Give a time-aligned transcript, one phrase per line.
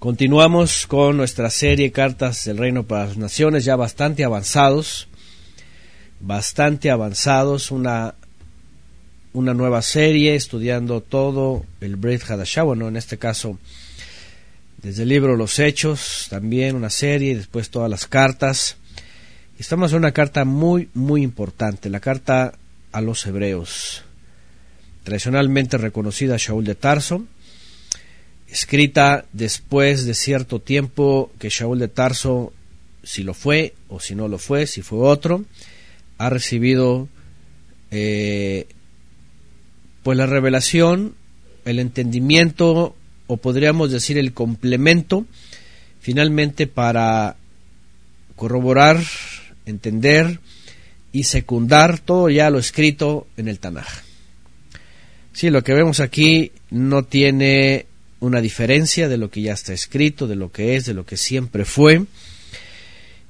[0.00, 5.08] Continuamos con nuestra serie Cartas del Reino para las Naciones, ya bastante avanzados,
[6.20, 8.14] bastante avanzados, una,
[9.34, 13.58] una nueva serie estudiando todo el Brit Hadashah, bueno, en este caso
[14.78, 18.78] desde el libro Los Hechos, también una serie, después todas las cartas.
[19.58, 22.54] Estamos en una carta muy, muy importante, la carta
[22.90, 24.02] a los hebreos,
[25.04, 27.26] tradicionalmente reconocida Shaul de Tarso,
[28.50, 32.52] escrita después de cierto tiempo que Shaul de Tarso,
[33.02, 35.44] si lo fue o si no lo fue, si fue otro,
[36.18, 37.08] ha recibido
[37.90, 38.66] eh,
[40.02, 41.14] pues la revelación,
[41.64, 42.94] el entendimiento
[43.26, 45.26] o podríamos decir el complemento
[46.00, 47.36] finalmente para
[48.34, 48.98] corroborar,
[49.66, 50.40] entender
[51.12, 53.86] y secundar todo ya lo escrito en el Tanaj.
[55.32, 57.86] Sí, lo que vemos aquí no tiene
[58.20, 61.16] una diferencia de lo que ya está escrito, de lo que es, de lo que
[61.16, 62.04] siempre fue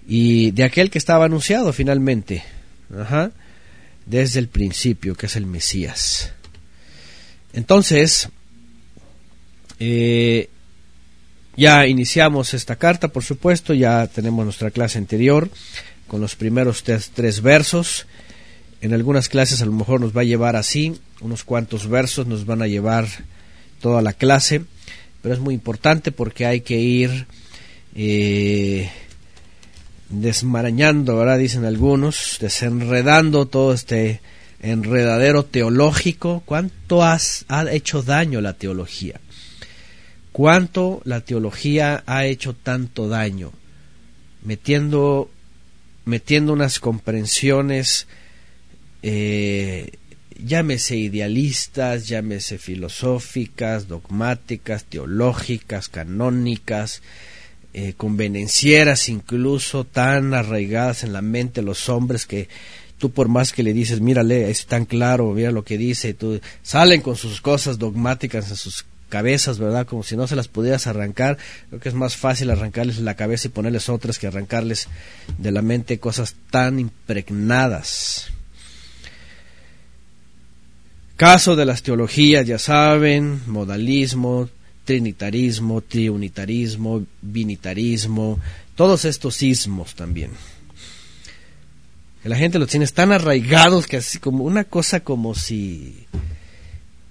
[0.07, 2.43] y de aquel que estaba anunciado finalmente,
[4.07, 6.33] desde el principio, que es el Mesías.
[7.53, 8.29] Entonces,
[9.79, 10.51] eh,
[11.57, 15.49] ya iniciamos esta carta, por supuesto, ya tenemos nuestra clase anterior
[16.09, 18.07] con los primeros tres versos.
[18.81, 22.47] En algunas clases a lo mejor nos va a llevar así, unos cuantos versos nos
[22.47, 23.07] van a llevar
[23.81, 24.63] toda la clase
[25.23, 27.27] pero es muy importante porque hay que ir
[27.95, 28.91] eh,
[30.09, 31.39] desmarañando, ¿verdad?
[31.39, 34.21] Dicen algunos, desenredando todo este
[34.61, 36.43] enredadero teológico.
[36.45, 39.21] ¿Cuánto has, ha hecho daño la teología?
[40.33, 43.53] ¿Cuánto la teología ha hecho tanto daño?
[44.43, 45.31] Metiendo,
[46.05, 48.07] metiendo unas comprensiones
[49.03, 49.93] eh,
[50.45, 57.03] llámese idealistas, llámese filosóficas, dogmáticas, teológicas, canónicas,
[57.73, 62.49] eh, convenencieras incluso, tan arraigadas en la mente de los hombres que
[62.99, 66.41] tú por más que le dices, mírale, es tan claro, mira lo que dice, tú,
[66.63, 69.87] salen con sus cosas dogmáticas en sus cabezas, ¿verdad?
[69.87, 71.37] Como si no se las pudieras arrancar.
[71.69, 74.89] Creo que es más fácil arrancarles la cabeza y ponerles otras que arrancarles
[75.37, 78.33] de la mente cosas tan impregnadas.
[81.21, 84.49] Caso de las teologías, ya saben, modalismo,
[84.87, 88.39] trinitarismo, triunitarismo, binitarismo,
[88.75, 90.31] todos estos ismos también.
[92.25, 96.07] La gente los tiene tan arraigados que así como una cosa como si...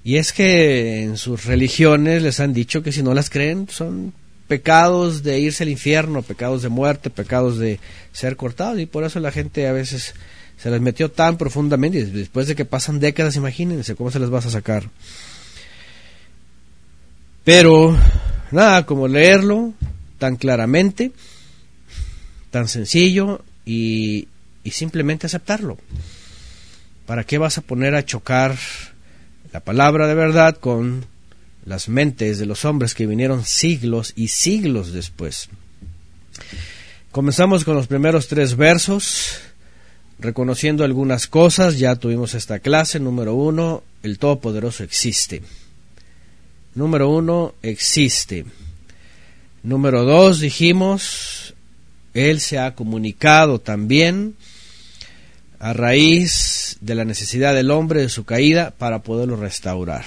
[0.03, 4.11] Y es que en sus religiones les han dicho que si no las creen son
[4.47, 7.79] pecados de irse al infierno, pecados de muerte, pecados de
[8.11, 10.15] ser cortados y por eso la gente a veces
[10.61, 14.45] se les metió tan profundamente después de que pasan décadas, imagínense cómo se les vas
[14.45, 14.89] a sacar.
[17.45, 17.97] Pero
[18.51, 19.73] nada, como leerlo
[20.17, 21.13] tan claramente,
[22.51, 24.27] tan sencillo y,
[24.65, 25.77] y simplemente aceptarlo.
[27.05, 28.57] ¿Para qué vas a poner a chocar
[29.53, 31.05] la palabra de verdad con
[31.65, 35.47] las mentes de los hombres que vinieron siglos y siglos después?
[37.11, 39.39] Comenzamos con los primeros tres versos
[40.19, 42.99] reconociendo algunas cosas, ya tuvimos esta clase.
[42.99, 45.41] Número uno, el Todopoderoso existe.
[46.75, 48.45] Número uno, existe.
[49.63, 51.53] Número dos, dijimos,
[52.13, 54.35] Él se ha comunicado también
[55.59, 60.05] a raíz de la necesidad del hombre de su caída para poderlo restaurar.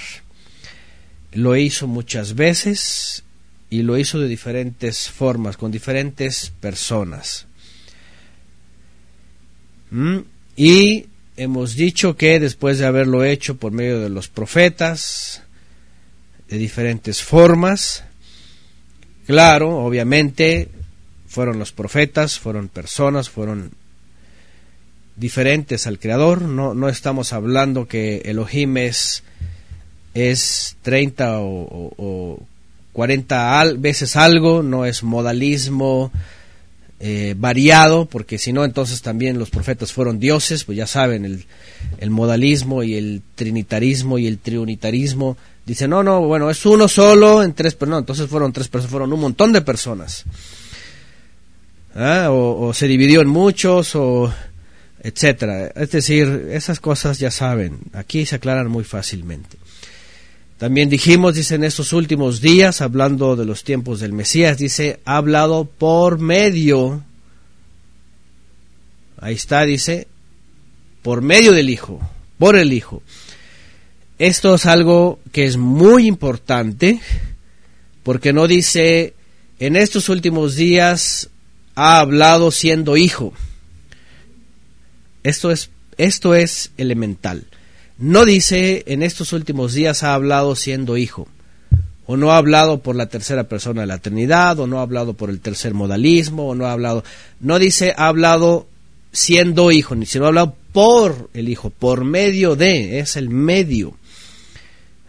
[1.33, 3.25] Lo hizo muchas veces
[3.69, 7.47] y lo hizo de diferentes formas, con diferentes personas.
[9.93, 10.21] ¿Mm?
[10.57, 15.43] Y hemos dicho que después de haberlo hecho por medio de los profetas,
[16.49, 18.03] de diferentes formas,
[19.27, 20.71] claro, obviamente,
[21.29, 23.73] fueron los profetas, fueron personas, fueron
[25.17, 29.23] diferentes al Creador, no, no estamos hablando que Elohim es,
[30.15, 32.43] es 30 o, o, o
[32.95, 36.11] 40 veces algo, no es modalismo,
[37.05, 41.45] eh, variado, porque si no, entonces también los profetas fueron dioses, pues ya saben, el,
[41.99, 45.37] el, modalismo y el trinitarismo y el triunitarismo.
[45.67, 48.93] Dicen, no, no, bueno, es uno solo en tres, pero no, entonces fueron tres personas,
[48.93, 50.23] fueron un montón de personas.
[51.97, 52.29] ¿Ah?
[52.31, 54.33] O, o, se dividió en muchos, o
[55.03, 55.73] etcétera.
[55.75, 59.57] Es decir, esas cosas ya saben, aquí se aclaran muy fácilmente.
[60.63, 65.17] También dijimos, dice, en estos últimos días, hablando de los tiempos del Mesías, dice, ha
[65.17, 67.03] hablado por medio,
[69.19, 70.07] ahí está, dice,
[71.03, 71.99] por medio del Hijo,
[72.39, 73.03] por el Hijo.
[74.21, 77.01] Esto es algo que es muy importante,
[78.05, 79.15] porque no dice
[79.59, 81.29] en estos últimos días
[81.75, 83.33] ha hablado siendo hijo.
[85.25, 87.47] Esto es, esto es elemental.
[88.03, 91.29] No dice en estos últimos días ha hablado siendo hijo,
[92.05, 95.15] o no ha hablado por la tercera persona de la Trinidad, o no ha hablado
[95.15, 97.05] por el tercer modalismo, o no ha hablado,
[97.39, 98.67] no dice ha hablado
[99.13, 103.95] siendo hijo, ni sino ha hablado por el hijo, por medio de, es el medio.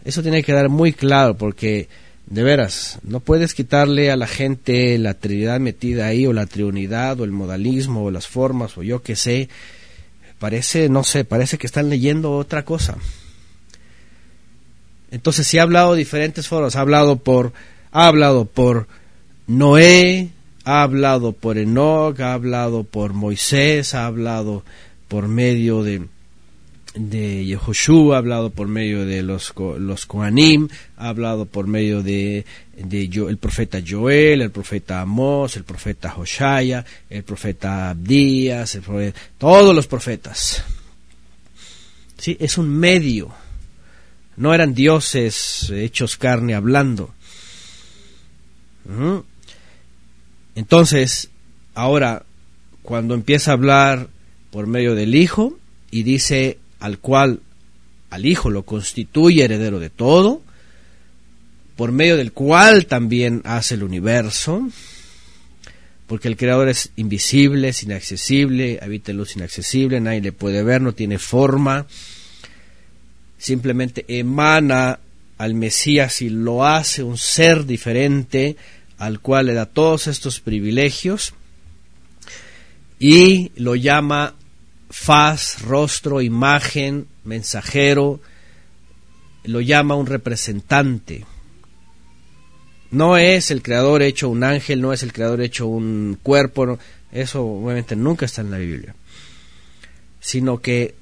[0.04, 1.88] Eso tiene que quedar muy claro porque
[2.26, 7.18] de veras, no puedes quitarle a la gente la trinidad metida ahí, o la triunidad,
[7.18, 9.48] o el modalismo, o las formas, o yo qué sé.
[10.44, 12.98] Parece, no sé, parece que están leyendo otra cosa.
[15.10, 17.54] Entonces, si ha hablado diferentes formas, ha hablado por,
[17.92, 18.86] ha hablado por
[19.46, 20.28] Noé,
[20.66, 24.64] ha hablado por Enoch, ha hablado por Moisés, ha hablado
[25.08, 26.02] por medio de,
[26.94, 30.06] de Yehoshua, ha hablado por medio de los, los
[30.96, 32.46] ha hablado por medio de,
[32.76, 38.78] de el profeta Joel, el profeta Amos, el profeta Hoshaya, el profeta Abdías,
[39.38, 40.64] todos los profetas.
[42.16, 42.36] ¿Sí?
[42.38, 43.34] Es un medio.
[44.36, 47.12] No eran dioses hechos carne hablando.
[50.54, 51.30] Entonces,
[51.74, 52.24] ahora,
[52.82, 54.08] cuando empieza a hablar
[54.50, 55.58] por medio del Hijo
[55.90, 57.40] y dice al cual
[58.10, 60.42] al Hijo lo constituye heredero de todo,
[61.76, 64.68] por medio del cual también hace el universo,
[66.06, 70.82] porque el Creador es invisible, es inaccesible, habita en luz inaccesible, nadie le puede ver,
[70.82, 71.86] no tiene forma,
[73.38, 75.00] simplemente emana
[75.38, 78.56] al Mesías y lo hace un ser diferente
[78.98, 81.32] al cual le da todos estos privilegios
[82.98, 84.34] y lo llama
[84.94, 88.20] faz, rostro, imagen, mensajero,
[89.42, 91.26] lo llama un representante.
[92.92, 96.78] No es el creador hecho un ángel, no es el creador hecho un cuerpo,
[97.10, 98.94] eso obviamente nunca está en la Biblia,
[100.20, 100.94] sino que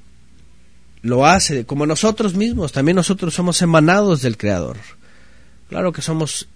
[1.03, 4.79] lo hace como nosotros mismos, también nosotros somos emanados del creador.
[5.69, 6.49] Claro que somos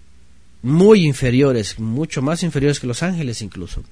[0.63, 3.83] muy inferiores, mucho más inferiores que los ángeles incluso.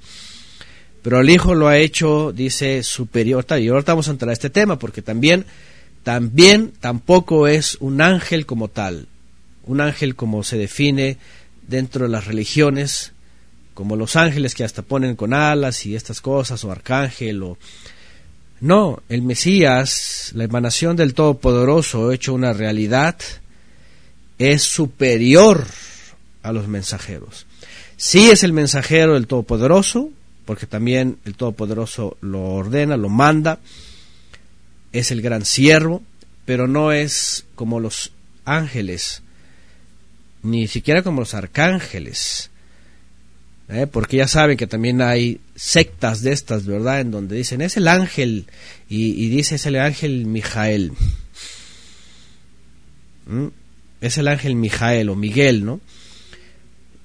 [1.06, 3.46] Pero el Hijo lo ha hecho, dice, superior.
[3.60, 5.46] Y ahorita vamos a entrar a este tema, porque también,
[6.02, 9.07] también tampoco es un ángel como tal.
[9.68, 11.18] Un ángel como se define
[11.68, 13.12] dentro de las religiones,
[13.75, 17.60] como los ángeles que hasta ponen con alas y estas cosas, o arcángel, o...
[18.60, 23.16] No, el Mesías, la emanación del Todopoderoso hecho una realidad,
[24.40, 25.68] es superior
[26.42, 27.46] a los mensajeros.
[27.96, 30.10] Sí es el mensajero del Todopoderoso,
[30.46, 33.60] porque también el Todopoderoso lo ordena, lo manda,
[34.92, 36.04] es el gran siervo,
[36.46, 38.12] pero no es como los
[38.46, 39.24] ángeles,
[40.44, 42.52] ni siquiera como los arcángeles,
[43.70, 43.88] ¿eh?
[43.88, 47.02] porque ya saben que también hay sectas de estas, ¿verdad?
[47.02, 48.46] En donde dicen, es el ángel,
[48.88, 50.94] y, dice, es el ángel Mijael.
[53.26, 53.48] ¿Mm?
[54.02, 55.82] Es el ángel Mijael o Miguel, ¿no?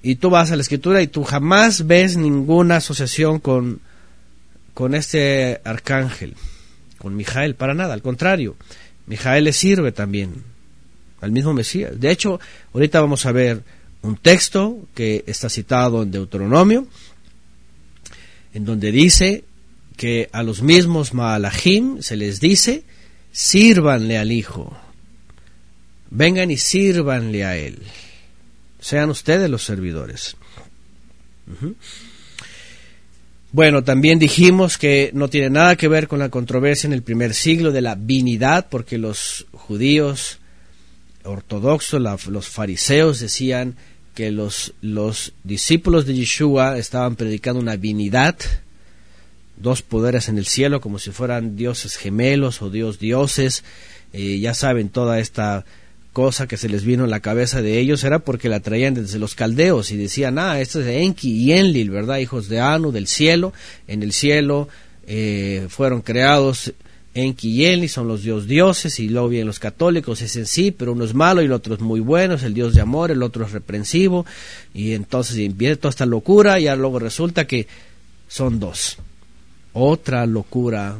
[0.03, 3.81] Y tú vas a la escritura y tú jamás ves ninguna asociación con,
[4.73, 6.35] con este arcángel,
[6.97, 8.55] con Mijael, para nada, al contrario,
[9.05, 10.43] Mijael le sirve también
[11.21, 11.99] al mismo Mesías.
[11.99, 12.39] De hecho,
[12.73, 13.63] ahorita vamos a ver
[14.01, 16.87] un texto que está citado en Deuteronomio,
[18.53, 19.43] en donde dice
[19.97, 22.83] que a los mismos Maalahim se les dice,
[23.31, 24.75] sírvanle al Hijo,
[26.09, 27.83] vengan y sírvanle a Él
[28.81, 30.35] sean ustedes los servidores.
[33.53, 37.33] Bueno, también dijimos que no tiene nada que ver con la controversia en el primer
[37.33, 40.39] siglo de la vinidad, porque los judíos
[41.23, 43.75] ortodoxos, los fariseos decían
[44.15, 48.35] que los, los discípulos de Yeshua estaban predicando una vinidad,
[49.57, 53.63] dos poderes en el cielo, como si fueran dioses gemelos o dios dioses.
[54.13, 55.65] Eh, ya saben toda esta
[56.13, 59.19] cosa que se les vino en la cabeza de ellos era porque la traían desde
[59.19, 62.17] los caldeos y decían, ah, esto es de Enki y Enlil, ¿verdad?
[62.17, 63.53] Hijos de Anu, del cielo.
[63.87, 64.67] En el cielo
[65.07, 66.73] eh, fueron creados
[67.13, 70.71] Enki y Enlil, son los dios dioses, y luego vienen los católicos, es en sí,
[70.71, 73.11] pero uno es malo y el otro es muy bueno, es el dios de amor,
[73.11, 74.25] el otro es reprensivo,
[74.73, 77.67] y entonces viene toda esta locura, y luego resulta que
[78.27, 78.97] son dos.
[79.73, 80.97] Otra locura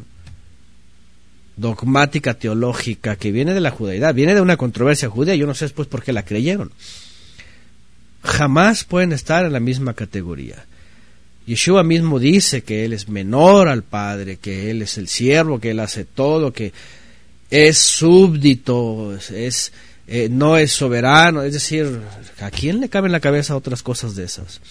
[1.61, 5.65] dogmática teológica que viene de la judaidad, viene de una controversia judía, yo no sé
[5.65, 6.71] después por qué la creyeron.
[8.23, 10.65] Jamás pueden estar en la misma categoría.
[11.45, 15.71] Yeshua mismo dice que Él es menor al Padre, que Él es el siervo, que
[15.71, 16.73] Él hace todo, que
[17.49, 19.71] es súbdito, es,
[20.07, 22.01] eh, no es soberano, es decir,
[22.39, 24.61] ¿a quién le cabe en la cabeza otras cosas de esas?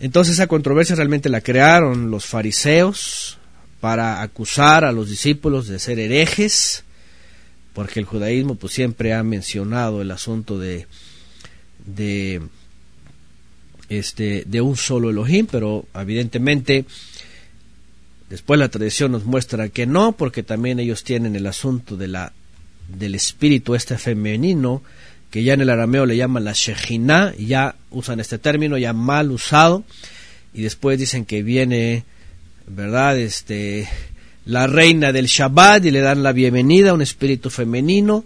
[0.00, 3.38] Entonces esa controversia realmente la crearon los fariseos
[3.84, 6.84] para acusar a los discípulos de ser herejes,
[7.74, 10.86] porque el judaísmo pues siempre ha mencionado el asunto de
[11.84, 12.40] de
[13.90, 16.86] este de un solo Elohim, pero evidentemente
[18.30, 22.32] después la tradición nos muestra que no, porque también ellos tienen el asunto de la
[22.88, 24.82] del espíritu este femenino,
[25.30, 29.30] que ya en el arameo le llaman la Shejina, ya usan este término ya mal
[29.30, 29.84] usado,
[30.54, 32.04] y después dicen que viene,
[32.66, 33.18] ¿verdad?
[33.18, 33.88] Este,
[34.46, 38.24] la reina del Shabbat y le dan la bienvenida a un espíritu femenino,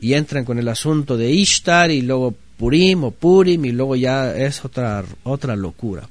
[0.00, 4.36] y entran con el asunto de Ishtar y luego Purim o Purim y luego ya
[4.36, 6.08] es otra, otra locura.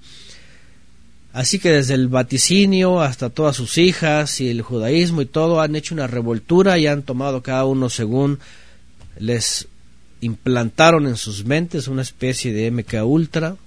[1.34, 5.76] Así que desde el vaticinio hasta todas sus hijas y el judaísmo y todo han
[5.76, 8.40] hecho una revoltura y han tomado cada uno según
[9.20, 9.68] les
[10.22, 13.58] implantaron en sus mentes una especie de MK Ultra.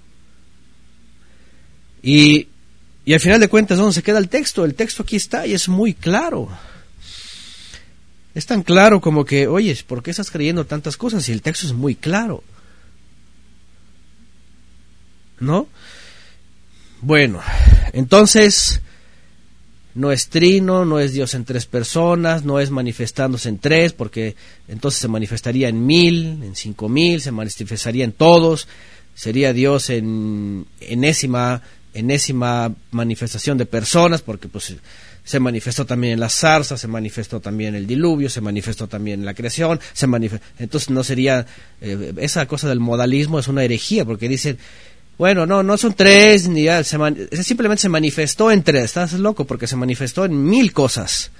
[2.01, 2.47] Y,
[3.09, 4.63] y al final de cuentas, ¿dónde se queda el texto?
[4.63, 6.47] El texto aquí está y es muy claro.
[8.35, 11.65] Es tan claro como que, oye, ¿por qué estás creyendo tantas cosas si el texto
[11.65, 12.43] es muy claro?
[15.39, 15.67] ¿No?
[17.01, 17.41] Bueno,
[17.93, 18.79] entonces
[19.95, 24.35] no es trino, no es Dios en tres personas, no es manifestándose en tres, porque
[24.67, 28.67] entonces se manifestaría en mil, en cinco mil, se manifestaría en todos,
[29.15, 31.63] sería Dios en enésima,
[31.99, 34.75] enésima manifestación de personas, porque pues
[35.23, 39.25] se manifestó también en las zarzas, se manifestó también el diluvio, se manifestó también en
[39.25, 40.07] la creación, se
[40.57, 41.45] entonces no sería,
[41.81, 44.57] eh, esa cosa del modalismo es una herejía, porque dicen,
[45.19, 48.85] bueno, no, no son tres, ni se simplemente se manifestó en tres.
[48.85, 51.31] Estás loco porque se manifestó en mil cosas.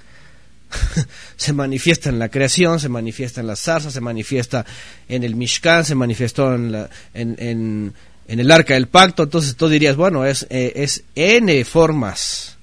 [1.36, 4.66] se manifiesta en la creación, se manifiesta en las zarzas, se manifiesta
[5.08, 7.94] en el Mishkan, se manifestó en, la, en,
[8.30, 9.24] en, el arca del pacto.
[9.24, 12.56] Entonces tú dirías, bueno, es, eh, es N formas,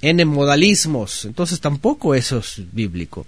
[0.00, 1.24] N modalismos.
[1.24, 3.26] Entonces tampoco eso es bíblico.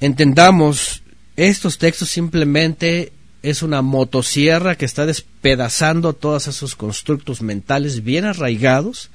[0.00, 1.02] Entendamos,
[1.36, 9.10] estos textos simplemente es una motosierra que está despedazando todos esos constructos mentales bien arraigados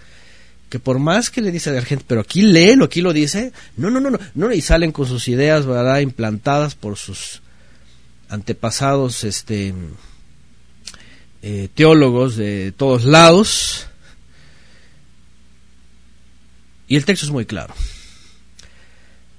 [0.69, 3.53] que por más que le dice a la gente, pero aquí léelo, aquí lo dice,
[3.77, 7.41] no, no, no, no, no, y salen con sus ideas, ¿verdad?, implantadas por sus
[8.29, 9.73] antepasados, este,
[11.41, 13.87] eh, teólogos de todos lados,
[16.87, 17.73] y el texto es muy claro.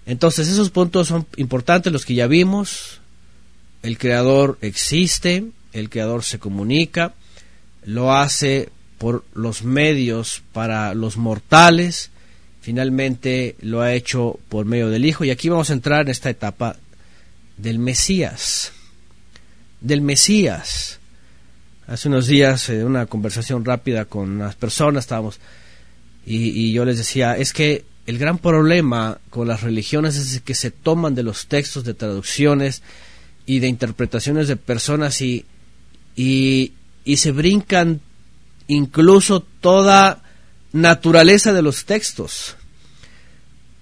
[0.06, 3.00] Entonces, esos puntos son importantes, los que ya vimos,
[3.82, 7.14] el creador existe, el creador se comunica,
[7.84, 12.10] lo hace por los medios para los mortales,
[12.60, 15.24] finalmente lo ha hecho por medio del Hijo.
[15.24, 16.76] Y aquí vamos a entrar en esta etapa
[17.56, 18.72] del Mesías,
[19.80, 20.98] del Mesías.
[21.86, 25.40] Hace unos días, en una conversación rápida con unas personas, estábamos,
[26.26, 30.54] y, y yo les decía, es que el gran problema con las religiones es que
[30.54, 32.82] se toman de los textos de traducciones,
[33.48, 35.46] y de interpretaciones de personas y,
[36.14, 36.74] y,
[37.16, 38.02] se brincan
[38.66, 40.22] incluso toda
[40.74, 42.56] naturaleza de los textos.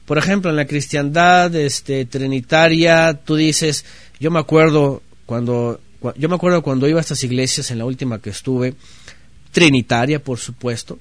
[0.05, 3.85] Por ejemplo, en la cristiandad este, trinitaria, tú dices,
[4.21, 5.81] yo me acuerdo cuando,
[6.17, 8.75] yo me acuerdo cuando iba a estas iglesias, en la última que estuve,
[9.53, 10.99] trinitaria, por supuesto.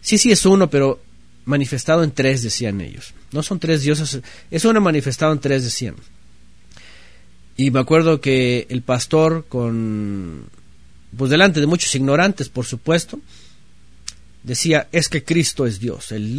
[0.00, 1.00] Sí, sí es uno, pero
[1.44, 3.14] manifestado en tres, decían ellos.
[3.32, 4.20] No son tres dioses,
[4.50, 5.96] es uno manifestado en tres, decían.
[7.56, 10.44] Y me acuerdo que el pastor, con,
[11.16, 13.20] pues delante de muchos ignorantes, por supuesto,
[14.42, 16.12] decía, es que Cristo es Dios.
[16.12, 16.36] El,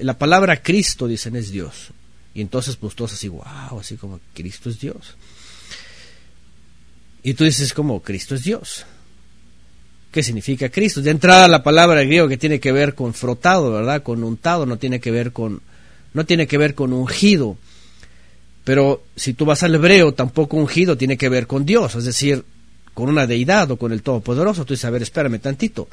[0.00, 1.88] la palabra Cristo, dicen, es Dios.
[2.34, 5.16] Y entonces, pues todos así, wow, así como Cristo es Dios.
[7.26, 8.86] Y tú dices, como Cristo es Dios.
[10.12, 11.02] ¿Qué significa Cristo?
[11.02, 14.04] De entrada la palabra griego que tiene que ver con frotado, ¿verdad?
[14.04, 15.60] Con untado, no tiene que ver con,
[16.14, 17.56] no tiene que ver con ungido.
[18.62, 22.44] Pero si tú vas al hebreo, tampoco ungido tiene que ver con Dios, es decir,
[22.94, 24.64] con una deidad o con el Todopoderoso.
[24.64, 25.88] Tú dices, a ver, espérame tantito.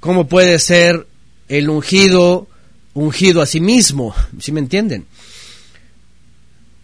[0.00, 1.06] ¿Cómo puede ser
[1.46, 2.48] el ungido
[2.92, 4.16] ungido a sí mismo?
[4.40, 5.06] ¿Sí me entienden?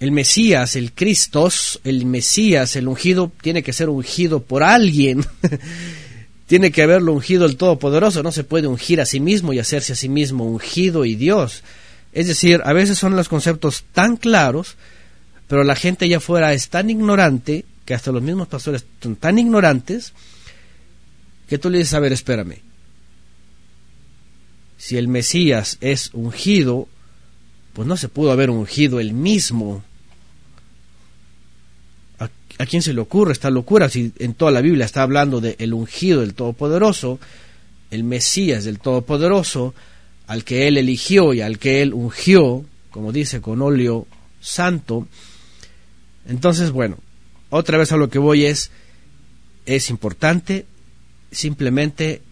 [0.02, 5.25] El Mesías, el Cristos, el Mesías, el ungido, tiene que ser ungido por alguien.
[6.49, 8.21] tiene que haberlo ungido el Todopoderoso.
[8.25, 11.62] No se puede ungir a sí mismo y hacerse a sí mismo ungido y Dios.
[12.12, 14.75] Es decir, a veces son los conceptos tan claros,
[15.47, 19.38] pero la gente allá afuera es tan ignorante, que hasta los mismos pastores son tan
[19.38, 20.14] ignorantes,
[21.49, 22.59] que tú le dices, a ver, espérame.
[24.78, 26.88] Si el Mesías es ungido,
[27.73, 29.85] pues no se pudo haber ungido él mismo.
[32.62, 35.57] ¿A, quién se le ocurre esta locura si en toda la Biblia está hablando de
[35.59, 37.19] el ungido del Todopoderoso,
[37.90, 39.75] el Mesías del Todopoderoso,
[40.26, 44.07] al que él eligió y al que él ungió, como dice, con óleo
[44.40, 45.09] santo?
[46.26, 46.99] Entonces, bueno,
[47.50, 48.71] otra vez a lo que voy es,
[49.66, 50.66] es importante
[51.31, 52.23] simplemente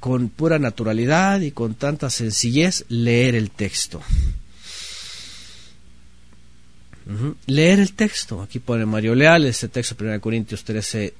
[0.00, 4.00] con pura naturalidad y con tanta sencillez leer el texto.
[7.46, 8.42] Leer el texto.
[8.42, 11.14] Aquí pone Mario Leal, este texto 1 Corintios 13,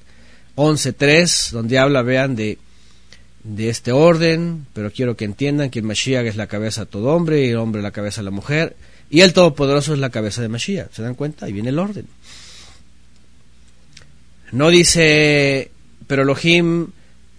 [0.55, 2.57] 11, 3, donde habla, vean, de,
[3.43, 7.13] de este orden, pero quiero que entiendan que el Mashiach es la cabeza de todo
[7.13, 8.75] hombre y el hombre la cabeza de la mujer,
[9.09, 10.91] y el Todopoderoso es la cabeza de Mashiach.
[10.93, 11.45] ¿Se dan cuenta?
[11.45, 12.07] Ahí viene el orden.
[14.51, 15.71] No dice,
[16.07, 16.87] pero Elohim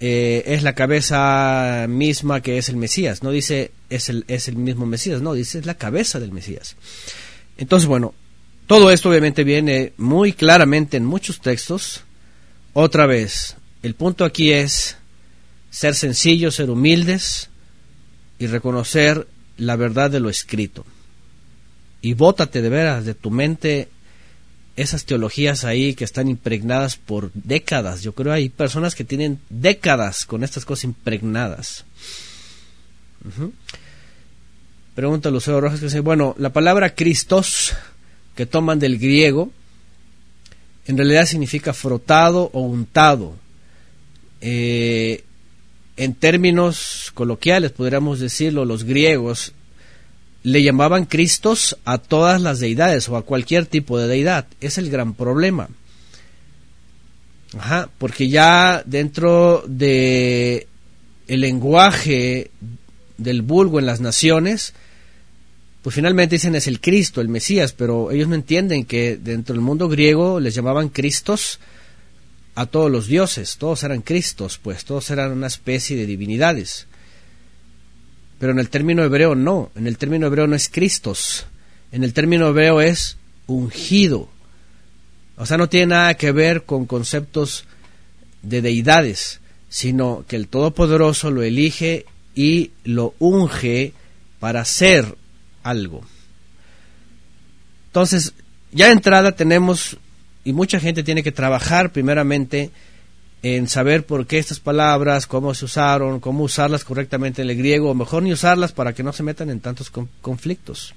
[0.01, 3.23] eh, es la cabeza misma que es el Mesías.
[3.23, 6.77] No dice es el, es el mismo Mesías, no, dice es la cabeza del Mesías.
[7.57, 8.15] Entonces, bueno,
[8.73, 12.05] todo esto obviamente viene muy claramente en muchos textos.
[12.73, 14.97] Otra vez, el punto aquí es
[15.69, 17.51] ser sencillos, ser humildes
[18.39, 20.87] y reconocer la verdad de lo escrito.
[22.01, 23.91] Y bótate de veras de tu mente
[24.75, 28.01] esas teologías ahí que están impregnadas por décadas.
[28.01, 31.85] Yo creo hay personas que tienen décadas con estas cosas impregnadas.
[34.95, 37.75] Pregunta Lucero Rojas que dice, bueno, la palabra Cristos
[38.35, 39.51] que toman del griego
[40.87, 43.35] en realidad significa frotado o untado.
[44.41, 45.23] Eh,
[45.97, 49.53] en términos coloquiales, podríamos decirlo, los griegos
[50.43, 54.47] le llamaban Cristos a todas las deidades o a cualquier tipo de deidad.
[54.61, 55.69] Es el gran problema.
[57.57, 60.67] Ajá, porque ya dentro de
[61.29, 62.51] lenguaje
[63.19, 64.75] del vulgo en las naciones,
[65.83, 69.63] pues finalmente dicen es el Cristo, el Mesías, pero ellos no entienden que dentro del
[69.63, 71.59] mundo griego les llamaban Cristos
[72.55, 76.87] a todos los dioses, todos eran Cristos, pues todos eran una especie de divinidades.
[78.39, 81.47] Pero en el término hebreo no, en el término hebreo no es Cristos,
[81.91, 83.17] en el término hebreo es
[83.47, 84.29] ungido.
[85.37, 87.65] O sea, no tiene nada que ver con conceptos
[88.43, 93.95] de deidades, sino que el Todopoderoso lo elige y lo unge
[94.39, 95.17] para ser
[95.63, 96.03] algo.
[97.87, 98.35] Entonces,
[98.73, 99.99] ya de entrada tenemos,
[100.45, 102.71] y mucha gente tiene que trabajar primeramente
[103.43, 107.91] en saber por qué estas palabras, cómo se usaron, cómo usarlas correctamente en el griego,
[107.91, 110.95] o mejor ni usarlas para que no se metan en tantos conflictos.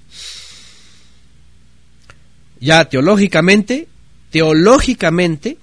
[2.60, 3.88] Ya teológicamente,
[4.30, 5.58] teológicamente,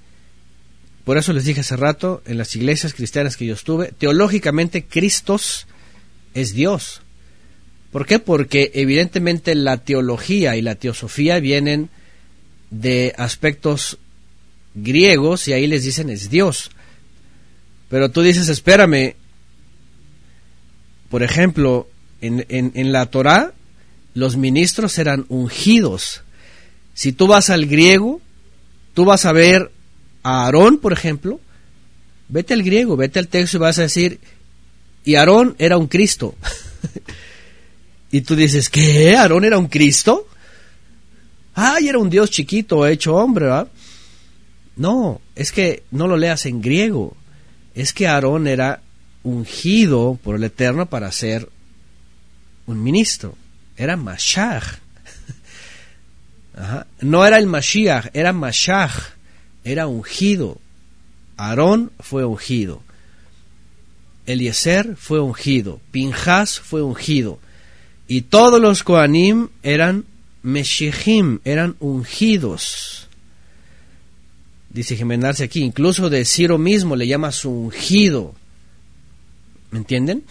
[1.05, 5.67] por eso les dije hace rato en las iglesias cristianas que yo estuve, teológicamente Cristos
[6.33, 7.02] es Dios.
[7.93, 8.17] ¿Por qué?
[8.17, 11.91] Porque evidentemente la teología y la teosofía vienen
[12.71, 13.99] de aspectos
[14.73, 16.71] griegos y ahí les dicen es Dios.
[17.89, 19.13] Pero tú dices, espérame,
[21.11, 21.87] por ejemplo,
[22.19, 23.53] en, en, la Torá
[24.15, 26.23] los ministros eran ungidos.
[26.95, 28.21] Si tú vas al griego,
[28.95, 29.69] tú vas a ver
[30.23, 31.39] a Aarón, por ejemplo,
[32.27, 34.19] vete al griego, vete al texto y vas a decir,
[35.05, 36.33] y Aarón era un Cristo.
[38.13, 39.17] y tú dices, ¿qué?
[39.17, 40.27] ¿Aarón era un Cristo?
[41.53, 43.49] Ay, era un Dios chiquito, hecho hombre.
[44.77, 47.17] No, es que no lo leas en griego
[47.75, 48.81] es que Aarón era
[49.23, 51.49] ungido por el Eterno para ser
[52.67, 53.35] un ministro.
[53.77, 54.63] Era Mashiach.
[57.01, 59.15] No era el Mashiach, era Mashiach.
[59.63, 60.59] Era ungido.
[61.35, 62.83] Aarón fue ungido.
[64.27, 65.81] Eliezer fue ungido.
[65.91, 67.39] Pinjas fue ungido.
[68.13, 70.05] Y todos los Koanim eran
[70.43, 73.03] Meshihim, eran ungidos
[74.73, 78.33] dice Jiménez aquí, incluso de Ciro mismo le llama su ungido.
[79.71, 80.23] ¿Me entienden?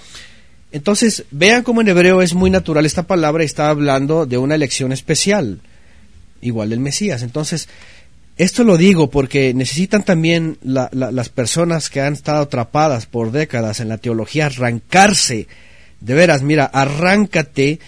[0.73, 4.55] Entonces, vean cómo en hebreo es muy natural esta palabra y está hablando de una
[4.55, 5.61] elección especial,
[6.41, 7.23] igual del Mesías.
[7.23, 7.69] Entonces,
[8.37, 13.89] esto lo digo porque necesitan también las personas que han estado atrapadas por décadas en
[13.89, 15.47] la teología arrancarse.
[16.03, 17.79] De veras, mira, arráncate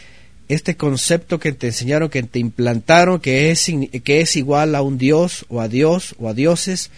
[0.49, 3.67] este concepto que te enseñaron, que te implantaron, que es,
[4.05, 6.91] que es igual a un dios o a dios o a dioses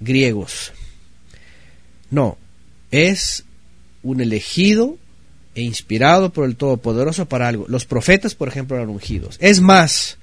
[0.00, 0.72] griegos.
[2.10, 2.36] No,
[2.90, 3.44] es
[4.02, 4.98] un elegido
[5.54, 7.66] e inspirado por el Todopoderoso para algo.
[7.68, 9.36] Los profetas, por ejemplo, eran ungidos.
[9.40, 10.18] Es más,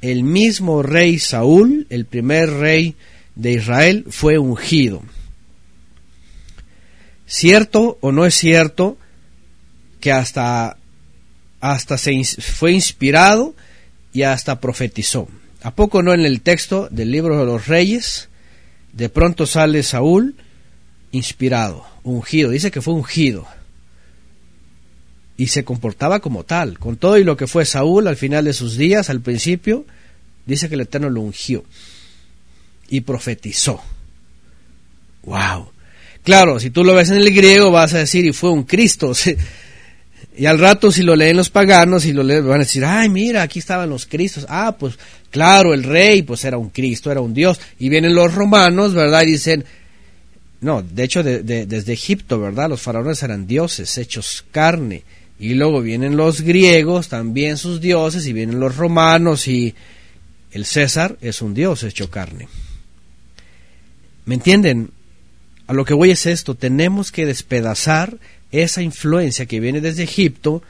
[0.00, 2.94] el mismo rey Saúl, el primer rey
[3.34, 5.02] de Israel, fue ungido.
[7.26, 8.96] ¿Cierto o no es cierto
[10.00, 10.76] que hasta
[11.60, 13.54] hasta se fue inspirado
[14.12, 15.28] y hasta profetizó.
[15.62, 18.28] ¿A poco no en el texto del libro de los reyes?
[18.92, 20.36] De pronto sale Saúl
[21.12, 23.46] inspirado, ungido, dice que fue ungido.
[25.36, 28.52] Y se comportaba como tal, con todo y lo que fue Saúl al final de
[28.52, 29.84] sus días, al principio,
[30.46, 31.64] dice que el Eterno lo ungió
[32.88, 33.82] y profetizó.
[35.24, 35.70] ¡Wow!
[36.22, 39.12] Claro, si tú lo ves en el griego vas a decir, y fue un Cristo.
[40.36, 43.08] Y al rato si lo leen los paganos y lo leen, van a decir, ay,
[43.08, 44.46] mira, aquí estaban los Cristos.
[44.48, 44.98] Ah, pues
[45.30, 47.58] claro, el rey pues era un Cristo, era un Dios.
[47.78, 49.22] Y vienen los romanos, ¿verdad?
[49.22, 49.64] Y dicen,
[50.60, 52.68] no, de hecho desde Egipto, ¿verdad?
[52.68, 55.04] Los faraones eran dioses, hechos carne.
[55.38, 59.74] Y luego vienen los griegos, también sus dioses, y vienen los romanos y
[60.50, 62.48] el César es un dios hecho carne.
[64.24, 64.90] ¿Me entienden?
[65.66, 68.16] A lo que voy es esto, tenemos que despedazar
[68.52, 70.62] esa influencia que viene desde Egipto,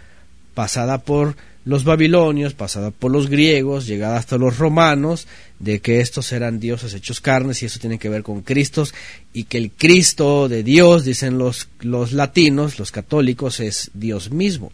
[0.55, 5.27] pasada por los babilonios, pasada por los griegos, llegada hasta los romanos,
[5.59, 8.95] de que estos eran dioses hechos carnes y eso tiene que ver con Cristos
[9.33, 14.71] y que el Cristo de Dios, dicen los, los latinos, los católicos, es Dios mismo.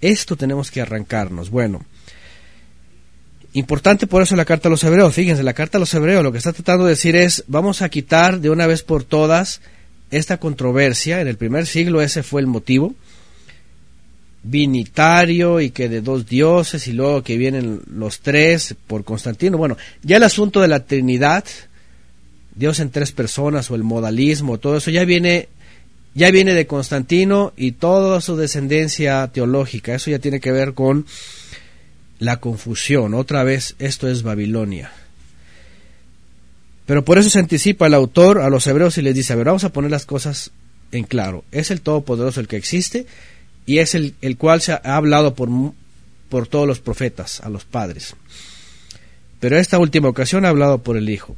[0.00, 1.50] Esto tenemos que arrancarnos.
[1.50, 1.84] Bueno,
[3.52, 5.12] Importante por eso la carta a los hebreos.
[5.12, 7.88] Fíjense, la carta a los hebreos lo que está tratando de decir es, vamos a
[7.88, 9.60] quitar de una vez por todas
[10.10, 11.20] esta controversia.
[11.20, 12.94] En el primer siglo ese fue el motivo.
[14.42, 19.58] Vinitario y que de dos dioses y luego que vienen los tres por Constantino.
[19.58, 21.44] Bueno, ya el asunto de la Trinidad,
[22.54, 25.48] Dios en tres personas o el modalismo, todo eso ya viene
[26.14, 29.94] ya viene de Constantino y toda su descendencia teológica.
[29.94, 31.06] Eso ya tiene que ver con
[32.18, 33.14] la confusión.
[33.14, 34.90] Otra vez, esto es Babilonia.
[36.90, 39.46] Pero por eso se anticipa el autor a los hebreos y les dice, a ver,
[39.46, 40.50] vamos a poner las cosas
[40.90, 41.44] en claro.
[41.52, 43.06] Es el Todopoderoso el que existe
[43.64, 45.48] y es el, el cual se ha hablado por,
[46.28, 48.16] por todos los profetas, a los padres.
[49.38, 51.36] Pero esta última ocasión ha hablado por el Hijo.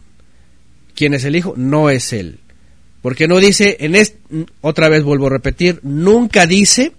[0.95, 1.53] ¿Quién es el Hijo?
[1.55, 2.38] No es Él.
[3.03, 4.19] Porque no dice, en este,
[4.62, 6.93] otra vez vuelvo a repetir, nunca dice,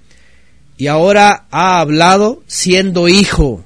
[0.78, 3.66] y ahora ha hablado siendo Hijo.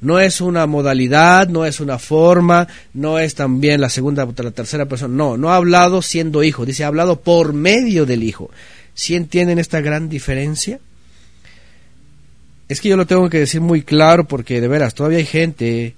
[0.00, 4.50] No es una modalidad, no es una forma, no es también la segunda o la
[4.52, 5.14] tercera persona.
[5.14, 8.50] No, no ha hablado siendo hijo, dice ha hablado por medio del hijo.
[8.94, 10.78] ¿Sí entienden esta gran diferencia?
[12.68, 15.94] Es que yo lo tengo que decir muy claro porque de veras todavía hay gente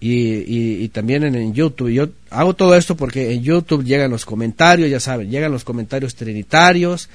[0.00, 1.90] y, también en, en, YouTube.
[1.90, 6.14] Yo hago todo esto porque en YouTube llegan los comentarios, ya saben, llegan los comentarios
[6.14, 7.08] trinitarios,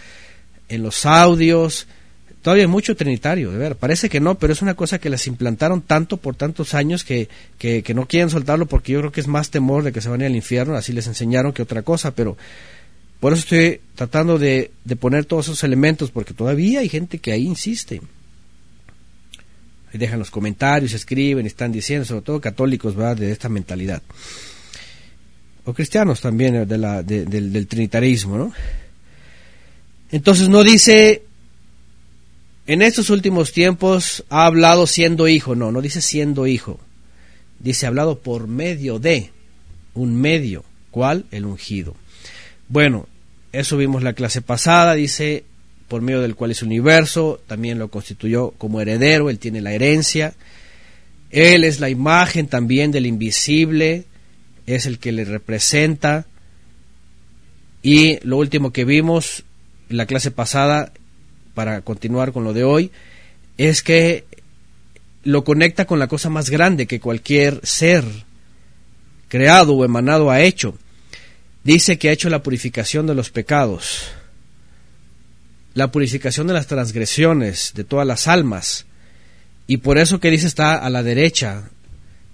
[0.70, 1.88] en los audios,
[2.42, 5.28] Todavía hay mucho trinitario, de ver, parece que no, pero es una cosa que les
[5.28, 9.28] implantaron tanto por tantos años que, que, no quieren soltarlo porque yo creo que es
[9.28, 12.38] más temor de que se van al infierno, así les enseñaron que otra cosa, pero
[13.20, 17.32] por eso estoy tratando de, de poner todos esos elementos porque todavía hay gente que
[17.32, 18.02] ahí insiste.
[19.94, 24.02] Dejan los comentarios, escriben, están diciendo, sobre todo católicos, va de esta mentalidad.
[25.66, 28.54] O cristianos también la, del, del trinitarismo, ¿no?
[30.12, 31.24] Entonces no dice
[32.68, 36.80] en estos últimos tiempos ha hablado siendo hijo, no, no dice siendo hijo,
[37.60, 39.32] dice hablado por medio de
[39.94, 41.26] un medio, ¿cuál?
[41.32, 41.96] El ungido.
[42.70, 43.08] Bueno,
[43.52, 45.44] eso vimos la clase pasada, dice
[45.88, 50.36] por medio del cual es universo, también lo constituyó como heredero, él tiene la herencia,
[51.32, 54.06] él es la imagen también del invisible,
[54.68, 56.28] es el que le representa,
[57.84, 59.44] y lo último que vimos
[59.90, 60.94] la clase pasada
[61.54, 62.92] para continuar con lo de hoy,
[63.58, 64.26] es que
[65.24, 68.04] lo conecta con la cosa más grande que cualquier ser
[69.28, 70.78] creado o emanado ha hecho.
[71.64, 74.08] Dice que ha hecho la purificación de los pecados,
[75.74, 78.86] la purificación de las transgresiones de todas las almas,
[79.68, 81.70] y por eso que dice está a la derecha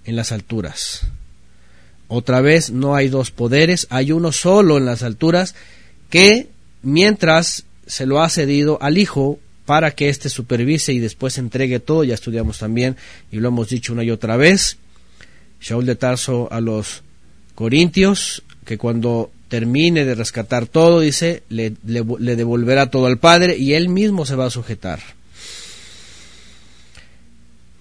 [0.06, 1.02] en las alturas.
[2.08, 5.56] Otra vez no hay dos poderes, hay uno solo en las alturas
[6.10, 6.48] que
[6.82, 12.04] mientras se lo ha cedido al Hijo para que éste supervise y después entregue todo.
[12.04, 12.96] Ya estudiamos también
[13.32, 14.78] y lo hemos dicho una y otra vez.
[15.60, 17.04] Shaul de Tarso a los
[17.56, 23.90] Corintios, que cuando termine de rescatar todo, dice, le, devolverá todo al Padre y él
[23.90, 25.00] mismo se va a sujetar.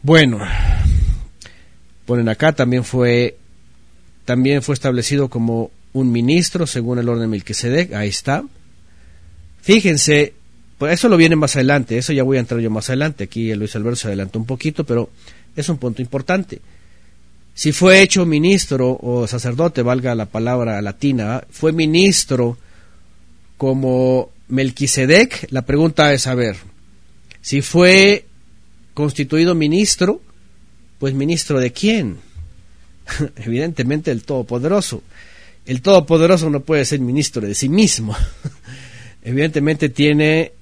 [0.02, 0.38] Bueno,
[2.04, 3.36] ponen acá, también fue,
[4.24, 8.44] también fue establecido como un ministro según el orden de Melquisedec, ahí está.
[9.66, 10.32] Fíjense,
[10.78, 13.52] pues eso lo viene más adelante, eso ya voy a entrar yo más adelante, aquí
[13.52, 15.10] Luis Alberto se adelantó un poquito, pero
[15.56, 16.60] es un punto importante.
[17.52, 22.56] Si fue hecho ministro o sacerdote, valga la palabra latina, fue ministro
[23.56, 26.58] como Melquisedec, la pregunta es, a ver,
[27.40, 28.24] Si fue
[28.94, 30.20] constituido ministro,
[31.00, 32.18] pues ministro de quién?
[33.34, 35.02] Evidentemente el Todopoderoso.
[35.64, 38.16] El Todopoderoso no puede ser ministro de sí mismo.
[39.26, 40.52] Evidentemente tiene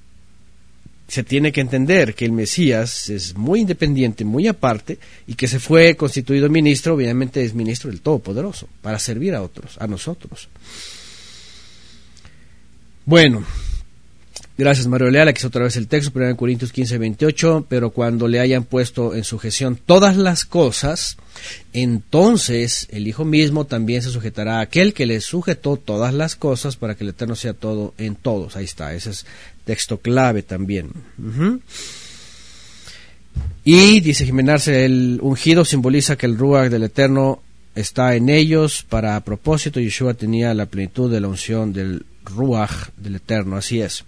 [1.06, 5.60] se tiene que entender que el Mesías es muy independiente, muy aparte, y que se
[5.60, 10.48] fue constituido ministro, obviamente es ministro del Todopoderoso, para servir a otros, a nosotros.
[13.04, 13.44] Bueno,
[14.56, 15.26] Gracias, Mario Leal.
[15.26, 17.66] Aquí otra vez el texto, 1 Corintios 15, 28.
[17.68, 21.16] Pero cuando le hayan puesto en sujeción todas las cosas,
[21.72, 26.76] entonces el Hijo mismo también se sujetará a aquel que le sujetó todas las cosas
[26.76, 28.56] para que el Eterno sea todo en todos.
[28.56, 29.26] Ahí está, ese es
[29.64, 30.90] texto clave también.
[33.64, 37.42] Y dice Jimenarse, el ungido simboliza que el Ruach del Eterno
[37.74, 39.80] está en ellos para propósito.
[39.80, 44.04] Yeshua tenía la plenitud de la unción del Ruach del Eterno, así es.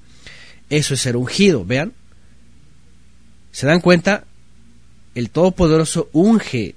[0.70, 1.92] Eso es ser ungido, vean.
[3.52, 4.24] ¿Se dan cuenta?
[5.14, 6.74] El Todopoderoso unge.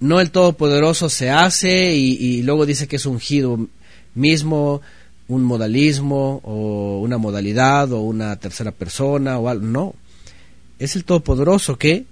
[0.00, 3.68] No el Todopoderoso se hace y, luego dice que es ungido
[4.14, 4.80] mismo,
[5.28, 9.66] un modalismo o una modalidad o una tercera persona o algo.
[9.66, 9.94] No.
[10.78, 12.04] Es el Todopoderoso que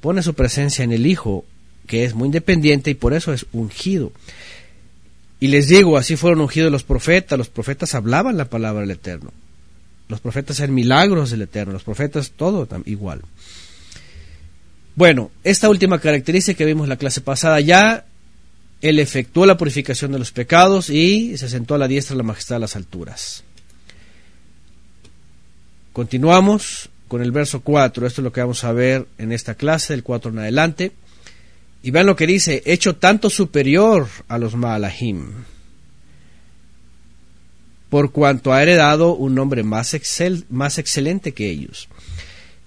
[0.00, 1.44] pone su presencia en el Hijo,
[1.86, 4.12] que es muy independiente y por eso es ungido.
[5.40, 9.32] Y les digo, así fueron ungidos los profetas, los profetas hablaban la palabra del Eterno.
[10.08, 13.20] Los profetas eran milagros del Eterno, los profetas todo igual.
[14.96, 18.04] Bueno, esta última característica que vimos en la clase pasada, ya
[18.80, 22.26] él efectuó la purificación de los pecados y se sentó a la diestra de la
[22.26, 23.44] majestad de las alturas.
[25.92, 29.92] Continuamos con el verso 4, esto es lo que vamos a ver en esta clase,
[29.92, 30.92] del 4 en adelante.
[31.82, 35.32] Y vean lo que dice, hecho tanto superior a los Malahim,
[37.88, 39.96] por cuanto ha heredado un nombre más,
[40.50, 41.88] más excelente que ellos.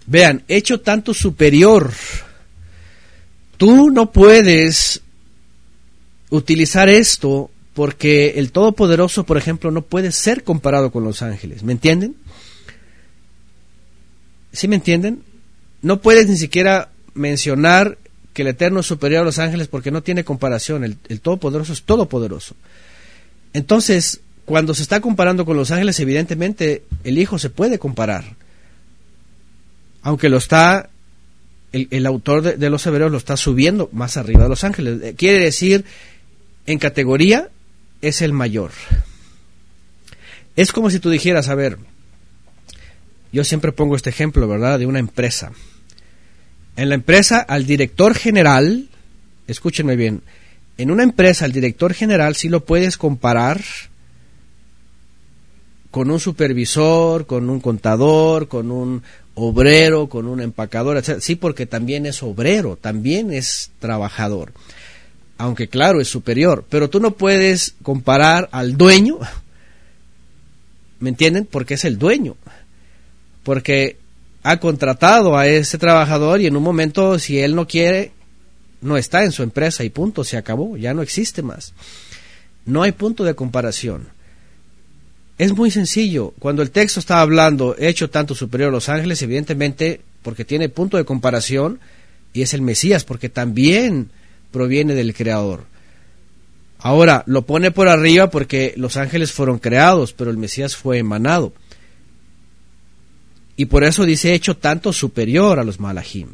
[0.08, 1.92] Vean, hecho tanto superior,
[3.58, 5.02] tú no puedes
[6.30, 11.64] utilizar esto porque el Todopoderoso, por ejemplo, no puede ser comparado con los ángeles.
[11.64, 12.16] ¿Me entienden?
[14.52, 15.24] ¿Sí me entienden?
[15.82, 17.98] No puedes ni siquiera mencionar
[18.34, 20.84] que el Eterno es superior a los ángeles porque no tiene comparación.
[20.84, 22.56] El, Todopoderoso es todopoderoso.
[23.54, 28.36] Entonces, cuando se está comparando con los ángeles, evidentemente el Hijo se puede comparar.
[30.02, 30.90] Aunque lo está,
[31.74, 35.02] el, autor de, los hebreos lo está subiendo más arriba de los ángeles.
[35.02, 35.86] Eh, quiere decir,
[36.66, 37.50] en categoría,
[38.02, 38.72] es el mayor.
[40.56, 41.78] Es como si tú dijeras, a ver,
[43.32, 45.52] yo siempre pongo este ejemplo, ¿verdad?, de una empresa.
[46.76, 48.88] En la empresa, al director general,
[49.48, 50.22] escúchenme bien,
[50.78, 53.62] en una empresa, al director general sí lo puedes comparar
[55.92, 59.04] con un supervisor, con un contador, con un
[59.36, 61.20] obrero, con un empacador, etc.
[61.20, 64.54] Sí, porque también es obrero, también es trabajador.
[65.38, 66.66] Aunque claro, es superior.
[66.70, 69.20] Pero tú no puedes comparar al dueño,
[71.00, 71.46] ¿me entienden?
[71.46, 72.38] Porque es el dueño.
[73.44, 73.98] Porque
[74.44, 78.12] ha contratado a ese trabajador y en un momento si él no quiere,
[78.82, 81.74] no está en su empresa y punto, se acabó, ya no existe más.
[82.66, 84.08] No hay punto de comparación.
[85.38, 86.34] Es muy sencillo.
[86.40, 90.98] Cuando el texto está hablando hecho tanto superior a los ángeles, evidentemente porque tiene punto
[90.98, 91.80] de comparación
[92.34, 94.10] y es el Mesías, porque también
[94.52, 95.66] proviene del Creador.
[96.80, 101.54] Ahora, lo pone por arriba porque los ángeles fueron creados, pero el Mesías fue emanado.
[103.56, 106.30] Y por eso dice hecho tanto superior a los malajim.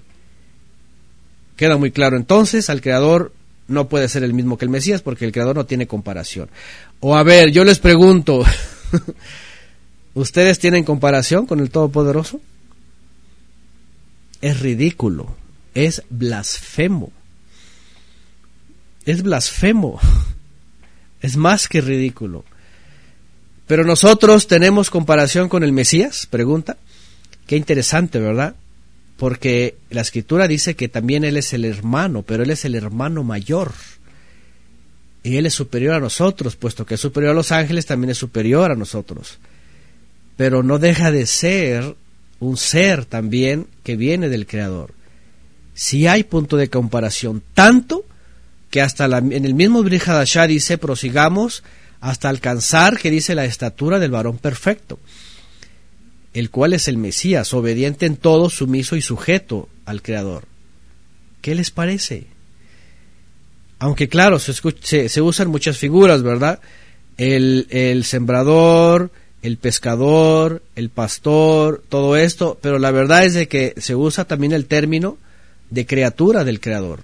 [1.56, 3.34] Queda muy claro entonces, al creador
[3.68, 6.50] no puede ser el mismo que el Mesías porque el creador no tiene comparación.
[7.00, 8.44] O a ver, yo les pregunto,
[10.14, 12.40] ¿ustedes tienen comparación con el Todopoderoso?
[14.42, 15.36] Es ridículo,
[15.74, 17.12] es blasfemo.
[19.06, 20.00] Es blasfemo.
[21.20, 22.46] Es más que ridículo.
[23.66, 26.78] Pero nosotros tenemos comparación con el Mesías, pregunta.
[27.48, 28.56] Qué interesante, ¿verdad?
[29.16, 33.24] Porque la escritura dice que también Él es el hermano, pero Él es el hermano
[33.24, 33.72] mayor.
[35.24, 38.18] Y Él es superior a nosotros, puesto que es superior a los ángeles, también es
[38.18, 39.40] superior a nosotros.
[40.36, 41.96] Pero no deja de ser
[42.40, 44.94] un ser también que viene del Creador.
[45.74, 48.06] Si hay punto de comparación, tanto
[48.70, 51.64] que hasta en el mismo Brihadashah dice, prosigamos
[52.02, 55.00] hasta alcanzar, que dice la estatura del varón perfecto
[56.34, 60.44] el cual es el Mesías, obediente en todo, sumiso y sujeto al Creador.
[61.42, 62.26] ¿Qué les parece?
[63.80, 66.60] Aunque claro, se, se, usan muchas figuras, ¿verdad?
[67.18, 69.12] El, el, sembrador,
[69.42, 74.52] el pescador, el pastor, todo esto, pero la verdad es de que se usa también
[74.52, 75.18] el término
[75.70, 77.02] de criatura del creador,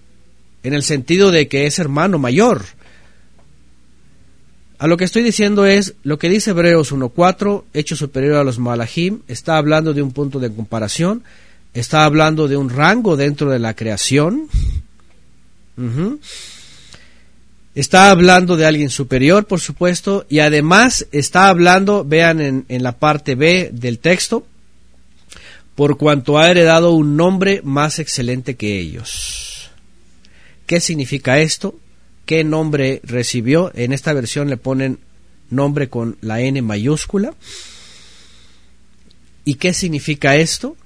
[0.63, 2.63] en el sentido de que es hermano mayor.
[4.83, 8.59] A lo que estoy diciendo es, lo que dice Hebreos 1.4, hecho superior a los
[8.59, 11.23] malachim, está hablando de un punto de comparación,
[11.73, 14.49] está hablando de un rango dentro de la creación,
[17.73, 22.99] Está hablando de alguien superior, por supuesto, y además está hablando, vean en, en, la
[22.99, 24.45] parte B del texto,
[25.75, 29.71] por cuanto ha heredado un nombre más excelente que ellos.
[30.65, 31.79] ¿Qué significa esto?
[32.25, 33.71] ¿Qué nombre recibió?
[33.75, 34.99] En esta versión le ponen
[35.49, 37.33] nombre con la N mayúscula.
[39.45, 40.77] ¿Y qué significa esto?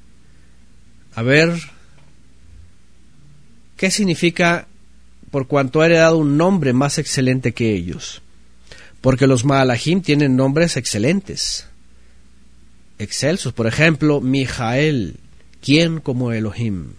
[1.14, 1.60] A ver,
[3.76, 4.68] ¿qué significa
[5.32, 8.22] por cuanto ha heredado un nombre más excelente que ellos.
[9.02, 11.68] Porque los Maalahim tienen nombres excelentes,
[12.98, 13.54] excelsos.
[13.54, 15.18] Por ejemplo, Mijael,
[15.62, 16.94] ¿quién como Elohim?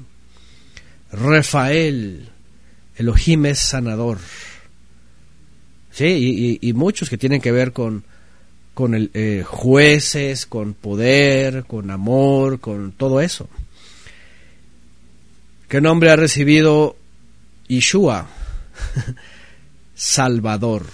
[1.11, 2.29] Rafael,
[2.99, 4.19] Elohim es sanador.
[5.93, 8.05] Sí, y, muchos que tienen que ver con,
[8.75, 13.49] con el, eh, jueces, con poder, con amor, con todo eso.
[15.69, 16.97] ¿Qué nombre ha recibido
[17.69, 18.27] Yeshua,
[19.95, 20.87] Salvador.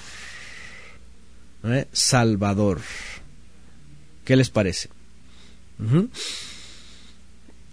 [1.65, 1.87] ¿Eh?
[1.93, 2.81] Salvador.
[4.25, 4.89] ¿Qué les parece?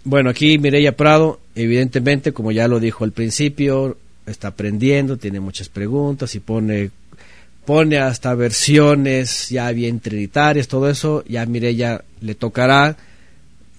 [0.04, 5.68] Bueno, aquí Mireya Prado, evidentemente, como ya lo dijo al principio, está aprendiendo, tiene muchas
[5.68, 6.90] preguntas y pone,
[7.64, 11.24] pone hasta versiones ya bien trinitarias, todo eso.
[11.28, 12.96] Ya Mireya le tocará,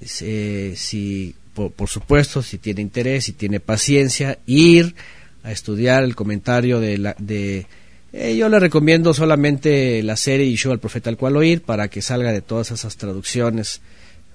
[0.04, 4.96] si por, supuesto, si tiene interés, si tiene paciencia, ir
[5.44, 7.68] a estudiar el comentario de la, de
[8.12, 12.02] eh, yo le recomiendo solamente la serie y al profeta al cual oír para que
[12.02, 13.82] salga de todas esas traducciones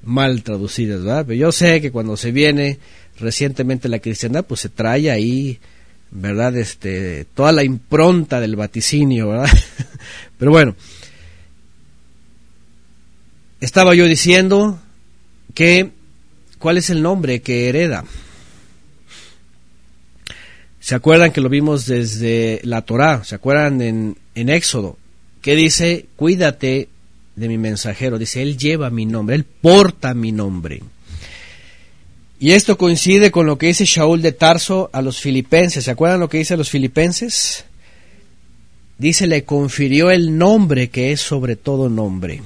[0.02, 1.28] mal traducidas, ¿verdad?
[1.30, 2.78] Yo sé que cuando se viene
[3.18, 5.58] recientemente la cristiandad, pues se trae ahí,
[6.10, 6.56] ¿verdad?
[6.56, 9.50] Este, toda la impronta del vaticinio, ¿verdad?
[10.38, 10.76] Pero bueno,
[13.60, 14.78] estaba yo diciendo
[15.54, 15.92] que
[16.58, 18.04] ¿Cuál es el nombre que hereda?
[20.80, 23.22] ¿Se acuerdan que lo vimos desde la Torá?
[23.24, 24.98] ¿Se acuerdan en, en Éxodo?
[25.40, 26.06] ¿Qué dice?
[26.16, 26.88] Cuídate
[27.36, 28.18] de mi mensajero.
[28.18, 30.82] Dice, él lleva mi nombre, él porta mi nombre.
[32.40, 35.84] Y esto coincide con lo que dice Shaul de Tarso a los filipenses.
[35.84, 37.64] ¿Se acuerdan lo que dice a los filipenses?
[38.96, 42.42] Dice, le confirió el nombre que es sobre todo nombre.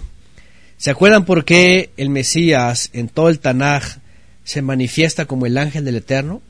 [0.78, 3.98] ¿Se acuerdan por qué el Mesías en todo el Tanaj
[4.44, 6.42] se manifiesta como el ángel del Eterno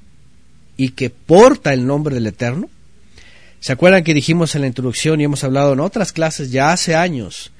[0.76, 2.68] y que porta el nombre del Eterno.
[3.60, 6.94] ¿Se acuerdan que dijimos en la introducción y hemos hablado en otras clases ya hace
[6.94, 7.52] años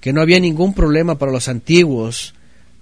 [0.00, 2.34] que no había ningún problema para los antiguos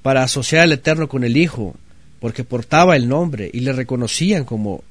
[0.03, 1.77] para asociar al Eterno con el Hijo,
[2.23, 4.85] porque portaba el nombre y le reconocían como,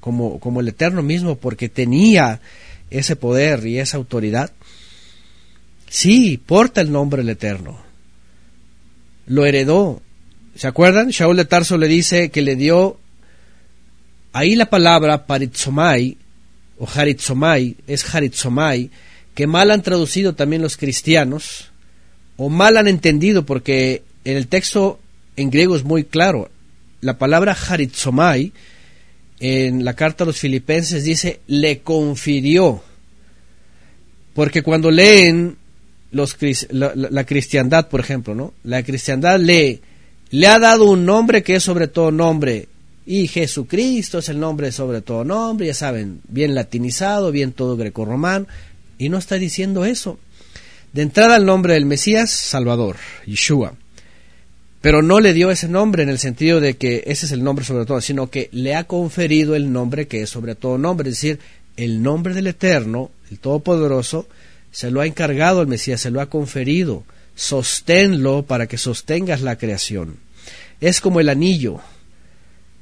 [0.00, 2.40] como, como el Eterno mismo, porque tenía
[2.88, 4.50] ese poder y esa autoridad?
[5.90, 7.78] Sí, porta el nombre del Eterno.
[9.26, 10.00] Lo heredó,
[10.56, 11.10] ¿Se acuerdan?
[11.10, 12.98] Shaul de Tarso le dice que le dio
[14.32, 16.16] ahí la palabra paritzomai
[16.78, 18.90] o haritzomai, es haritzomai,
[19.34, 21.70] que mal han traducido también los cristianos
[22.38, 24.98] o mal han entendido porque en el texto
[25.36, 26.50] en griego es muy claro.
[27.00, 28.52] La palabra haritzomai
[29.40, 32.82] en la carta a los filipenses dice le confirió.
[34.34, 35.56] Porque cuando leen
[36.12, 38.52] la, cristiandad, por ejemplo, ¿no?
[38.64, 39.80] La cristiandad lee
[40.30, 42.68] le ha dado un nombre que es sobre todo nombre.
[43.06, 48.46] Y Jesucristo es el nombre sobre todo nombre, ya saben, bien latinizado, bien todo grecorromano.
[48.98, 50.18] Y no está diciendo eso.
[50.92, 53.74] De entrada el nombre del Mesías, Salvador, Yeshua.
[54.80, 57.64] Pero no le dio ese nombre en el sentido de que ese es el nombre
[57.64, 61.10] sobre todo, sino que le ha conferido el nombre que es sobre todo nombre.
[61.10, 61.38] Es decir,
[61.76, 64.26] el nombre del Eterno, el Todopoderoso,
[64.72, 67.04] se lo ha encargado el Mesías, se lo ha conferido
[67.40, 70.16] sosténlo para que sostengas la creación.
[70.80, 71.80] Es como el anillo.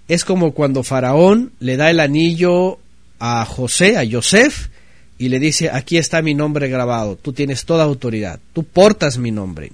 [0.09, 2.79] Es como cuando Faraón le da el anillo
[3.21, 4.67] a José, a Yosef,
[5.17, 9.31] y le dice, aquí está mi nombre grabado, tú tienes toda autoridad, tú portas mi
[9.31, 9.71] nombre.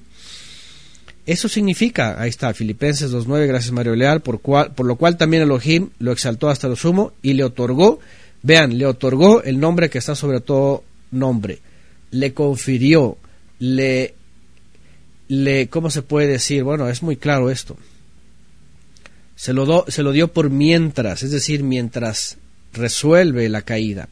[1.27, 5.91] Eso significa, ahí está, Filipenses 2.9, gracias Mario Leal, por, por lo cual también Elohim
[5.99, 7.99] lo exaltó hasta lo sumo y le otorgó,
[8.43, 11.61] vean, le otorgó el nombre que está sobre todo nombre,
[12.11, 13.17] le confirió,
[13.59, 14.15] le
[15.29, 16.63] le, ¿cómo se puede decir?
[16.63, 17.77] Bueno, es muy claro esto.
[19.37, 22.37] Se lo, se lo dio por mientras, es decir, mientras
[22.73, 24.09] resuelve la caída.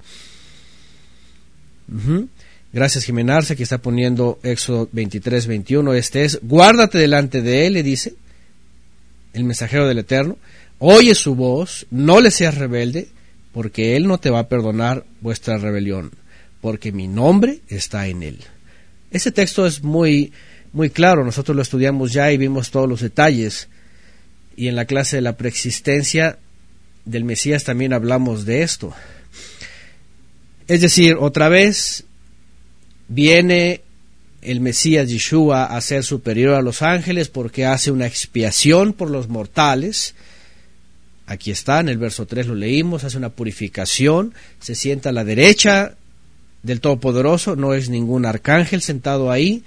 [2.73, 5.93] Gracias Jimenarse que está poniendo Éxodo 23, 21.
[5.93, 8.15] Este es, guárdate delante de él, le dice
[9.35, 10.39] el mensajero del Eterno,
[10.79, 13.09] oye su voz, no le seas rebelde,
[13.53, 16.13] porque él no te va a perdonar vuestra rebelión,
[16.63, 18.39] porque mi nombre está en él.
[19.11, 20.33] Ese texto es muy,
[20.73, 23.69] muy claro, nosotros lo estudiamos ya y vimos todos los detalles,
[24.57, 26.39] y en la clase de la preexistencia
[27.05, 28.95] del Mesías también hablamos de esto.
[30.69, 32.05] Es decir, otra vez
[33.15, 33.83] viene
[34.43, 39.29] el Mesías Yeshua a ser superior a los ángeles porque hace una expiación por los
[39.29, 40.15] mortales.
[41.27, 45.25] Aquí está, en el verso 3 lo leímos, hace una purificación, se sienta a la
[45.25, 45.95] derecha
[46.63, 49.63] del Todopoderoso, no es ningún arcángel sentado ahí,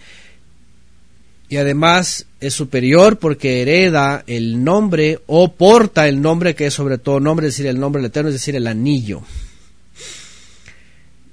[1.48, 6.98] y además es superior porque hereda el nombre o porta el nombre que es sobre
[6.98, 9.22] todo nombre, es decir, el nombre del Eterno, es decir, el anillo.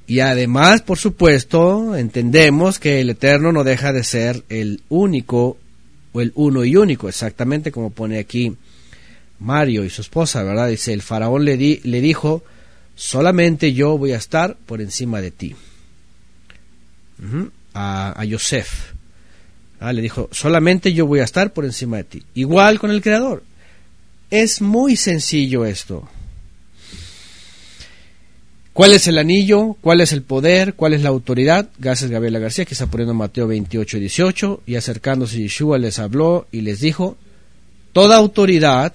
[0.06, 5.56] Y además, por supuesto, entendemos que el Eterno no deja de ser el único
[6.12, 8.54] o el uno y único, exactamente como pone aquí
[9.38, 10.68] Mario y su esposa, ¿verdad?
[10.68, 12.44] Dice, el faraón le, di, le dijo,
[12.94, 15.54] solamente yo voy a estar por encima de ti.
[17.74, 18.92] a, a Yosef.
[19.80, 22.22] Le dijo, solamente yo voy a estar por encima de ti.
[22.34, 23.42] Igual con el Creador.
[24.30, 26.08] Es muy sencillo esto.
[28.72, 29.76] ¿Cuál es el anillo?
[29.82, 30.74] ¿Cuál es el poder?
[30.74, 31.68] ¿Cuál es la autoridad?
[31.78, 34.62] Gracias Gabriela García, que está poniendo Mateo 28 y 18.
[34.64, 37.16] Y acercándose Yeshua les habló y les dijo,
[37.92, 38.94] Toda autoridad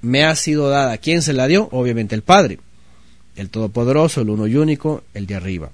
[0.00, 0.96] me ha sido dada.
[0.96, 1.68] ¿Quién se la dio?
[1.72, 2.58] Obviamente el Padre,
[3.36, 5.70] el Todopoderoso, el uno y único, el de arriba.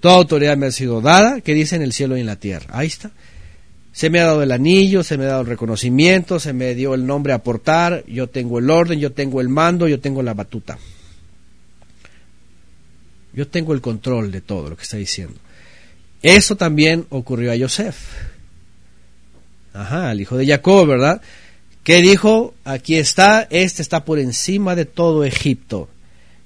[0.00, 2.66] Toda autoridad me ha sido dada, que dice en el cielo y en la tierra.
[2.70, 3.12] Ahí está.
[3.92, 6.94] Se me ha dado el anillo, se me ha dado el reconocimiento, se me dio
[6.94, 10.34] el nombre a portar, yo tengo el orden, yo tengo el mando, yo tengo la
[10.34, 10.78] batuta.
[13.36, 15.38] Yo tengo el control de todo lo que está diciendo.
[16.22, 17.96] Eso también ocurrió a Yosef.
[19.74, 21.20] Ajá, el hijo de Jacob, ¿verdad?
[21.84, 25.90] Que dijo, aquí está, este está por encima de todo Egipto.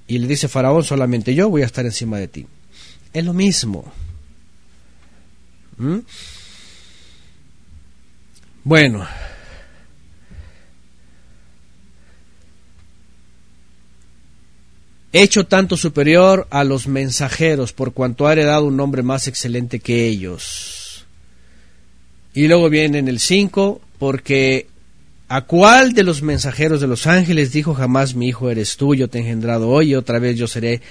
[0.05, 2.45] Y le dice Faraón, solamente yo voy a estar encima de ti.
[3.13, 3.91] Es lo mismo.
[5.77, 5.99] ¿Mm?
[8.65, 9.07] Bueno.
[15.13, 20.07] Hecho tanto superior a los mensajeros, por cuanto ha heredado un nombre más excelente que
[20.07, 21.05] ellos.
[22.33, 24.67] Y luego viene en el 5, porque
[25.27, 29.09] ¿a cuál de los mensajeros de los ángeles dijo jamás mi hijo eres tú, yo
[29.09, 30.81] te he engendrado hoy y otra vez yo seré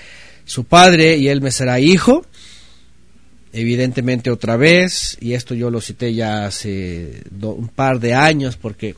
[0.45, 2.27] su padre y él me será hijo.
[3.53, 8.95] Evidentemente otra vez, y esto yo lo cité ya hace un par de años porque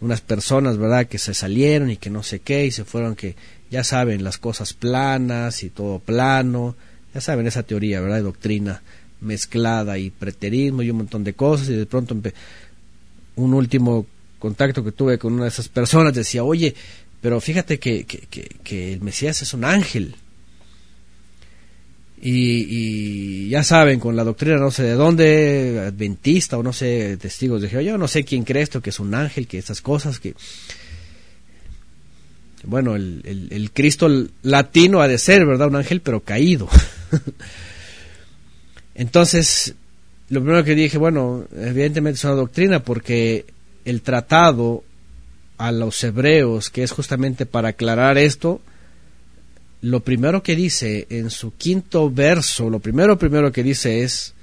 [0.00, 3.36] unas personas, ¿verdad?, que se salieron y que no sé qué, y se fueron que,
[3.72, 6.76] ya saben, las cosas planas y todo plano,
[7.14, 8.82] ya saben esa teoría, ¿verdad?, de doctrina
[9.22, 12.14] mezclada y preterismo y un montón de cosas, y de pronto
[13.36, 14.06] un último
[14.38, 16.74] contacto que tuve con una de esas personas decía, oye,
[17.22, 18.26] pero fíjate que, que,
[18.62, 20.16] que el Mesías es un ángel,
[22.24, 27.60] y, ya saben, con la doctrina no sé de dónde, adventista o no sé, testigos
[27.62, 30.20] de Jehová, yo no sé quién cree esto, que es un ángel, que estas cosas,
[30.20, 30.34] que...
[32.64, 34.08] Bueno, el, el, Cristo
[34.42, 35.68] latino ha de ser, ¿verdad?
[35.68, 36.68] Un ángel, pero caído.
[38.94, 39.74] Entonces,
[40.28, 43.46] lo primero que dije, bueno, evidentemente es una doctrina porque
[43.84, 44.84] el tratado
[45.58, 48.60] a los hebreos, que es justamente para aclarar esto,
[49.80, 54.34] lo primero que dice en su quinto verso, lo primero primero que dice es,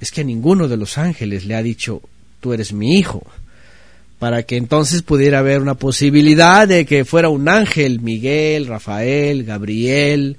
[0.00, 2.02] es que ninguno de los ángeles le ha dicho,
[2.40, 3.26] tú eres mi hijo,
[4.18, 10.36] para que entonces pudiera haber una posibilidad de que fuera un ángel, Miguel, Rafael, Gabriel,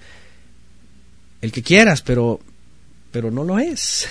[1.41, 2.39] el que quieras, pero,
[3.11, 4.07] pero no lo es.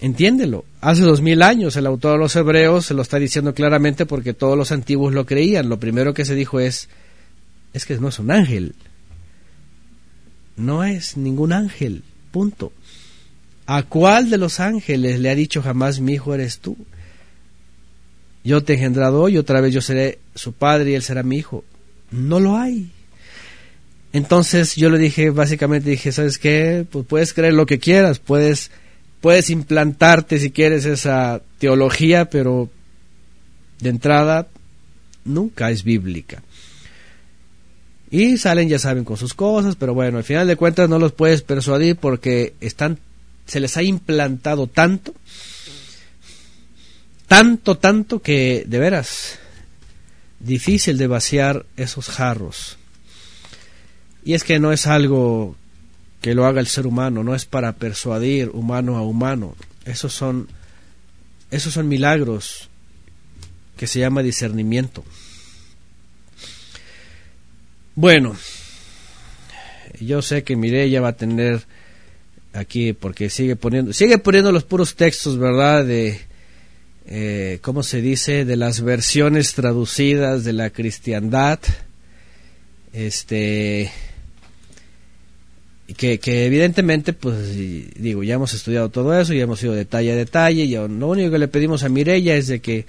[0.00, 0.64] Entiéndelo.
[0.80, 4.32] Hace dos mil años el autor de los Hebreos se lo está diciendo claramente porque
[4.32, 5.68] todos los antiguos lo creían.
[5.68, 6.88] Lo primero que se dijo es,
[7.72, 8.74] es que no es un ángel.
[10.56, 12.04] No es ningún ángel.
[12.30, 12.72] Punto.
[13.66, 16.76] ¿A cuál de los ángeles le ha dicho jamás mi hijo eres tú?
[18.48, 21.36] Yo te he engendrado hoy, otra vez yo seré su padre y él será mi
[21.36, 21.64] hijo.
[22.10, 22.90] No lo hay.
[24.14, 26.86] Entonces yo le dije, básicamente dije, ¿sabes qué?
[26.90, 28.70] Pues puedes creer lo que quieras, puedes,
[29.20, 32.70] puedes implantarte si quieres esa teología, pero
[33.80, 34.48] de entrada
[35.26, 36.42] nunca es bíblica.
[38.10, 41.12] Y salen, ya saben, con sus cosas, pero bueno, al final de cuentas no los
[41.12, 42.98] puedes persuadir porque están,
[43.44, 45.12] se les ha implantado tanto,
[47.28, 49.38] tanto, tanto que de veras
[50.40, 52.78] difícil de vaciar esos jarros.
[54.24, 55.56] Y es que no es algo
[56.20, 59.54] que lo haga el ser humano, no es para persuadir humano a humano.
[59.84, 60.48] Esos son,
[61.50, 62.68] esos son milagros
[63.76, 65.04] que se llama discernimiento.
[67.94, 68.36] Bueno,
[70.00, 71.62] yo sé que Mireya va a tener
[72.52, 75.84] aquí porque sigue poniendo sigue poniendo los puros textos, ¿verdad?
[75.84, 76.20] De
[77.08, 78.44] eh, ¿cómo se dice?
[78.44, 81.58] De las versiones traducidas de la cristiandad.
[82.92, 83.90] Este
[85.96, 90.16] que, que evidentemente, pues digo, ya hemos estudiado todo eso, ya hemos ido detalle a
[90.16, 92.84] detalle, y lo único que le pedimos a Mireya es de que,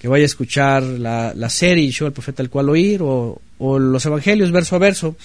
[0.00, 3.78] que vaya a escuchar la, la serie Yo, el profeta al cual oír, o, o
[3.78, 5.16] los evangelios verso a verso,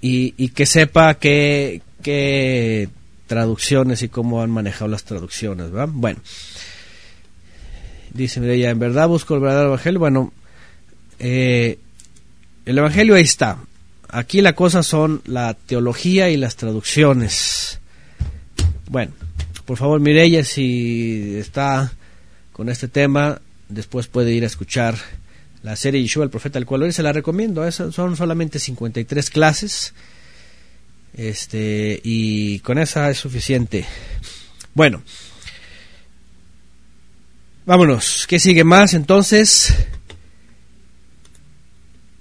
[0.00, 2.88] Y, y, que sepa qué, qué
[3.26, 5.88] traducciones y cómo han manejado las traducciones, ¿verdad?
[5.92, 6.20] Bueno,
[8.12, 10.32] dice Mireya, en verdad busco el verdadero evangelio, bueno,
[11.18, 11.78] eh,
[12.64, 13.58] el evangelio ahí está,
[14.08, 17.80] Aquí la cosa son la teología y las traducciones.
[18.88, 19.12] Bueno,
[19.64, 21.92] por favor, Mireya, si está
[22.52, 24.96] con este tema, después puede ir a escuchar
[25.62, 27.70] la serie Yeshua, el profeta al cual hoy se la recomiendo.
[27.72, 29.92] son solamente 53 clases.
[31.14, 33.86] Este, y con esa es suficiente.
[34.74, 35.02] Bueno,
[37.64, 38.26] vámonos.
[38.28, 39.74] ¿Qué sigue más entonces?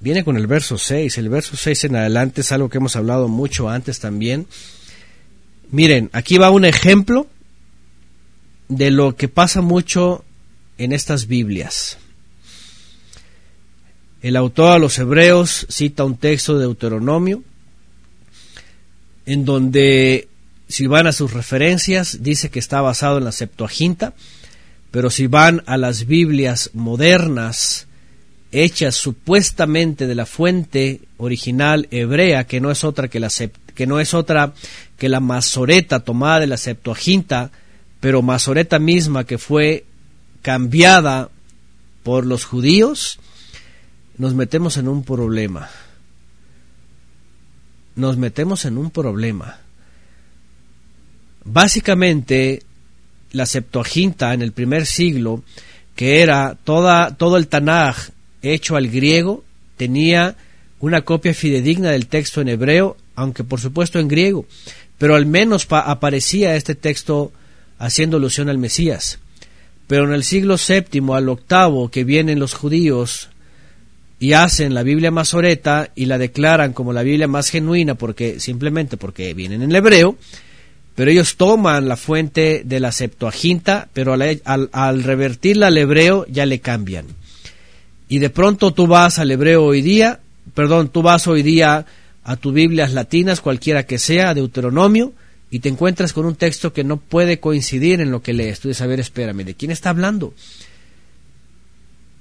[0.06, 1.18] viene con el verso 6.
[1.18, 4.46] El verso 6 en adelante es algo que hemos hablado mucho antes también.
[5.72, 7.26] Miren, aquí va un ejemplo
[8.68, 10.24] de lo que pasa mucho
[10.78, 11.98] en estas Biblias.
[14.22, 17.44] El autor a los hebreos cita un texto de Deuteronomio
[19.26, 20.28] en donde
[20.68, 24.14] si van a sus referencias dice que está basado en la Septuaginta,
[24.92, 27.88] pero si van a las Biblias modernas
[28.52, 33.30] hechas supuestamente de la fuente original hebrea, que no es otra que la,
[33.76, 34.54] que no es otra
[34.98, 37.52] que la Masoreta tomada de la Septuaginta,
[38.00, 39.86] pero Masoreta misma que fue
[40.42, 41.30] cambiada
[42.04, 43.20] por los judíos,
[44.18, 45.70] nos metemos en un problema.
[47.96, 49.60] Nos metemos en un problema.
[51.44, 52.64] Básicamente,
[53.32, 55.44] la Septuaginta en el primer siglo,
[55.96, 58.10] que era toda, todo el Tanaj
[58.42, 59.44] hecho al griego,
[59.78, 60.36] tenía
[60.80, 64.46] una copia fidedigna del texto en hebreo, aunque por supuesto en griego,
[64.98, 67.32] pero al menos aparecía este texto
[67.78, 69.20] haciendo alusión al Mesías.
[69.88, 73.30] Pero en el siglo VII al octavo que vienen los judíos
[74.20, 78.98] y hacen la Biblia masoreta y la declaran como la Biblia más genuina porque simplemente
[78.98, 80.18] porque vienen en hebreo,
[80.96, 84.42] pero ellos toman la fuente de la Septuaginta, pero al,
[84.72, 87.06] al revertirla al hebreo ya le cambian
[88.08, 90.20] y de pronto tú vas al hebreo hoy día,
[90.54, 91.86] perdón, tú vas hoy día
[92.24, 95.14] a tus Biblias latinas, cualquiera que sea, Deuteronomio,
[95.50, 98.60] y te encuentras con un texto que no puede coincidir en lo que lees.
[98.60, 100.34] Tú dices, a ver, espérame, ¿de quién está hablando?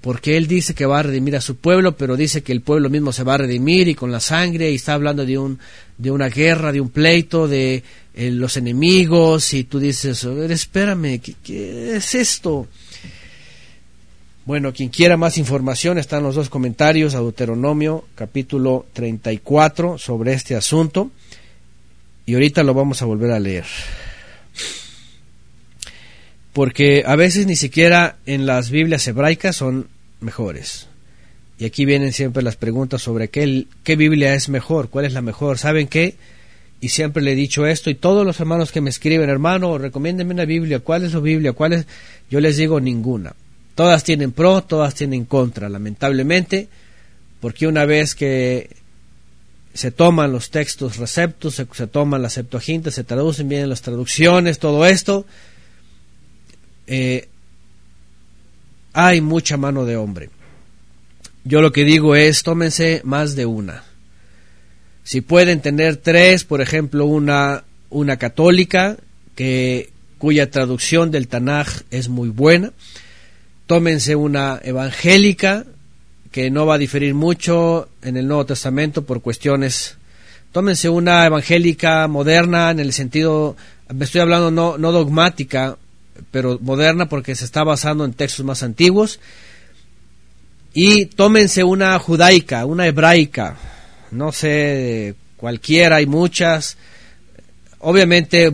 [0.05, 2.91] Porque él dice que va a redimir a su pueblo, pero dice que el pueblo
[2.91, 5.59] mismo se va a redimir y con la sangre, y está hablando de, un,
[5.97, 7.83] de una guerra, de un pleito, de
[8.15, 12.69] eh, los enemigos, y tú dices, a ver, espérame, qué es esto?
[14.45, 20.55] Bueno, quien quiera más información, están los dos comentarios a Deuteronomio capítulo 34 sobre este
[20.55, 21.13] asunto.
[22.27, 23.65] Y ahorita lo vamos a volver a leer.
[26.53, 29.93] Porque a veces ni siquiera en las Biblias hebraicas son
[30.25, 30.89] mejores.
[31.59, 35.22] Y aquí vienen siempre las preguntas sobre qué, qué Biblia es mejor, cuál es la
[35.22, 35.59] mejor.
[35.59, 36.16] ¿Saben qué?
[36.81, 40.35] Y siempre le he dicho esto, y todos los hermanos que me escriben, hermano, recomiéndeme
[40.35, 41.53] una Biblia, ¿cuál es la Biblia?
[41.53, 41.87] ¿Cuál es?
[42.29, 43.35] Yo les digo ninguna
[43.75, 46.68] Todas tienen pro, todas tienen contra, lamentablemente,
[47.41, 48.70] porque una vez que
[49.72, 54.87] se toman los textos receptos, se, toman las septuagintas, se traducen bien las traducciones, todo
[54.87, 55.27] esto,
[56.87, 57.29] eh,
[58.95, 60.30] hay mucha mano de hombre.
[61.45, 63.84] Yo lo que digo es, tómense más de una.
[65.03, 68.97] Si pueden tener tres, por ejemplo, una, una católica,
[69.34, 72.72] que, cuya traducción del Tanaj es muy buena,
[73.66, 75.66] tómense una evangélica
[76.30, 79.97] que no va a diferir mucho en el Nuevo Testamento por cuestiones.
[80.53, 83.57] Tómense una evangélica moderna en el sentido,
[83.92, 85.76] me estoy hablando no, no dogmática,
[86.31, 89.21] pero moderna porque se está basando en textos más antiguos.
[90.73, 93.57] Y tómense una judaica, una hebraica,
[94.11, 96.77] no sé, cualquiera, hay muchas.
[97.79, 98.51] Obviamente,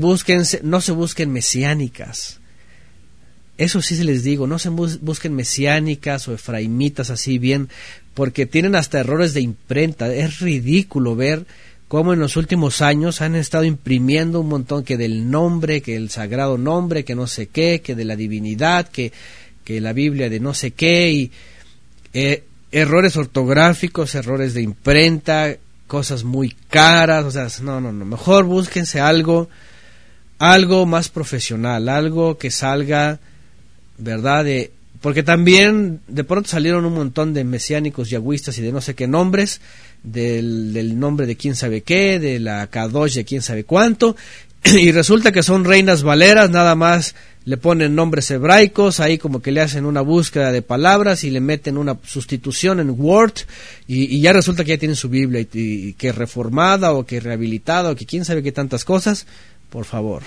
[0.63, 2.41] no se busquen mesiánicas
[3.61, 7.69] eso sí se les digo, no se busquen mesiánicas o efraimitas así bien,
[8.15, 10.13] porque tienen hasta errores de imprenta.
[10.15, 11.45] Es ridículo ver
[11.91, 16.09] cómo en los últimos años han estado imprimiendo un montón que del nombre, que el
[16.09, 19.12] sagrado nombre, que no sé qué, que de la divinidad, que,
[19.64, 21.32] que la Biblia de no sé qué, y
[22.14, 25.57] eh, errores ortográficos, errores de imprenta,
[25.88, 29.49] cosas muy caras, o sea, no, no, no, mejor búsquense algo,
[30.38, 33.18] algo más profesional, algo que salga,
[33.99, 34.45] ¿verdad?
[34.45, 34.70] De,
[35.01, 39.09] porque también de pronto salieron un montón de mesiánicos yagüistas y de no sé qué
[39.09, 39.61] nombres,
[40.03, 44.17] del, nombre de quién sabe qué, de la Kadosh de quién sabe cuánto,
[44.65, 49.51] y resulta que son reinas valeras, nada más le ponen nombres hebraicos, ahí como que
[49.51, 53.33] le hacen una búsqueda de palabras y le meten una sustitución en Word
[53.87, 57.97] y, ya resulta que ya tienen su Biblia y, que reformada o que rehabilitada o
[57.97, 59.27] que quién sabe qué tantas cosas,
[59.71, 60.23] por favor.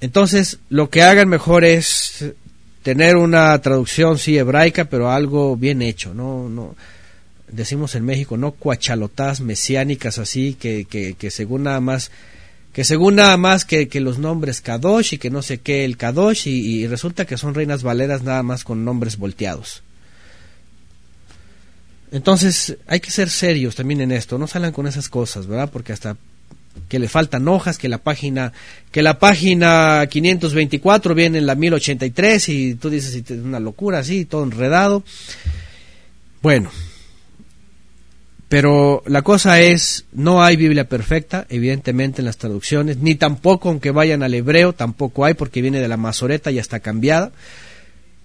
[0.00, 2.34] Entonces, lo que hagan mejor es
[2.82, 6.74] tener una traducción sí hebraica, pero algo bien hecho, no no
[7.50, 12.10] decimos en México, no cuachalotas mesiánicas así que, que, que según nada más
[12.72, 15.96] que según nada más que, que, los nombres Kadosh y que no sé qué el
[15.96, 19.82] Kadosh y, resulta que son reinas valeras nada más con nombres volteados.
[22.12, 25.70] Entonces hay que ser serios también en esto, no salgan con esas cosas, ¿verdad?
[25.72, 26.16] Porque hasta
[26.88, 28.52] que le faltan hojas, que la página
[28.90, 34.24] que la página 524 viene en la 1083 y tú dices es una locura así,
[34.24, 35.02] todo enredado.
[36.40, 36.70] Bueno,
[38.48, 43.90] pero la cosa es, no hay Biblia perfecta, evidentemente en las traducciones, ni tampoco aunque
[43.90, 47.30] vayan al hebreo, tampoco hay porque viene de la Masoreta y está cambiada.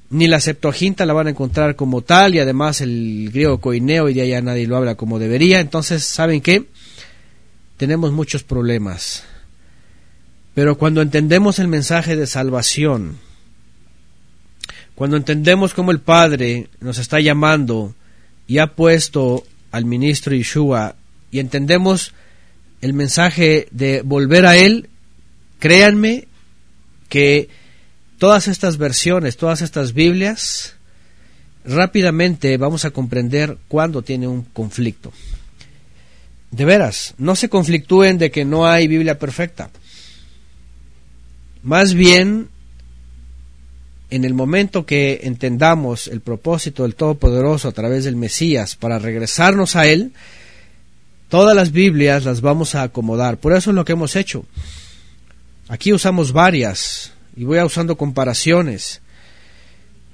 [0.09, 4.13] Ni la Septuaginta la van a encontrar como tal y además el griego coineo y
[4.13, 5.59] de allá nadie lo habla como debería.
[5.59, 6.65] Entonces, ¿saben qué?
[7.83, 9.25] Tenemos muchos problemas.
[10.53, 13.17] Pero cuando entendemos el mensaje de salvación,
[14.95, 17.93] cuando entendemos cómo el Padre nos está llamando
[18.47, 20.95] y ha puesto al ministro Yeshua
[21.29, 22.13] y entendemos
[22.79, 24.87] el mensaje de volver a Él,
[25.59, 26.29] créanme
[27.09, 27.49] que
[28.17, 30.75] todas estas versiones, todas estas Biblias,
[31.65, 35.11] rápidamente vamos a comprender cuándo tiene un conflicto.
[36.53, 39.71] De veras, no se conflictúen de que no hay Biblia perfecta.
[41.63, 42.49] Más bien
[44.11, 49.75] en el momento que entendamos el propósito del Todopoderoso a través del Mesías para regresarnos
[49.75, 50.13] a Él,
[51.27, 53.37] todas las Biblias las vamos a acomodar.
[53.37, 54.45] Por eso es lo que hemos hecho.
[55.69, 59.01] Aquí usamos varias y voy a usando comparaciones.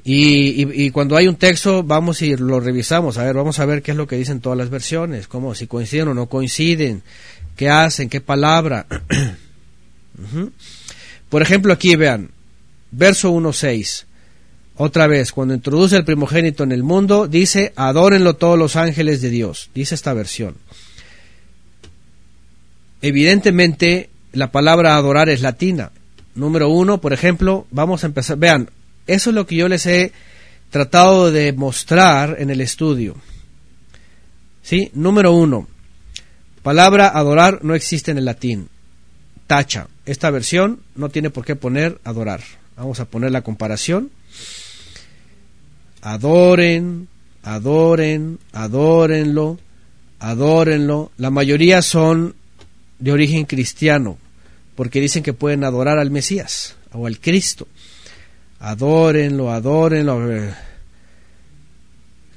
[0.03, 3.17] Y, cuando hay un texto vamos y lo revisamos.
[3.17, 5.67] A ver, vamos a ver qué es lo que dicen todas las versiones, cómo si
[5.67, 7.03] coinciden o no coinciden,
[7.55, 8.85] qué hacen, qué palabra.
[11.29, 12.31] Por ejemplo, aquí vean,
[12.91, 14.05] verso 1.6.
[14.75, 19.29] Otra vez, cuando introduce el primogénito en el mundo, dice, adórenlo todos los ángeles de
[19.29, 20.55] Dios, dice esta versión.
[23.01, 25.91] Evidentemente, la palabra adorar es latina.
[26.35, 28.69] Número uno, por ejemplo, vamos a empezar, vean,
[29.13, 30.11] eso es lo que yo les he
[30.69, 33.15] tratado de mostrar en el estudio.
[34.61, 34.91] ¿Sí?
[34.93, 35.67] Número uno,
[36.61, 38.69] palabra adorar no existe en el latín.
[39.47, 39.87] Tacha.
[40.05, 42.41] Esta versión no tiene por qué poner adorar.
[42.75, 44.11] Vamos a poner la comparación.
[46.01, 47.07] Adoren,
[47.43, 49.59] adoren, adórenlo,
[50.19, 51.11] adórenlo.
[51.17, 52.35] La mayoría son
[52.99, 54.17] de origen cristiano,
[54.75, 57.67] porque dicen que pueden adorar al Mesías o al Cristo.
[58.59, 60.19] Adórenlo, adórenlo.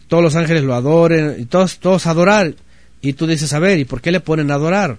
[0.09, 2.55] Todos los ángeles lo adoren, y todos, todos adorar.
[3.01, 4.99] Y tú dices, a ver, ¿y por qué le ponen adorar?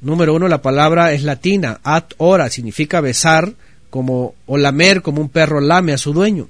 [0.00, 3.52] Número uno, la palabra es latina, ad ora, significa besar,
[3.90, 6.48] como, o lamer como un perro lame a su dueño.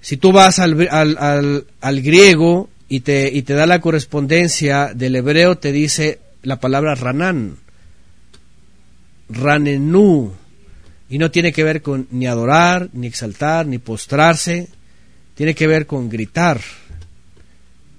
[0.00, 5.16] Si tú vas al, al, al, griego y te, y te da la correspondencia del
[5.16, 7.56] hebreo, te dice la palabra ranán,
[9.28, 10.32] ranenú,
[11.10, 14.68] y no tiene que ver con ni adorar, ni exaltar, ni postrarse,
[15.34, 16.60] tiene que ver con gritar,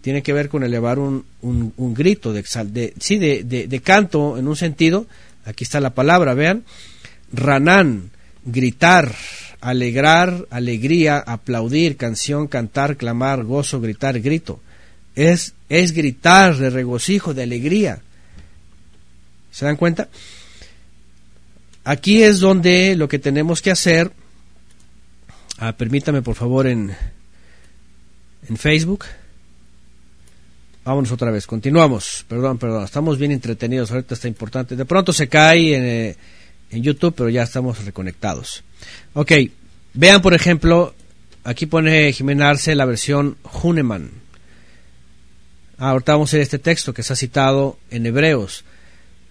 [0.01, 3.79] tiene que ver con elevar un, un, un grito de, de, sí, de, de, de
[3.81, 5.07] canto en un sentido,
[5.45, 6.63] aquí está la palabra, vean,
[7.31, 8.09] Ranán,
[8.45, 9.13] gritar,
[9.61, 14.59] alegrar, alegría, aplaudir, canción, cantar, clamar, gozo, gritar, grito.
[15.15, 17.99] Es, es gritar de regocijo, de alegría.
[19.51, 20.07] ¿Se dan cuenta?
[21.89, 24.11] Aquí es donde lo que tenemos que hacer,
[25.57, 26.95] ah, permítame por favor en,
[28.47, 29.05] en Facebook.
[30.85, 32.25] Vámonos otra vez, continuamos.
[32.27, 34.75] Perdón, perdón, estamos bien entretenidos, ahorita está importante.
[34.75, 35.83] De pronto se cae en...
[35.83, 36.15] Eh,
[36.71, 38.63] en YouTube, pero ya estamos reconectados.
[39.13, 39.31] Ok,
[39.95, 40.93] vean por ejemplo
[41.43, 44.11] aquí pone Jimena Arce la versión Huneman.
[45.79, 48.63] Ah, ahorita vamos a ver este texto que está citado en Hebreos.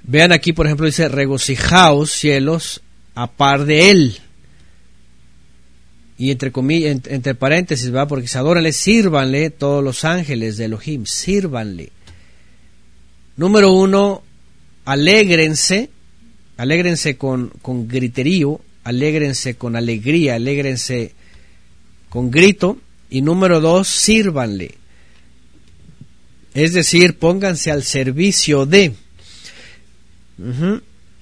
[0.08, 2.80] Vean aquí, por ejemplo, dice, regocijaos cielos
[3.14, 4.18] a par de él.
[6.16, 11.04] Y entre comillas, entre paréntesis, va, porque se adórenle, sírvanle todos los ángeles de Elohim,
[11.04, 11.90] sírvanle.
[13.36, 14.22] Número uno,
[14.86, 15.90] alégrense,
[16.56, 21.12] alégrense con, con griterío, alégrense con alegría, alégrense
[22.08, 22.78] con grito.
[23.10, 24.74] Y número dos, sírvanle.
[26.54, 28.94] Es decir, pónganse al servicio de.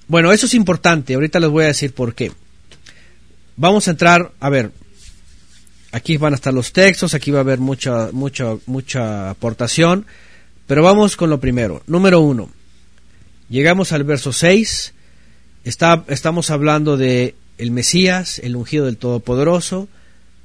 [0.07, 1.15] Bueno, eso es importante.
[1.15, 2.31] Ahorita les voy a decir por qué.
[3.55, 4.71] Vamos a entrar, a ver,
[5.91, 10.05] aquí van a estar los textos, aquí va a haber mucha, mucha, mucha aportación,
[10.67, 11.81] pero vamos con lo primero.
[11.87, 12.49] Número uno,
[13.49, 14.93] llegamos al verso 6,
[15.63, 19.87] está, estamos hablando de el Mesías, el ungido del Todopoderoso,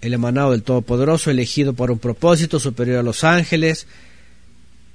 [0.00, 3.86] el emanado del Todopoderoso, elegido por un propósito superior a los ángeles,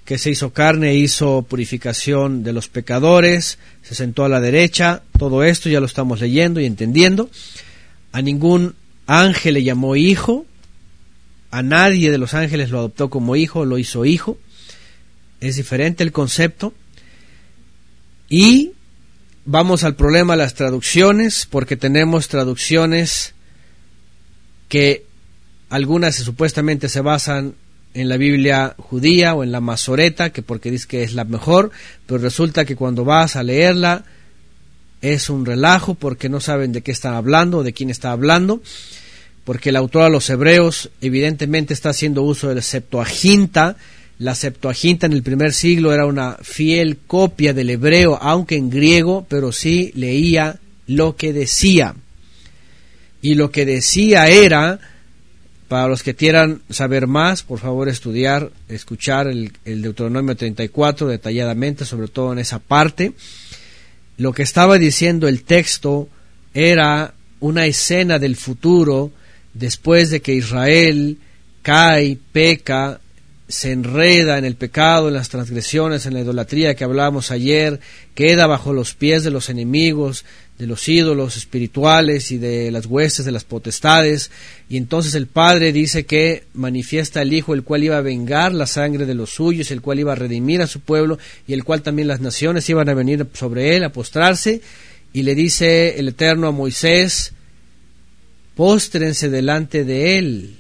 [0.08, 5.44] que se hizo carne, hizo purificación de los pecadores, se sentó a la derecha, todo
[5.44, 7.30] esto ya lo estamos leyendo y entendiendo.
[8.14, 10.46] A ningún ángel le llamó hijo,
[11.52, 14.38] a nadie de los ángeles lo adoptó como hijo, lo hizo hijo.
[15.42, 16.74] Es diferente el concepto.
[18.30, 18.72] Y
[19.44, 23.34] vamos al problema de las traducciones, porque tenemos traducciones
[24.70, 25.06] que
[25.70, 27.56] algunas supuestamente se basan
[27.98, 31.72] en la Biblia judía o en la Masoreta, que porque dice que es la mejor,
[32.06, 34.06] pero resulta que cuando vas a leerla
[35.02, 38.62] es un relajo porque no saben de qué están hablando o de quién está hablando,
[39.44, 43.78] porque el autor a los hebreos evidentemente está haciendo uso de la Septuaginta.
[44.20, 49.26] La Septuaginta en el primer siglo era una fiel copia del hebreo, aunque en griego,
[49.28, 51.96] pero sí leía lo que decía.
[53.24, 54.80] Y lo que decía era
[55.68, 62.08] para los que quieran saber más, por favor estudiar, escuchar el, Deuteronomio 34 detalladamente, sobre
[62.08, 63.14] todo en esa parte.
[64.18, 66.08] Lo que estaba diciendo el texto
[66.54, 69.12] era una escena del futuro
[69.54, 71.18] después de que Israel
[71.62, 73.00] cae, peca,
[73.48, 77.80] se enreda en el pecado, en las transgresiones, en la idolatría que hablábamos ayer,
[78.16, 80.26] queda bajo los pies de los enemigos,
[80.58, 84.32] de los ídolos espirituales y de las huestes de las potestades,
[84.68, 88.66] y entonces el Padre dice que manifiesta el Hijo, el cual iba a vengar la
[88.66, 91.84] sangre de los suyos, el cual iba a redimir a su pueblo, y el cual
[91.84, 94.62] también las naciones iban a venir sobre él a postrarse,
[95.14, 97.34] y le dice el Eterno a Moisés,
[98.56, 100.56] póstrense delante de él,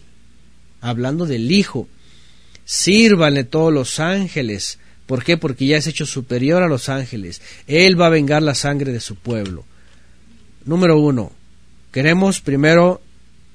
[0.80, 1.88] hablando del Hijo,
[2.66, 4.78] sírvanle todos los ángeles,
[5.08, 5.38] ¿por qué?
[5.38, 9.00] Porque ya es hecho superior a los ángeles, él va a vengar la sangre de
[9.00, 9.66] su pueblo.
[10.68, 11.32] Número uno,
[11.93, 13.01] queremos primero,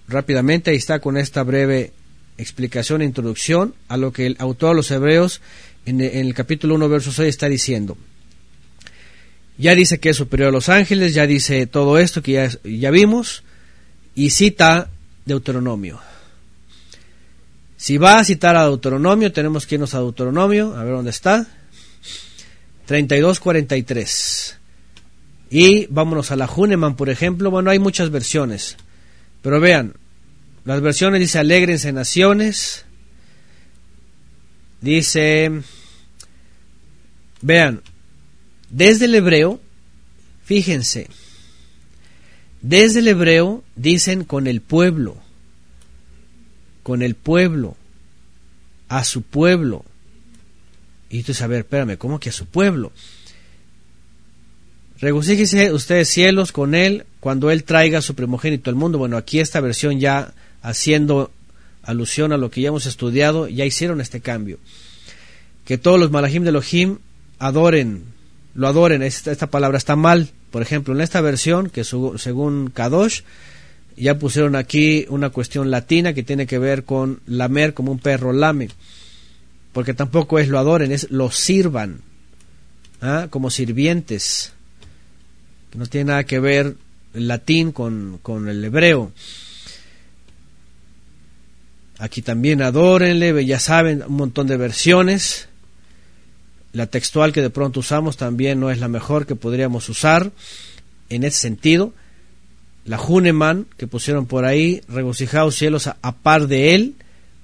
[0.08, 1.92] rápidamente, ahí está con esta breve
[2.38, 5.42] explicación e introducción a lo que el autor de los Hebreos
[5.84, 7.98] en, el capítulo 1, verso 6 está diciendo.
[9.58, 12.90] Ya dice que es superior a los ángeles, ya dice todo esto que ya, ya
[12.90, 13.42] vimos,
[14.14, 14.88] y cita
[15.26, 16.00] Deuteronomio.
[17.76, 21.46] Si va a citar a Deuteronomio, tenemos que irnos a Deuteronomio, a ver dónde está.
[22.88, 24.61] 32.43.
[25.54, 27.50] Y vámonos a la Huneman, por ejemplo.
[27.50, 28.78] Bueno, hay muchas versiones.
[29.42, 29.92] Pero vean,
[30.64, 32.86] las versiones dice alegrense naciones.
[34.80, 35.60] Dice,
[37.42, 37.82] vean,
[38.70, 39.60] desde el hebreo,
[40.42, 41.08] fíjense,
[42.62, 45.18] desde el hebreo dicen con el pueblo,
[46.82, 47.76] con el pueblo,
[48.88, 49.84] a su pueblo.
[51.10, 52.90] Y tú ver, espérame, ¿cómo que a su pueblo?
[55.02, 58.98] Regocíjese ustedes cielos con él cuando él traiga su primogénito al mundo.
[58.98, 60.32] Bueno, aquí esta versión ya
[60.62, 61.32] haciendo
[61.82, 64.60] alusión a lo que ya hemos estudiado, ya hicieron este cambio.
[65.64, 66.98] Que todos los malajim de Elohim
[67.40, 68.04] adoren,
[68.54, 69.02] lo adoren.
[69.02, 70.28] Esta, esta palabra está mal.
[70.52, 73.22] Por ejemplo, en esta versión, que según Kadosh,
[73.96, 78.32] ya pusieron aquí una cuestión latina que tiene que ver con lamer como un perro
[78.32, 78.68] lame.
[79.72, 82.02] Porque tampoco es lo adoren, es lo sirvan,
[83.00, 83.26] ¿ah?
[83.30, 84.52] como sirvientes
[85.74, 86.76] no tiene nada que ver
[87.14, 89.12] el latín con, el hebreo.
[91.98, 95.48] Aquí también adórenle, ya saben, un montón de versiones.
[96.72, 100.32] La textual que de pronto usamos también no es la mejor que podríamos usar
[101.10, 101.92] en ese sentido.
[102.84, 106.94] La Huneman que pusieron por ahí, regocijaos cielos a par de él,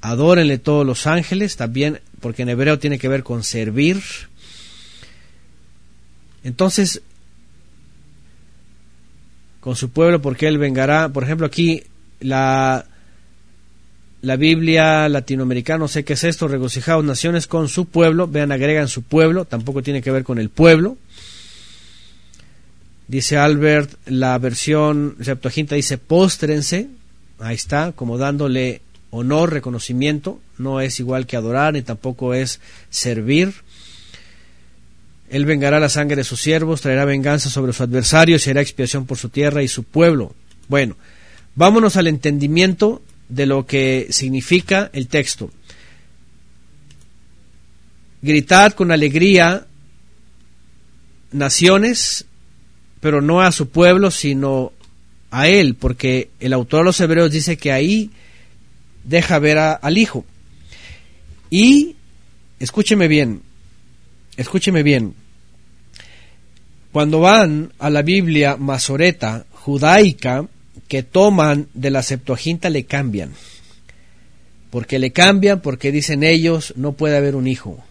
[0.01, 4.03] adórenle todos los ángeles, también porque en hebreo tiene que ver con servir.
[6.43, 7.03] Entonces,
[9.69, 11.11] con su pueblo porque él vengará.
[11.11, 11.83] Por ejemplo, aquí
[12.21, 12.87] la
[14.23, 18.89] la Biblia latinoamericana, no sé qué es esto, regocijados naciones con su pueblo, vean, agregan
[18.89, 20.97] su pueblo, tampoco tiene que ver con el pueblo.
[23.09, 26.89] Dice Albert, la versión Septuaginta dice póstrense,
[27.39, 32.59] ahí está, como dándole honor, reconocimiento, no es igual que adorar, ni tampoco es
[32.89, 33.53] servir.
[35.31, 39.07] Él vengará la sangre de sus siervos, traerá venganza sobre sus adversarios y hará expiación
[39.07, 40.35] por su tierra y su pueblo.
[40.69, 40.97] Bueno,
[41.55, 45.51] vámonos al entendimiento de lo que significa el texto.
[48.23, 49.67] Gritad con alegría
[51.31, 52.25] naciones,
[53.01, 54.73] pero no a su pueblo, sino
[55.31, 58.11] a él, porque el autor de los Hebreos dice que ahí
[59.05, 60.25] deja ver al Hijo.
[61.51, 61.97] Y,
[62.59, 63.43] escúcheme bien,
[64.39, 65.15] escúcheme bien,
[66.93, 70.47] cuando van a la Biblia masoreta judaica,
[70.87, 73.33] que toman de la Septuaginta le cambian.
[74.71, 77.85] Porque le cambian porque dicen ellos no puede haber un hijo.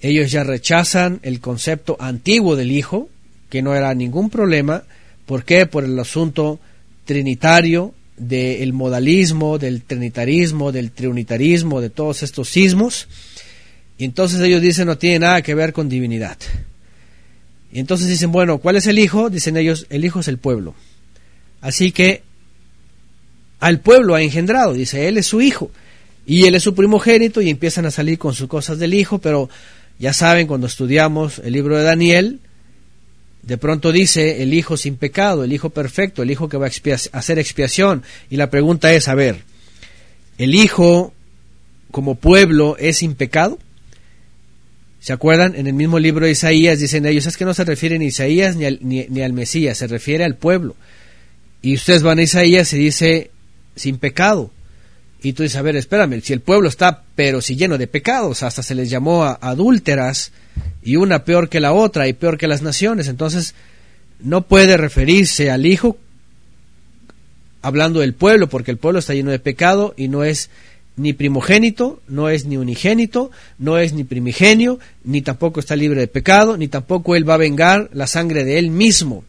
[0.00, 3.08] Ellos ya rechazan el concepto antiguo del hijo,
[3.48, 4.84] que no era ningún problema.
[5.26, 5.66] ¿Por qué?
[5.66, 6.58] Por el asunto
[7.04, 13.08] trinitario del modalismo, del trinitarismo, del triunitarismo, de todos estos sismos.
[14.00, 16.38] Y entonces ellos dicen no tiene nada que ver con divinidad.
[17.70, 19.28] Y entonces dicen, bueno, ¿cuál es el hijo?
[19.28, 20.74] Dicen ellos, el hijo es el pueblo.
[21.60, 22.22] Así que
[23.58, 25.70] al pueblo ha engendrado, dice, él es su hijo.
[26.24, 29.50] Y él es su primogénito y empiezan a salir con sus cosas del hijo, pero
[29.98, 32.40] ya saben, cuando estudiamos el libro de Daniel,
[33.42, 37.18] de pronto dice el hijo sin pecado, el hijo perfecto, el hijo que va a
[37.18, 38.02] hacer expiación.
[38.30, 39.42] Y la pregunta es, a ver,
[40.38, 41.12] ¿el hijo
[41.90, 43.58] como pueblo es sin pecado?
[45.00, 45.54] ¿Se acuerdan?
[45.56, 48.08] En el mismo libro de Isaías dicen ellos, es que no se refiere ni a
[48.08, 50.76] Isaías ni al, ni al Mesías, se refiere al pueblo.
[51.62, 53.30] Y ustedes van a Isaías y dice,
[53.76, 54.50] sin pecado.
[55.22, 58.42] Y tú dices, a ver, espérame, si el pueblo está, pero si lleno de pecados,
[58.42, 60.32] hasta se les llamó a adúlteras,
[60.82, 63.08] y una peor que la otra, y peor que las naciones.
[63.08, 63.54] Entonces,
[64.20, 65.98] no puede referirse al Hijo
[67.62, 70.48] hablando del pueblo, porque el pueblo está lleno de pecado y no es
[71.00, 76.08] ni primogénito, no es ni unigénito, no es ni primigenio, ni tampoco está libre de
[76.08, 79.24] pecado, ni tampoco él va a vengar la sangre de él mismo.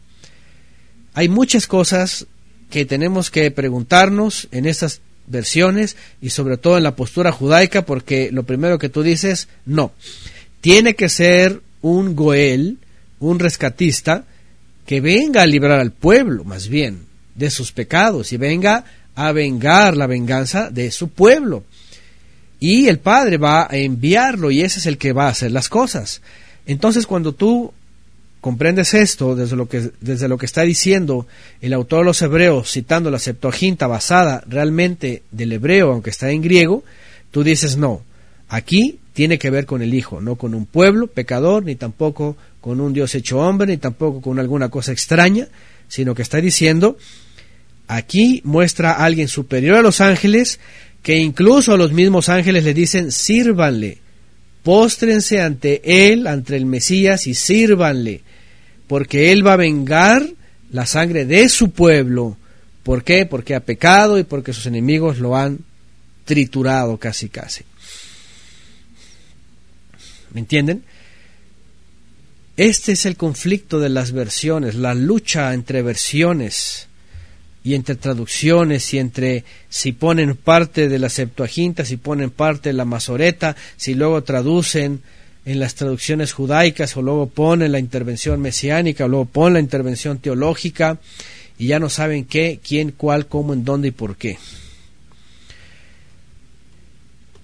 [1.14, 2.26] Hay muchas cosas
[2.68, 8.30] que tenemos que preguntarnos en estas versiones y sobre todo en la postura judaica porque
[8.30, 9.92] lo primero que tú dices, no,
[10.60, 12.78] tiene que ser un Goel,
[13.18, 14.24] un rescatista,
[14.84, 18.84] que venga a librar al pueblo, más bien, de sus pecados y venga
[19.14, 21.64] a vengar la venganza de su pueblo.
[22.60, 25.68] Y el Padre va a enviarlo y ese es el que va a hacer las
[25.68, 26.22] cosas.
[26.66, 27.72] Entonces cuando tú
[28.42, 31.28] comprendes esto desde lo que desde lo que está diciendo
[31.60, 36.42] el autor de los hebreos citando la Septuaginta basada realmente del hebreo aunque está en
[36.42, 36.82] griego
[37.30, 38.02] tú dices no
[38.48, 42.80] aquí tiene que ver con el hijo no con un pueblo pecador ni tampoco con
[42.80, 45.46] un dios hecho hombre ni tampoco con alguna cosa extraña
[45.86, 46.98] sino que está diciendo
[47.88, 50.60] aquí muestra a alguien superior a los ángeles
[51.02, 53.98] que incluso a los mismos ángeles le dicen sírvanle
[54.62, 58.22] póstrense ante él, ante el Mesías y sírvanle
[58.92, 60.28] porque Él va a vengar
[60.70, 62.36] la sangre de su pueblo.
[62.82, 63.24] ¿Por qué?
[63.24, 65.60] Porque ha pecado y porque sus enemigos lo han
[66.26, 67.64] triturado casi casi.
[70.34, 70.84] ¿Me entienden?
[72.58, 76.88] Este es el conflicto de las versiones, la lucha entre versiones
[77.64, 82.72] y entre traducciones y entre si ponen parte de la Septuaginta, si ponen parte de
[82.74, 85.00] la Masoreta, si luego traducen
[85.44, 90.18] en las traducciones judaicas o luego ponen la intervención mesiánica o luego ponen la intervención
[90.18, 90.98] teológica
[91.58, 94.38] y ya no saben qué, quién, cuál, cómo, en dónde y por qué.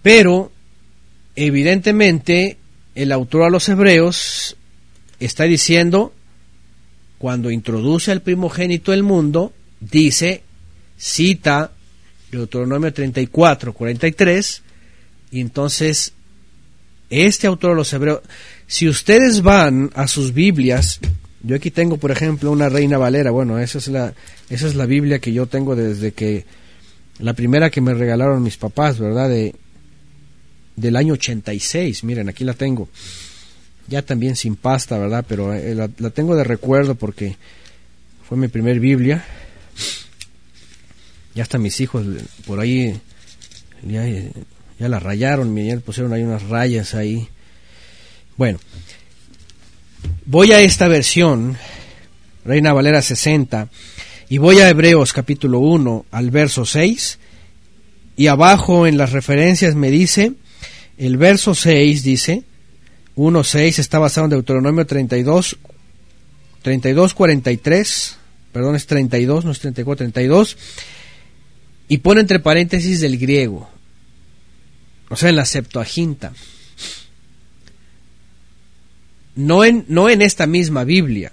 [0.03, 0.51] Pero,
[1.37, 2.57] evidentemente,
[2.95, 4.57] el autor a los hebreos
[5.21, 6.13] está diciendo,
[7.19, 10.43] cuando introduce al primogénito el mundo, dice,
[10.97, 11.73] cita
[12.31, 14.63] Deuteronomio 34, 43,
[15.31, 16.13] y entonces
[17.11, 18.21] este autor de los hebreos,
[18.67, 21.01] si ustedes van a sus Biblias,
[21.43, 24.13] yo aquí tengo, por ejemplo, una Reina Valera, bueno, esa es la,
[24.51, 26.45] esa es la Biblia que yo tengo desde que,
[27.19, 29.29] la primera que me regalaron mis papás, ¿verdad?
[29.29, 29.55] De,
[30.77, 32.89] del año 86, miren, aquí la tengo.
[33.89, 35.25] Ya también sin pasta, ¿verdad?
[35.27, 37.37] Pero eh, la, la tengo de recuerdo porque
[38.29, 39.25] fue mi primer Biblia.
[41.35, 42.05] Ya hasta mis hijos
[42.47, 43.01] por ahí
[43.83, 44.05] ya,
[44.79, 47.29] ya la rayaron, ya pusieron ahí unas rayas ahí.
[48.37, 48.59] Bueno,
[50.27, 51.57] voy a esta versión,
[52.45, 53.69] Reina Valera 60,
[54.29, 57.19] y voy a Hebreos capítulo 1 al verso 6,
[58.17, 60.33] y abajo en las referencias me dice,
[60.97, 62.43] el verso 6 dice,
[63.17, 65.59] 1.6 está basado en Deuteronomio 32,
[66.63, 68.18] 32, 43,
[68.59, 70.57] perdón, es 32, no es 34, 32,
[71.87, 73.71] y pone entre paréntesis del griego,
[75.09, 76.33] o sea, en la Septuaginta.
[79.37, 81.31] No en, no en esta misma Biblia.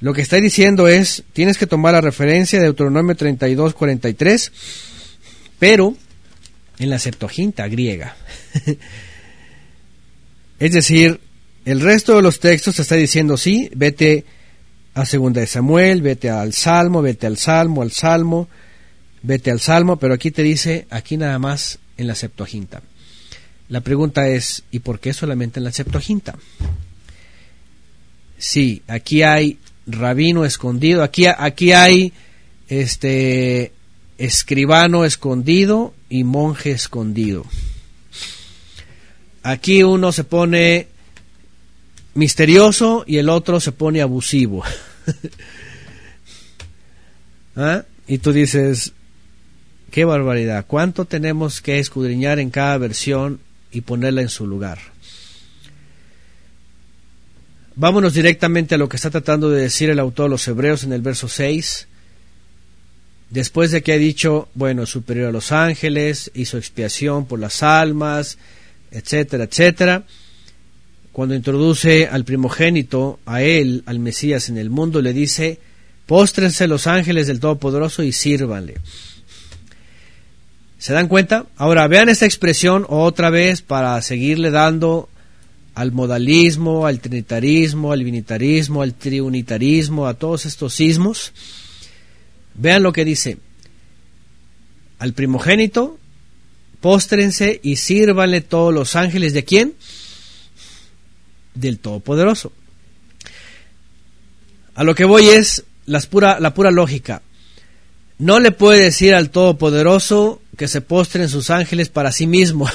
[0.00, 4.52] Lo que está diciendo es, tienes que tomar la referencia de Deuteronomio 32, 43,
[5.58, 5.96] pero
[6.78, 8.14] en la Septuaginta griega.
[10.58, 11.18] es decir,
[11.64, 14.26] el resto de los textos te está diciendo, sí, vete
[14.94, 18.48] a Segunda de Samuel, vete al Salmo, vete al Salmo, al Salmo,
[19.22, 22.82] vete al Salmo, pero aquí te dice, aquí nada más en la Septuaginta.
[23.68, 26.34] La pregunta es, ¿y por qué solamente en la Septuaginta?
[28.36, 32.12] Sí, aquí hay rabino escondido, aquí, aquí hay
[32.68, 33.72] este
[34.18, 37.46] escribano escondido y monje escondido.
[39.42, 40.88] Aquí uno se pone
[42.14, 44.64] misterioso y el otro se pone abusivo.
[47.56, 47.84] ¿Ah?
[48.06, 48.92] Y tú dices,
[49.90, 53.40] qué barbaridad, ¿cuánto tenemos que escudriñar en cada versión
[53.70, 54.78] y ponerla en su lugar?
[57.74, 60.92] Vámonos directamente a lo que está tratando de decir el autor de los Hebreos en
[60.92, 61.88] el verso 6
[63.32, 68.36] después de que ha dicho, bueno, superior a los ángeles, hizo expiación por las almas,
[68.90, 70.04] etcétera, etcétera,
[71.12, 75.58] cuando introduce al primogénito, a él, al Mesías en el mundo, le dice,
[76.06, 78.76] póstrense los ángeles del Todopoderoso y sírvanle.
[80.78, 81.46] ¿Se dan cuenta?
[81.56, 85.08] Ahora vean esta expresión otra vez para seguirle dando
[85.74, 91.32] al modalismo, al trinitarismo, al vinitarismo, al triunitarismo, a todos estos sismos
[92.54, 93.38] Vean lo que dice.
[94.98, 95.98] Al primogénito,
[96.80, 99.74] póstrense y sírvanle todos los ángeles de quién?
[101.54, 102.52] Del Todopoderoso.
[104.74, 105.64] A lo que voy es
[106.10, 107.22] pura, la pura lógica.
[108.18, 112.68] No le puede decir al Todopoderoso que se postren sus ángeles para sí mismo,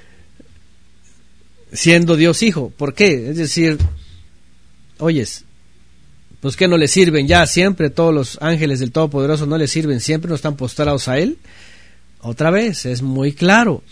[1.72, 2.70] siendo Dios Hijo.
[2.76, 3.30] ¿Por qué?
[3.30, 3.78] Es decir,
[4.98, 5.44] oyes,
[6.40, 10.00] pues que no le sirven ya siempre, todos los ángeles del Todopoderoso no le sirven
[10.00, 11.38] siempre, no están postrados a Él.
[12.20, 13.82] Otra vez, es muy claro,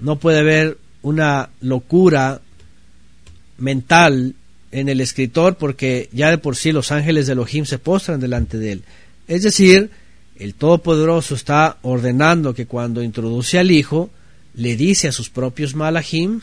[0.00, 2.40] no puede haber una locura
[3.62, 4.34] mental
[4.72, 8.58] en el escritor porque ya de por sí los ángeles de Elohim se postran delante
[8.58, 8.82] de Él.
[9.28, 9.90] Es decir,
[10.36, 14.10] el Todopoderoso está ordenando que cuando introduce al Hijo,
[14.54, 16.40] le dice a sus propios malachim,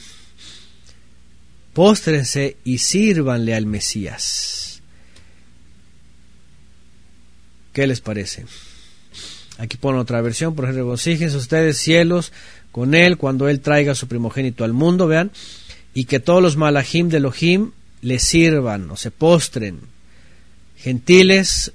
[1.74, 4.82] póstrense y sírvanle al Mesías.
[7.74, 8.46] ¿Qué les parece?
[9.58, 12.32] Aquí pone otra versión, por ejemplo, regocíjense ustedes cielos
[12.72, 15.32] con él cuando él traiga su primogénito al mundo, vean,
[16.00, 17.72] y que todos los malajim de Elohim
[18.02, 19.82] le sirvan o se postren,
[20.78, 21.74] gentiles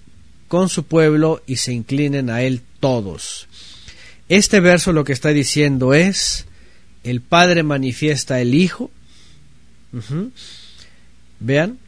[0.48, 3.48] con su pueblo y se inclinen a él todos.
[4.30, 6.46] Este verso lo que está diciendo es,
[7.02, 8.90] el Padre manifiesta el Hijo,
[11.38, 11.78] vean,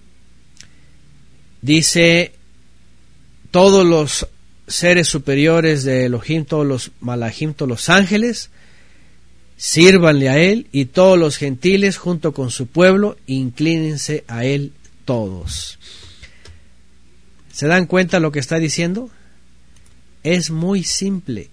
[1.62, 2.34] dice
[3.50, 4.28] todos los
[4.66, 8.50] seres superiores de Elohim, todos los malajim, todos los ángeles,
[9.56, 14.72] sírvanle a él y todos los gentiles junto con su pueblo, inclínense a él
[15.04, 15.78] todos.
[17.52, 19.10] ¿Se dan cuenta lo que está diciendo?
[20.22, 21.48] Es muy simple.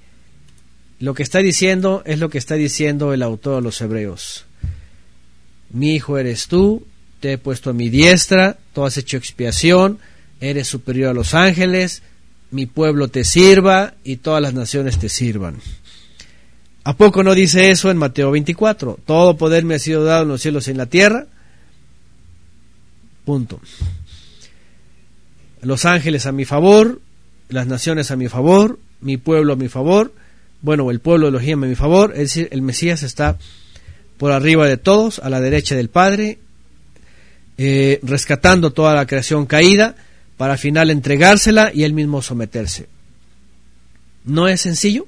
[0.99, 4.45] Lo que está diciendo es lo que está diciendo el autor de los Hebreos.
[5.69, 6.85] Mi hijo eres tú,
[7.19, 9.99] te he puesto a mi diestra, tú has hecho expiación,
[10.41, 12.03] eres superior a los ángeles,
[12.51, 15.55] mi pueblo te sirva y todas las naciones te sirvan.
[16.85, 18.99] ¿A poco no dice eso en Mateo 24?
[19.05, 21.27] Todo poder me ha sido dado en los cielos y en la tierra.
[23.23, 23.61] Punto.
[25.61, 26.99] Los ángeles a mi favor,
[27.47, 30.13] las naciones a mi favor, mi pueblo a mi favor,
[30.61, 33.37] bueno, el pueblo de los a mi favor, es decir, el Mesías está
[34.17, 36.39] por arriba de todos, a la derecha del Padre,
[37.57, 39.95] eh, rescatando toda la creación caída,
[40.37, 42.87] para al final entregársela y él mismo someterse.
[44.25, 45.05] ¿No es sencillo?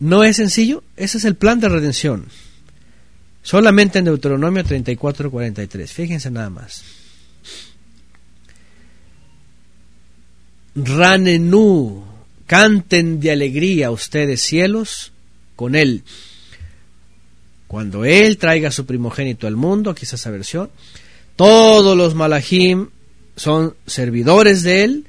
[0.00, 0.82] ¿No es sencillo?
[0.96, 2.26] Ese es el plan de redención.
[3.42, 5.86] Solamente en Deuteronomio 34-43.
[5.86, 6.82] Fíjense nada más.
[10.74, 12.04] Ranenú,
[12.46, 15.12] canten de alegría ustedes cielos
[15.56, 16.02] con él.
[17.68, 20.70] Cuando él traiga su primogénito al mundo, quizás esa versión,
[21.36, 22.88] todos los malachim
[23.36, 25.06] son servidores de Él,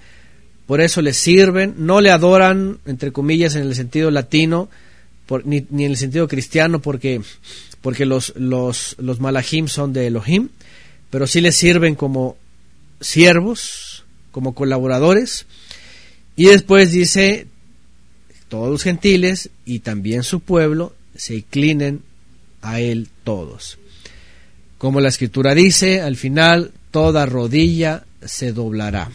[0.67, 4.69] por eso le sirven, no le adoran, entre comillas, en el sentido latino,
[5.43, 7.21] ni, en el sentido cristiano, porque,
[7.81, 10.49] porque los, los, los malahim son de Elohim,
[11.11, 12.35] pero sí le sirven como
[12.99, 15.45] siervos, como colaboradores.
[16.35, 17.47] Y después dice,
[18.49, 22.01] todos los gentiles y también su pueblo se inclinen
[22.63, 23.77] a él todos.
[24.79, 29.11] Como la escritura dice, al final toda rodilla se doblará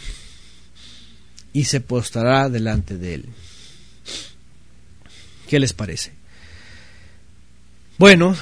[1.52, 3.24] y se postrará delante de él.
[5.48, 6.12] ¿Qué les parece?
[7.98, 8.36] Bueno,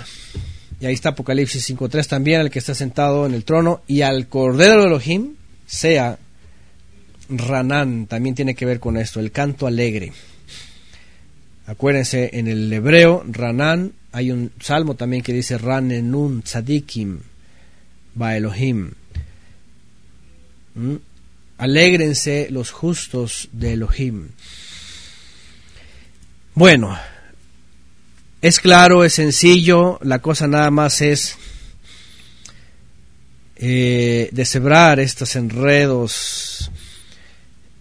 [0.81, 4.29] y ahí está Apocalipsis 5.3 también, el que está sentado en el trono, y al
[4.29, 5.35] Cordero de Elohim,
[5.67, 6.19] sea
[7.29, 10.13] Ranán, también tiene que ver con esto, el canto alegre.
[11.67, 17.19] Acuérdense, en el hebreo, Ranán, hay un salmo también que dice Ranenun Tzadikim
[18.15, 18.93] Ba Elohim.
[20.75, 20.95] ¿Mm?
[21.59, 24.29] Alégrense los justos de Elohim.
[26.55, 26.99] Bueno,
[28.41, 31.37] es claro, es sencillo, la cosa nada más es
[33.57, 36.71] eh, deshebrar estos enredos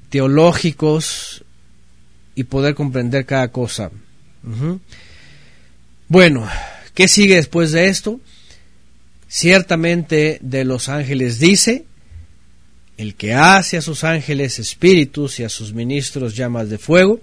[0.09, 1.43] teológicos
[2.33, 3.91] y poder comprender cada cosa.
[6.07, 6.47] Bueno,
[6.93, 8.19] ¿qué sigue después de esto?
[9.27, 11.85] Ciertamente de los ángeles dice,
[12.97, 17.21] el que hace a sus ángeles espíritus y a sus ministros llamas de fuego.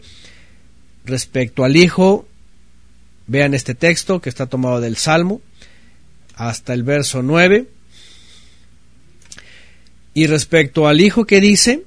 [1.05, 2.27] Respecto al Hijo,
[3.27, 5.41] vean este texto que está tomado del Salmo
[6.37, 7.67] hasta el verso 9.
[10.15, 11.83] Y respecto al Hijo que dice,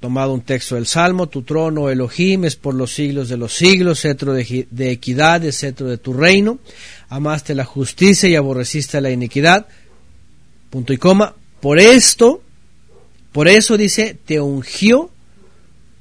[0.00, 4.02] tomado un texto del Salmo, tu trono, Elohim, es por los siglos de los siglos,
[4.02, 6.60] cetro de, equidad, es cetro de tu reino,
[7.08, 9.66] amaste la justicia y aborreciste la iniquidad,
[10.70, 12.42] punto y coma, por esto,
[13.38, 15.12] por eso dice, te ungió,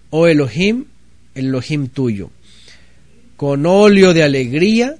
[0.09, 0.85] oh Elohim,
[1.35, 2.31] el Elohim tuyo,
[3.35, 4.95] con óleo de alegría,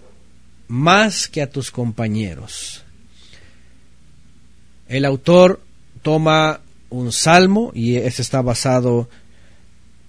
[0.68, 2.84] más que a tus compañeros.
[4.88, 5.62] El autor
[6.04, 6.62] toma
[6.92, 9.10] un salmo y este está basado,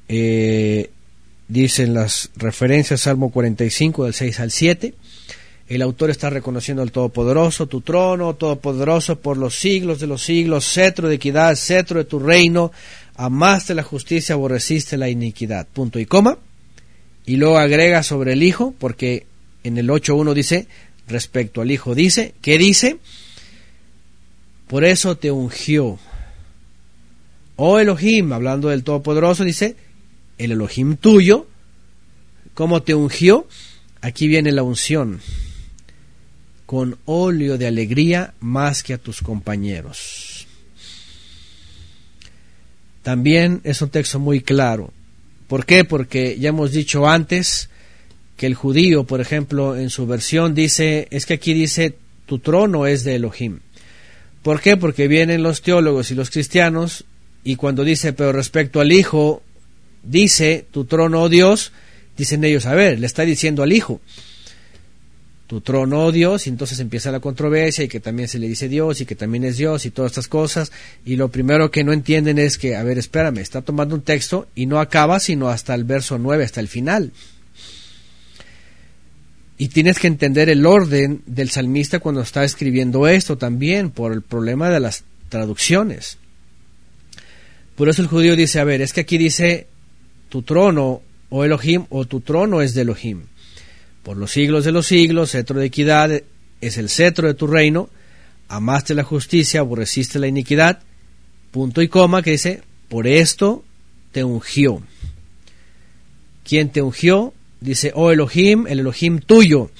[0.09, 0.91] eh,
[1.49, 4.95] dicen las referencias, Salmo 45 del 6 al 7.
[5.69, 10.65] El autor está reconociendo al Todopoderoso, tu trono, Todopoderoso por los siglos de los siglos,
[10.65, 12.73] cetro de equidad, cetro de tu reino,
[13.17, 15.67] amaste la justicia, aborreciste la iniquidad.
[15.67, 16.39] Punto y coma.
[17.27, 19.27] Y luego agrega sobre el Hijo, porque
[19.63, 20.67] en el 8.1 dice,
[21.07, 22.97] respecto al Hijo dice, ¿qué dice?
[24.69, 25.99] Por eso te ungió.
[27.57, 29.77] Oh Elohim, hablando del Todopoderoso, dice,
[30.39, 31.47] el Elohim tuyo,
[32.55, 33.47] ¿cómo te ungió?
[34.01, 35.21] Aquí viene la unción,
[36.69, 40.47] con óleo de alegría más que a tus compañeros.
[43.03, 44.93] También es un texto muy claro.
[45.47, 45.87] ¿Por qué?
[45.87, 47.71] Porque ya hemos dicho antes
[48.37, 51.97] que el judío, por ejemplo, en su versión dice, es que aquí dice,
[52.27, 53.61] tu trono es de Elohim.
[54.43, 54.77] ¿Por qué?
[54.77, 57.07] Porque vienen los teólogos y los cristianos
[57.45, 59.43] y cuando dice, pero respecto al Hijo,
[60.03, 61.73] dice, tu trono, oh Dios,
[62.15, 64.03] dicen ellos, a ver, le está diciendo al Hijo,
[65.49, 68.69] tu trono, oh Dios, y entonces empieza la controversia y que también se le dice
[68.69, 70.71] Dios y que también es Dios y todas estas cosas,
[71.07, 74.47] y lo primero que no entienden es que, a ver, espérame, está tomando un texto
[74.55, 77.13] y no acaba sino hasta el verso 9, hasta el final.
[79.57, 84.21] Y tienes que entender el orden del salmista cuando está escribiendo esto también, por el
[84.21, 86.19] problema de las traducciones.
[87.75, 89.67] Por eso el judío dice, a ver, es que aquí dice
[90.29, 91.01] tu trono,
[91.31, 93.23] o Elohim, o tu trono es de Elohim.
[94.09, 96.23] Por los siglos de los siglos, cetro de equidad
[96.63, 97.91] es el cetro de tu reino,
[98.49, 100.81] amaste la justicia, aborreciste la iniquidad,
[101.51, 103.67] punto y coma, que dice, por esto
[104.13, 104.81] te ungió.
[106.43, 107.35] ¿Quién te ungió?
[107.61, 109.71] Dice, oh Elohim, el Elohim tuyo,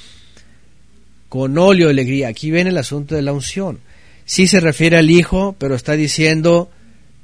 [1.31, 2.29] con óleo de alegría.
[2.29, 3.79] Aquí viene el asunto de la unción.
[4.27, 6.71] Sí se refiere al Hijo, pero está diciendo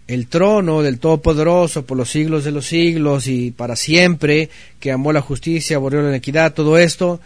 [0.07, 5.13] el trono del Todopoderoso por los siglos de los siglos y para siempre, que amó
[5.13, 7.21] la justicia, aborrió la inequidad, todo esto,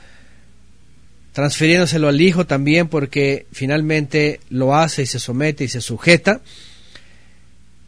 [1.32, 6.40] transfiriéndoselo al Hijo también porque finalmente lo hace y se somete y se sujeta.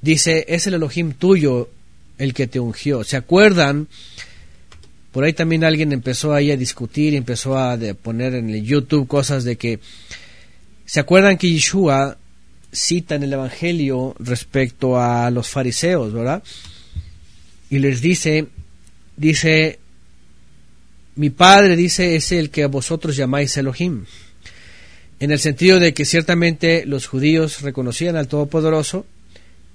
[0.03, 1.69] Dice, es el Elohim tuyo
[2.19, 3.05] el que te ungió.
[3.05, 3.89] ¿Se acuerdan?
[5.13, 9.45] Por ahí también alguien empezó ahí a discutir, empezó a poner en el YouTube cosas
[9.45, 9.81] de que,
[10.87, 12.19] ¿se acuerdan que Yeshua
[12.73, 16.43] cita en el Evangelio respecto a los fariseos, verdad?
[17.69, 18.47] Y les dice,
[19.17, 19.79] dice,
[21.17, 24.05] mi padre dice es el que a vosotros llamáis Elohim.
[25.19, 29.05] En el sentido de que ciertamente los judíos reconocían al Todopoderoso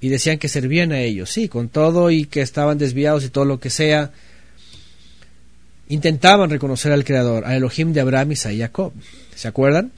[0.01, 3.45] y decían que servían a ellos, sí, con todo y que estaban desviados y todo
[3.45, 4.11] lo que sea,
[5.87, 8.93] intentaban reconocer al Creador, al Elohim de Abraham, Isaac y Jacob.
[9.35, 9.91] ¿Se acuerdan?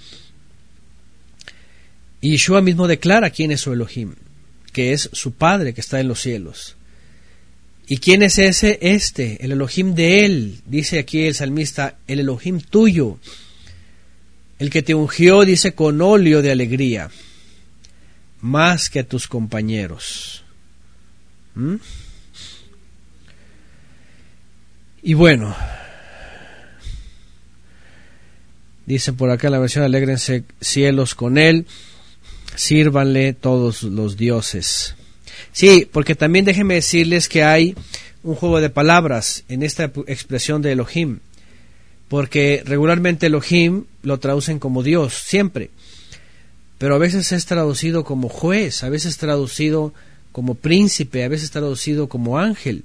[2.22, 4.15] Y Yeshua mismo declara quién es su Elohim,
[4.73, 6.76] que es su Padre que está en los cielos.
[7.88, 8.80] ¿Y quién es ese?
[8.81, 13.18] Este, el Elohim de él, dice aquí el salmista, el Elohim tuyo,
[14.60, 17.10] el que te ungió, dice, con óleo de alegría,
[18.41, 20.44] más que a tus compañeros.
[21.56, 21.76] ¿Mm?
[25.03, 25.56] Y bueno,
[28.85, 31.65] dice por acá la versión, alegrense cielos con él,
[32.58, 34.96] sírvanle todos los dioses.
[35.54, 37.76] Sí, porque también déjenme decirles que hay
[38.24, 41.20] un juego de palabras en esta expresión de Elohim,
[42.10, 45.70] porque regularmente Elohim lo traducen como Dios, siempre,
[46.78, 49.94] pero a veces es traducido como juez, a veces traducido
[50.32, 52.84] como príncipe, a veces traducido como ángel.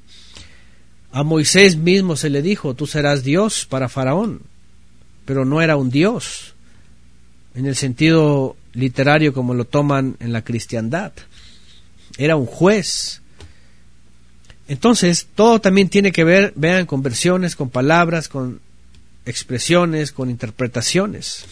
[1.10, 4.42] A Moisés mismo se le dijo, tú serás Dios para Faraón,
[5.24, 6.54] pero no era un Dios,
[7.54, 11.12] en el sentido literario como lo toman en la cristiandad.
[12.18, 13.20] Era un juez.
[14.68, 18.60] Entonces, todo también tiene que ver, vean, con versiones, con palabras, con
[19.26, 21.44] expresiones, con interpretaciones.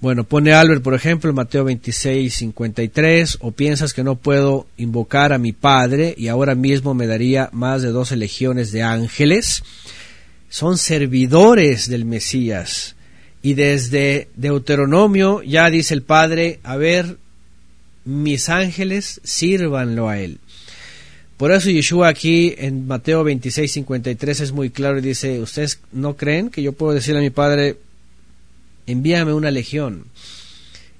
[0.00, 5.38] Bueno, pone Albert, por ejemplo, Mateo 26, 53, o piensas que no puedo invocar a
[5.38, 9.62] mi Padre y ahora mismo me daría más de doce legiones de ángeles.
[10.54, 12.94] Son servidores del Mesías.
[13.42, 17.18] Y desde Deuteronomio ya dice el Padre, a ver,
[18.04, 20.38] mis ángeles, sírvanlo a él.
[21.38, 26.16] Por eso Yeshua aquí en Mateo 26, 53 es muy claro y dice, ¿ustedes no
[26.16, 27.78] creen que yo puedo decirle a mi Padre,
[28.86, 30.04] envíame una legión.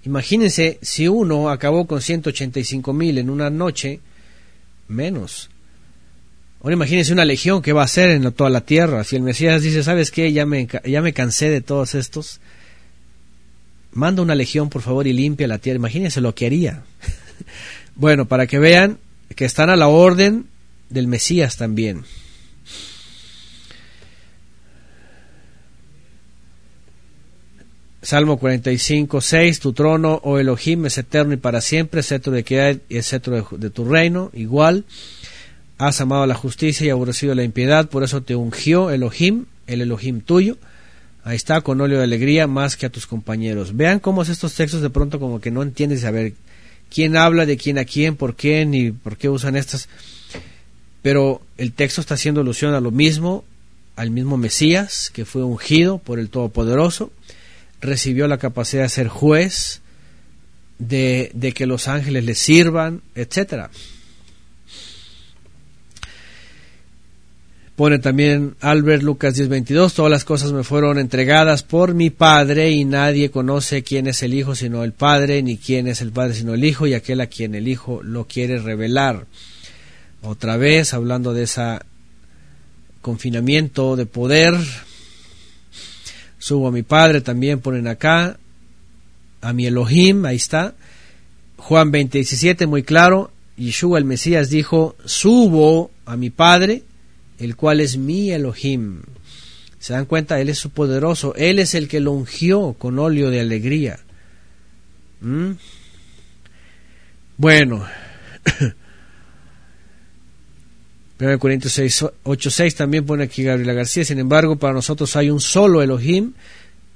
[0.04, 4.00] Imagínense si uno acabó con 185 mil en una noche,
[4.88, 5.48] menos.
[6.64, 9.04] Ahora imagínense una legión que va a hacer en toda la tierra.
[9.04, 10.32] Si el Mesías dice, ¿sabes qué?
[10.32, 12.40] Ya me, ya me cansé de todos estos.
[13.92, 15.76] Manda una legión, por favor, y limpia la tierra.
[15.76, 16.82] Imagínense lo que haría.
[17.96, 18.98] bueno, para que vean
[19.36, 20.46] que están a la orden
[20.88, 22.04] del Mesías también.
[28.00, 32.78] Salmo 45, 6, tu trono, oh Elohim, es eterno y para siempre, cetro de equidad
[32.88, 34.86] y el cetro de, tu reino, igual.
[35.78, 40.20] Has amado la justicia y aborrecido la impiedad, por eso te ungió Elohim, el Elohim
[40.20, 40.56] tuyo.
[41.24, 43.76] Ahí está, con óleo de alegría, más que a tus compañeros.
[43.76, 46.34] Vean cómo es estos textos de pronto como que no entiendes saber
[46.90, 49.88] quién habla de quién a quién, por qué, ni por qué usan estas.
[51.02, 53.44] Pero el texto está haciendo alusión a lo mismo,
[53.96, 57.10] al mismo Mesías, que fue ungido por el Todopoderoso
[57.84, 59.80] recibió la capacidad de ser juez,
[60.78, 63.70] de, de que los ángeles le sirvan, etcétera.
[67.76, 72.84] Pone también Albert Lucas 10:22, todas las cosas me fueron entregadas por mi Padre y
[72.84, 76.54] nadie conoce quién es el Hijo sino el Padre, ni quién es el Padre sino
[76.54, 79.26] el Hijo y aquel a quien el Hijo lo quiere revelar.
[80.22, 81.80] Otra vez hablando de ese
[83.02, 84.54] confinamiento de poder,
[86.44, 88.36] Subo a mi Padre, también ponen acá,
[89.40, 90.74] a mi Elohim, ahí está.
[91.56, 96.82] Juan 20, 17, muy claro, Yeshua el Mesías dijo, subo a mi Padre,
[97.38, 99.02] el cual es mi Elohim.
[99.78, 100.40] ¿Se dan cuenta?
[100.40, 104.00] Él es su poderoso, Él es el que lo ungió con óleo de alegría.
[105.20, 105.52] ¿Mm?
[107.36, 107.84] Bueno,
[111.20, 115.82] 1 Corintios 8.6 también pone aquí Gabriela García, sin embargo, para nosotros hay un solo
[115.82, 116.32] Elohim,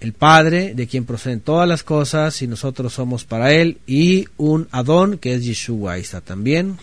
[0.00, 4.68] el Padre, de quien proceden todas las cosas, y nosotros somos para Él, y un
[4.70, 6.78] Adón, que es Yeshua, ahí está también.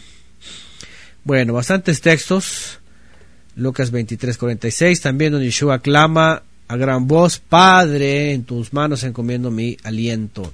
[1.23, 2.80] Bueno, bastantes textos.
[3.56, 9.77] Lucas 23.46, también donde Yeshua clama a gran voz, Padre, en tus manos encomiendo mi
[9.84, 10.52] aliento.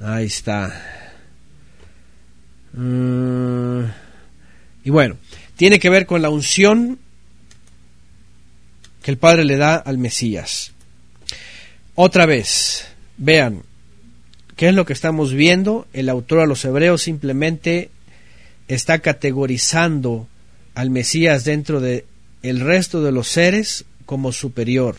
[0.00, 0.72] Ahí está.
[2.72, 3.84] Mm,
[4.84, 5.16] y bueno,
[5.56, 6.98] tiene que ver con la unción
[9.02, 10.72] que el Padre le da al Mesías.
[11.94, 12.86] Otra vez,
[13.16, 13.62] vean,
[14.56, 15.86] ¿qué es lo que estamos viendo?
[15.92, 17.90] El autor a los hebreos simplemente
[18.68, 20.28] está categorizando
[20.74, 22.04] al Mesías dentro de
[22.42, 24.96] el resto de los seres como superior,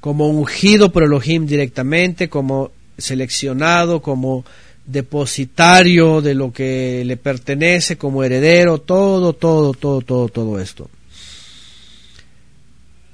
[0.00, 4.44] como ungido por Elohim directamente, como seleccionado, como
[4.86, 10.88] depositario de lo que le pertenece como heredero, todo, todo, todo, todo, todo esto.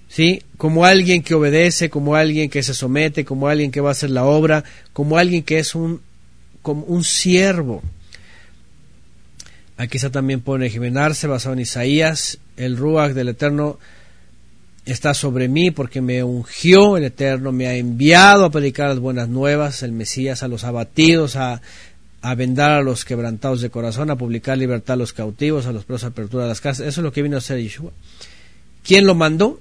[0.08, 0.42] ¿sí?
[0.56, 4.10] Como alguien que obedece, como alguien que se somete, como alguien que va a hacer
[4.10, 6.00] la obra, como alguien que es un,
[6.62, 7.82] como un siervo.
[9.78, 13.78] Aquí está también pone Jimenarse, basado en Isaías, el Ruach del Eterno
[14.84, 19.28] está sobre mí porque me ungió el Eterno, me ha enviado a predicar las buenas
[19.28, 21.62] nuevas, el Mesías a los abatidos, a,
[22.22, 25.84] a vendar a los quebrantados de corazón, a publicar libertad a los cautivos, a los
[25.84, 26.84] presos apertura de las casas.
[26.84, 27.92] Eso es lo que vino a hacer Yeshua.
[28.82, 29.60] ¿Quién lo mandó?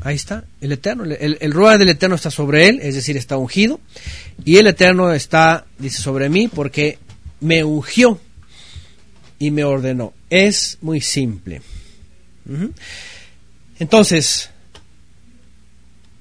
[0.00, 1.04] Ahí está, el Eterno.
[1.04, 3.78] El, el, del Eterno está sobre él, es decir, está ungido.
[4.44, 6.98] Y el Eterno está, dice, sobre mí porque
[7.40, 8.18] me ungió
[9.42, 10.12] y me ordenó.
[10.30, 11.62] Es muy simple.
[13.80, 14.50] Entonces,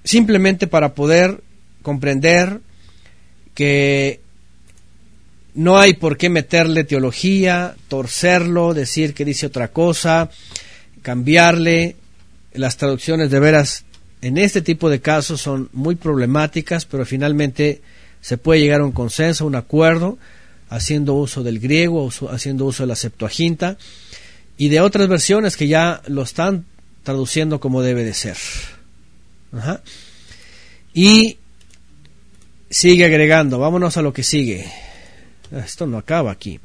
[0.04, 1.40] simplemente para poder
[1.84, 2.62] comprender
[3.54, 4.22] que
[5.54, 10.32] no hay por qué meterle teología, torcerlo, decir que dice otra cosa,
[11.04, 11.98] cambiarle.
[12.54, 13.86] Las traducciones de veras
[14.24, 17.84] en este tipo de casos son muy problemáticas, pero finalmente
[18.20, 20.18] se puede llegar a un consenso, un acuerdo,
[20.72, 23.78] haciendo uso del griego, haciendo uso de la Septuaginta
[24.58, 26.66] y de otras versiones que ya lo están
[27.04, 28.38] traduciendo como debe de ser.
[30.94, 31.38] Y
[32.70, 34.66] sigue agregando, vámonos a lo que sigue.
[35.52, 36.58] Esto no acaba aquí.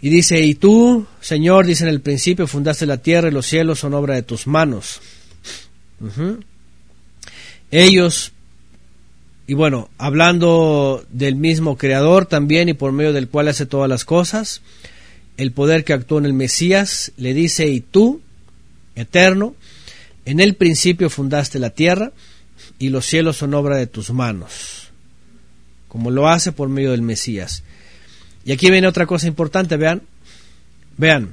[0.00, 3.80] Y dice, y tú, Señor, dice en el principio, fundaste la tierra y los cielos
[3.80, 5.02] son obra de tus manos.
[7.70, 8.32] Ellos,
[9.50, 14.04] y bueno, hablando del mismo Creador también y por medio del cual hace todas las
[14.04, 14.62] cosas,
[15.38, 18.20] el poder que actuó en el Mesías, le dice, y tú,
[18.94, 19.56] eterno,
[20.24, 22.12] en el principio fundaste la tierra
[22.78, 24.92] y los cielos son obra de tus manos
[25.88, 27.64] como lo hace por medio del Mesías.
[28.44, 30.02] Y aquí viene otra cosa importante, vean,
[30.96, 31.32] vean,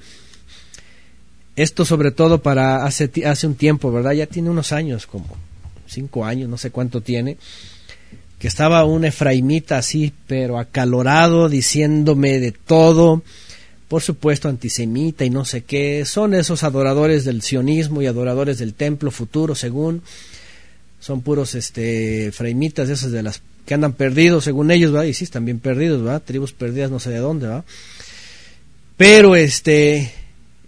[1.56, 4.14] esto sobre todo para hace, hace un tiempo, ¿verdad?
[4.14, 5.38] Ya tiene unos años, como
[5.85, 7.38] cinco años, no sé cuánto tiene,
[8.40, 13.24] que estaba un efraimita así, pero acalorado, diciéndome de todo,
[13.88, 18.74] por supuesto antisemita y no sé qué, son esos adoradores del sionismo y adoradores del
[18.74, 20.04] templo futuro, según,
[21.00, 25.06] son puros este efraimitas, esos de las que andan perdidos según ellos, ¿va?
[25.06, 26.20] Y sí, están bien perdidos, ¿va?
[26.20, 27.66] Tribus perdidas no sé de dónde, ¿va?
[28.98, 30.12] Pero este,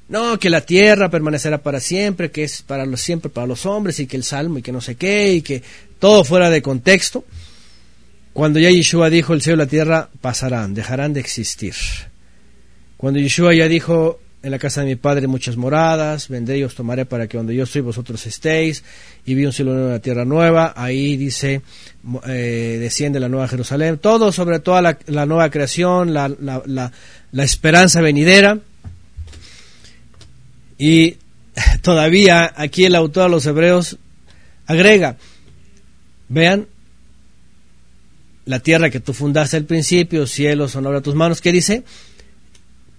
[0.10, 4.00] no, que la tierra permanecerá para siempre, que es para los, siempre para los hombres
[4.00, 5.62] y que el salmo y que no sé qué y que
[6.00, 7.24] todo fuera de contexto.
[8.34, 11.76] Cuando ya Yeshua dijo el cielo y la tierra pasarán, dejarán de existir.
[12.97, 16.73] Cuando Yeshua ya dijo en la casa de mi padre muchas moradas, vendré y os
[16.73, 18.84] tomaré para que donde yo estoy vosotros estéis,
[19.26, 21.61] y vi un cielo nuevo y una tierra nueva, ahí dice,
[22.27, 26.91] eh, desciende la nueva Jerusalén, todo sobre toda la, nueva creación, la, la,
[27.31, 28.60] la, esperanza venidera,
[30.77, 31.18] y
[31.81, 33.97] todavía aquí el autor de los hebreos
[34.68, 35.18] agrega,
[36.30, 36.68] vean,
[38.49, 41.84] la tierra que tú fundaste al principio, cielos son de tus manos, ¿qué dice?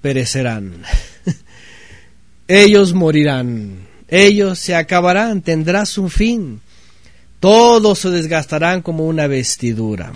[0.01, 0.85] Perecerán.
[2.47, 6.61] ellos morirán, ellos se acabarán, tendrá su fin,
[7.41, 10.13] todos se desgastarán como una vestidura.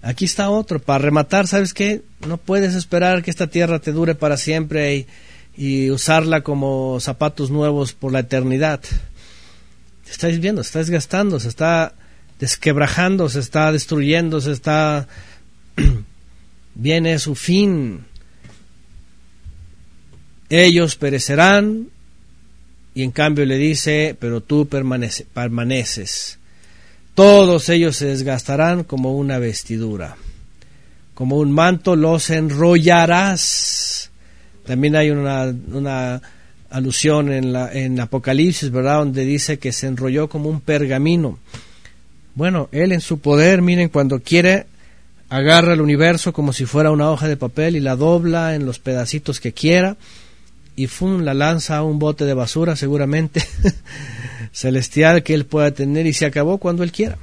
[0.00, 2.00] Aquí está otro, para rematar, ¿sabes qué?
[2.26, 5.06] No puedes esperar que esta tierra te dure para siempre y,
[5.54, 8.80] y usarla como zapatos nuevos por la eternidad.
[10.10, 11.92] Estáis viendo, se está desgastando, se está
[12.44, 15.08] desquebrajando, se está destruyendo, se está...
[16.74, 18.04] viene su fin
[20.50, 21.88] ellos perecerán
[22.94, 26.38] y en cambio le dice, pero tú permaneces.
[27.14, 30.16] Todos ellos se desgastarán como una vestidura,
[31.14, 34.10] como un manto los enrollarás.
[34.66, 36.22] También hay una, una
[36.70, 38.98] alusión en, la, en Apocalipsis, ¿verdad?
[38.98, 41.38] Donde dice que se enrolló como un pergamino.
[42.34, 44.66] Bueno, Él en su poder, miren, cuando quiere,
[45.28, 48.78] agarra el universo como si fuera una hoja de papel y la dobla en los
[48.78, 49.96] pedacitos que quiera
[50.76, 53.42] y fum, la lanza a un bote de basura seguramente
[54.52, 57.16] celestial que él pueda tener y se acabó cuando él quiera.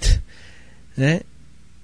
[0.96, 1.22] ¿Eh?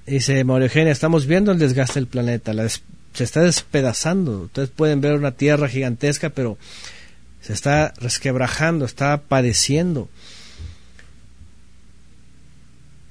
[0.07, 4.43] Dice Mario Eugenia, estamos viendo el desgaste del planeta, se está despedazando.
[4.43, 6.59] Ustedes pueden ver una tierra gigantesca, pero
[7.41, 10.09] se está resquebrajando, está padeciendo.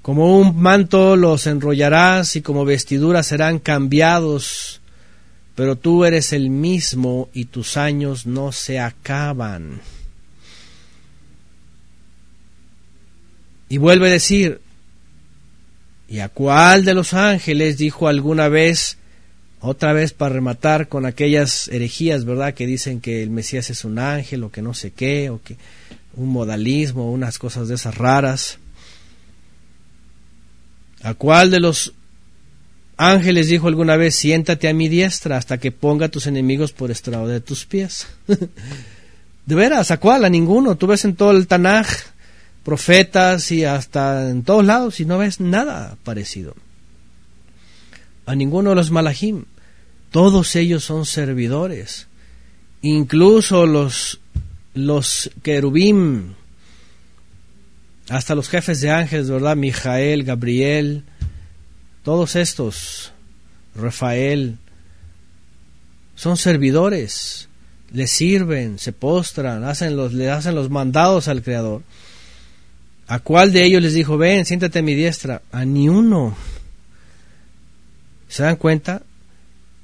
[0.02, 4.82] Como un manto los enrollarás y como vestiduras serán cambiados
[5.56, 9.82] pero tú eres el mismo y tus años no se acaban.
[13.70, 14.60] Y vuelve a decir,
[16.10, 18.98] ¿y a cuál de los ángeles dijo alguna vez,
[19.60, 22.54] otra vez para rematar con aquellas herejías, ¿verdad?
[22.54, 25.58] Que dicen que el Mesías es un ángel o que no sé qué, o que
[26.16, 28.58] un modalismo, unas cosas de esas raras.
[31.04, 31.94] ¿A cuál de los
[32.98, 36.92] ángeles dijo alguna vez, siéntate a mi diestra hasta que ponga a tus enemigos por
[36.92, 38.08] estrado de tus pies?
[39.46, 40.26] de veras, ¿a cuál?
[40.26, 40.76] A ninguno.
[40.76, 41.88] Tú ves en todo el Tanaj
[42.64, 46.56] profetas y hasta en todos lados y no ves nada parecido.
[48.26, 49.46] A ninguno de los malajim.
[50.12, 52.08] Todos ellos son servidores.
[52.82, 54.20] Incluso los,
[54.74, 56.34] los querubim,
[58.12, 59.56] hasta los jefes de ángeles, ¿verdad?
[59.56, 61.04] Mijael, Gabriel,
[62.04, 63.14] todos estos,
[63.74, 64.58] Rafael,
[66.16, 67.48] son servidores,
[67.94, 71.84] le sirven, se postran, hacen los, le hacen los mandados al Creador.
[73.08, 75.42] ¿A cuál de ellos les dijo, ven, siéntate a mi diestra?
[75.52, 76.36] A ni uno.
[78.28, 79.04] ¿Se dan cuenta?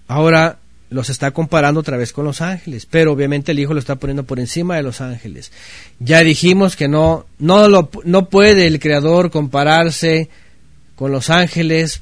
[0.07, 3.95] Ahora los está comparando otra vez con los ángeles, pero obviamente el Hijo lo está
[3.95, 5.51] poniendo por encima de los ángeles.
[5.99, 10.29] Ya dijimos que no, no, lo, no puede el Creador compararse
[10.95, 12.01] con los ángeles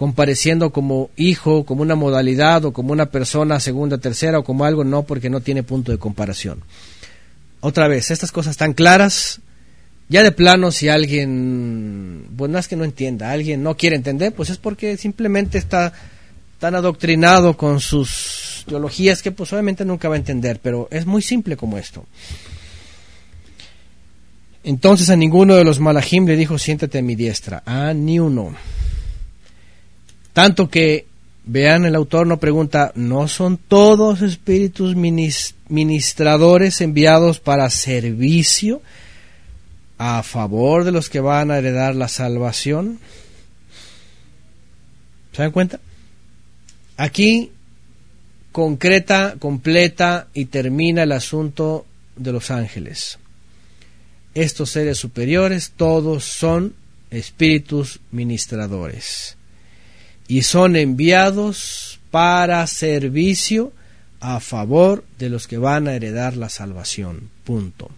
[0.00, 4.82] compareciendo como hijo, como una modalidad o como una persona segunda, tercera o como algo,
[4.82, 6.62] no, porque no tiene punto de comparación.
[7.60, 9.42] Otra vez, estas cosas están claras.
[10.08, 14.48] Ya de plano, si alguien, bueno, es que no entienda, alguien no quiere entender, pues
[14.48, 15.92] es porque simplemente está
[16.60, 21.22] tan adoctrinado con sus teologías que pues obviamente nunca va a entender, pero es muy
[21.22, 22.04] simple como esto.
[24.62, 28.54] Entonces a ninguno de los malajim le dijo siéntate a mi diestra, a ni uno.
[30.34, 31.06] Tanto que,
[31.46, 38.82] vean, el autor no pregunta, ¿no son todos espíritus ministradores enviados para servicio
[39.96, 43.00] a favor de los que van a heredar la salvación?
[45.32, 45.80] ¿Se dan cuenta?
[47.00, 47.50] Aquí
[48.52, 53.18] concreta, completa y termina el asunto de los ángeles.
[54.34, 56.74] Estos seres superiores todos son
[57.10, 59.38] espíritus ministradores
[60.28, 63.72] y son enviados para servicio
[64.20, 67.30] a favor de los que van a heredar la salvación.
[67.44, 67.90] Punto.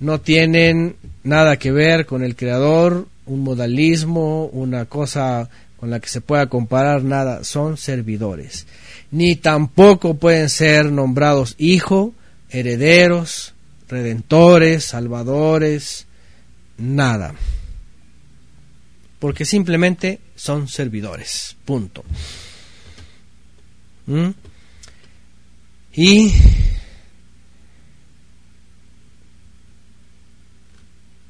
[0.00, 5.48] No tienen nada que ver con el Creador, un modalismo, una cosa
[5.78, 8.66] con la que se pueda comparar nada, son servidores.
[9.10, 12.14] Ni tampoco pueden ser nombrados hijo,
[12.50, 13.54] herederos,
[13.88, 16.06] redentores, salvadores,
[16.76, 17.34] nada.
[19.20, 21.56] Porque simplemente son servidores.
[21.64, 22.04] Punto.
[24.06, 24.30] ¿Mm?
[25.94, 26.32] Y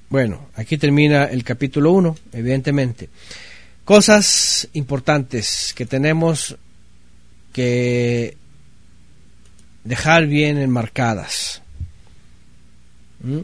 [0.08, 3.10] bueno, aquí termina el capítulo 1, evidentemente.
[3.89, 6.59] Cosas importantes que tenemos
[7.55, 8.36] que
[9.82, 11.62] dejar bien enmarcadas.
[13.20, 13.39] ¿Mm?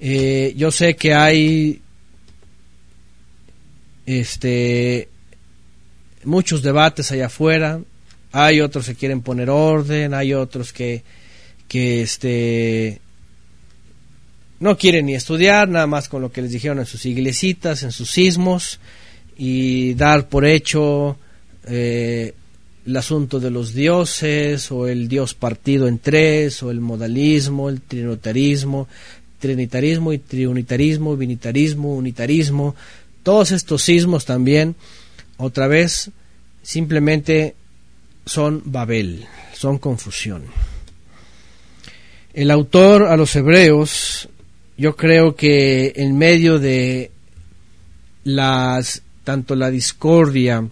[0.00, 1.82] Eh, yo sé que hay
[4.06, 5.10] este
[6.24, 7.78] muchos debates allá afuera,
[8.32, 11.02] hay otros que quieren poner orden, hay otros que,
[11.68, 12.98] que este
[14.58, 17.92] no quieren ni estudiar, nada más con lo que les dijeron en sus iglesitas, en
[17.92, 18.80] sus sismos,
[19.36, 21.16] y dar por hecho
[21.66, 22.34] eh,
[22.86, 27.80] el asunto de los dioses o el dios partido en tres o el modalismo, el
[27.80, 28.88] trinitarismo,
[29.38, 32.74] trinitarismo y triunitarismo, binitarismo, unitarismo,
[33.22, 34.74] todos estos sismos también,
[35.36, 36.10] otra vez,
[36.62, 37.54] simplemente
[38.26, 40.42] son Babel, son confusión.
[42.34, 44.28] El autor a los hebreos,
[44.76, 47.10] yo creo que en medio de
[48.24, 50.68] las tanto la discordia,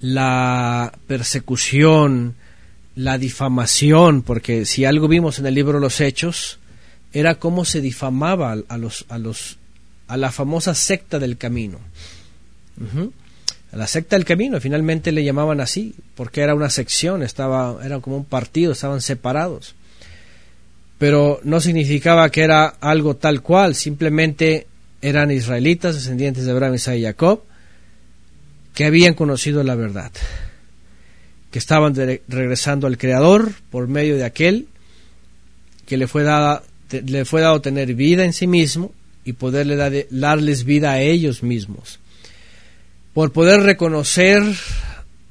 [0.00, 2.34] la persecución,
[2.94, 6.58] la difamación, porque si algo vimos en el libro Los Hechos,
[7.12, 9.58] era cómo se difamaba a los, a los,
[10.08, 11.78] a la famosa secta del camino.
[13.72, 18.00] A la secta del camino, finalmente le llamaban así, porque era una sección, estaba, era
[18.00, 19.74] como un partido, estaban separados.
[20.98, 24.66] Pero no significaba que era algo tal cual, simplemente
[25.06, 27.44] eran israelitas, descendientes de Abraham, Isaac y Jacob,
[28.74, 30.10] que habían conocido la verdad,
[31.52, 31.94] que estaban
[32.26, 34.66] regresando al Creador por medio de aquel
[35.86, 38.92] que le fue, dada, le fue dado tener vida en sí mismo
[39.24, 39.76] y poderle
[40.10, 42.00] darles vida a ellos mismos.
[43.14, 44.42] Por poder reconocer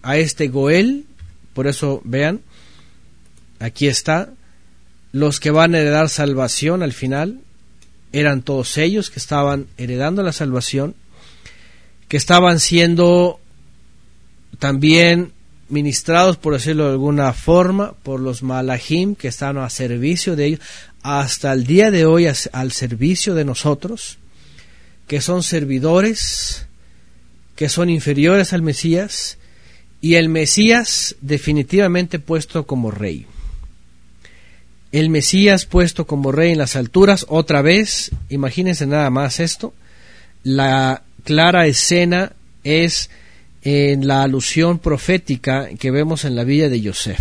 [0.03, 1.03] a este Goel,
[1.53, 2.39] por eso vean,
[3.59, 4.29] aquí está,
[5.11, 7.41] los que van a heredar salvación al final,
[8.11, 10.95] eran todos ellos que estaban heredando la salvación,
[12.07, 13.39] que estaban siendo
[14.59, 15.33] también
[15.69, 20.59] ministrados, por decirlo de alguna forma, por los malahim que están a servicio de ellos,
[21.01, 24.17] hasta el día de hoy al servicio de nosotros,
[25.07, 26.67] que son servidores,
[27.55, 29.37] que son inferiores al Mesías,
[30.01, 33.25] y el Mesías definitivamente puesto como rey.
[34.95, 39.73] El Mesías puesto como rey en las alturas, otra vez, imagínense nada más esto,
[40.41, 42.31] la clara escena
[42.63, 43.09] es
[43.61, 47.19] en la alusión profética que vemos en la vida de Yosef.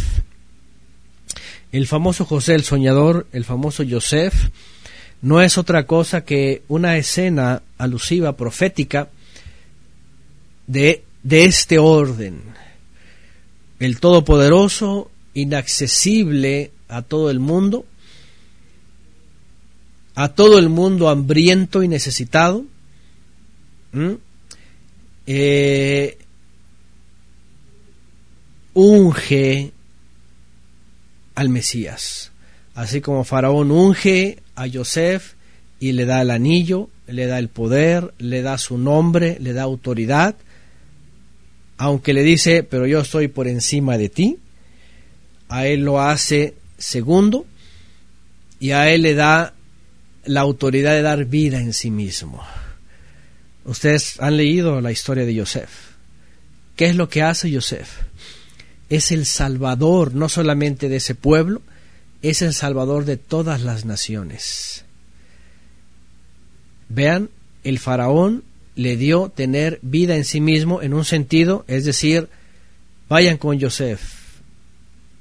[1.72, 4.50] El famoso José el soñador, el famoso Yosef,
[5.20, 9.08] no es otra cosa que una escena alusiva profética
[10.68, 12.40] de, de este orden.
[13.80, 17.84] El Todopoderoso, inaccesible a todo el mundo,
[20.14, 22.64] a todo el mundo hambriento y necesitado,
[25.26, 26.18] eh,
[28.74, 29.72] unge
[31.34, 32.30] al Mesías.
[32.74, 35.34] Así como Faraón unge a Yosef
[35.80, 39.62] y le da el anillo, le da el poder, le da su nombre, le da
[39.62, 40.36] autoridad,
[41.76, 44.38] aunque le dice, pero yo estoy por encima de ti,
[45.48, 47.46] a él lo hace segundo
[48.60, 49.54] y a él le da
[50.24, 52.42] la autoridad de dar vida en sí mismo.
[53.64, 55.70] Ustedes han leído la historia de Yosef.
[56.76, 58.02] ¿Qué es lo que hace Yosef?
[58.88, 61.62] Es el salvador no solamente de ese pueblo,
[62.22, 64.84] es el salvador de todas las naciones.
[66.88, 67.30] Vean,
[67.64, 68.44] el faraón
[68.76, 72.28] le dio tener vida en sí mismo en un sentido, es decir,
[73.08, 74.00] vayan con Yosef.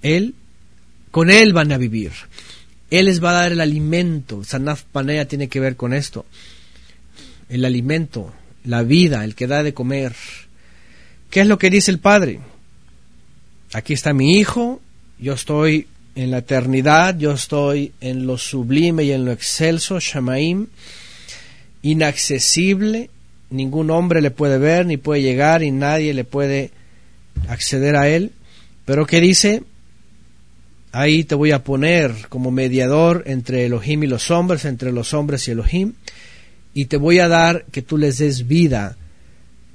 [0.02, 0.36] Él,
[1.14, 2.12] con él van a vivir.
[2.90, 4.44] Él les va a dar el alimento.
[4.44, 6.26] Sanaf Panea tiene que ver con esto
[7.54, 8.34] el alimento,
[8.66, 10.16] la vida, el que da de comer.
[11.30, 12.40] ¿Qué es lo que dice el Padre?
[13.74, 14.82] Aquí está mi Hijo,
[15.20, 15.86] yo estoy
[16.16, 20.66] en la eternidad, yo estoy en lo sublime y en lo excelso, Shamaim,
[21.84, 23.12] inaccesible,
[23.52, 26.72] ningún hombre le puede ver, ni puede llegar, y nadie le puede
[27.48, 28.32] acceder a él.
[28.86, 29.62] Pero ¿qué dice?
[30.94, 35.46] Ahí te voy a poner como mediador entre Elohim y los hombres, entre los hombres
[35.48, 35.94] y Elohim
[36.74, 38.98] y te voy a dar que tú les des vida.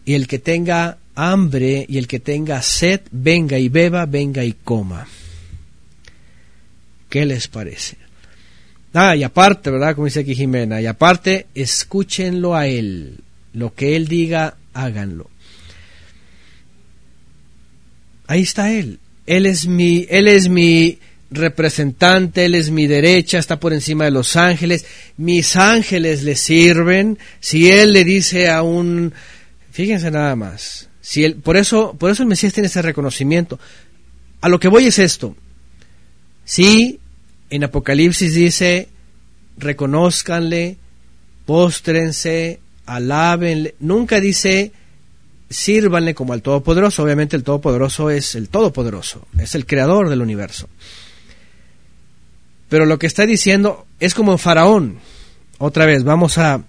[0.04, 4.52] Y el que tenga hambre y el que tenga sed, venga y beba, venga y
[4.52, 5.06] coma.
[7.08, 7.96] ¿Qué les parece?
[8.94, 9.94] Ah, y aparte, ¿verdad?
[9.94, 13.20] Como dice aquí Jimena, y aparte, escúchenlo a él.
[13.52, 15.30] Lo que él diga, háganlo.
[18.26, 18.98] Ahí está él.
[19.26, 20.98] Él es mi, él es mi
[21.30, 24.86] representante, Él es mi derecha, está por encima de los ángeles,
[25.16, 29.12] mis ángeles le sirven, si Él le dice a un...
[29.70, 33.58] Fíjense nada más, si él, por, eso, por eso el Mesías tiene ese reconocimiento.
[34.40, 35.36] A lo que voy es esto,
[36.44, 36.98] si
[37.48, 38.88] en Apocalipsis dice,
[39.56, 40.76] reconozcanle,
[41.46, 44.72] póstrense, alábenle, nunca dice,
[45.48, 50.68] sírvanle como al Todopoderoso, obviamente el Todopoderoso es el Todopoderoso, es el creador del universo.
[52.68, 54.98] Pero lo que está diciendo es como Faraón.
[55.58, 56.62] Otra vez, vamos a...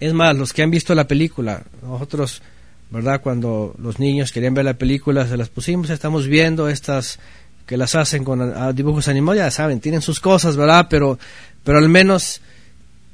[0.00, 2.42] Es más, los que han visto la película, nosotros,
[2.90, 3.20] ¿verdad?
[3.20, 7.18] Cuando los niños querían ver la película, se las pusimos, estamos viendo estas
[7.66, 10.86] que las hacen con dibujos animados, ya saben, tienen sus cosas, ¿verdad?
[10.90, 11.18] Pero,
[11.64, 12.40] pero al menos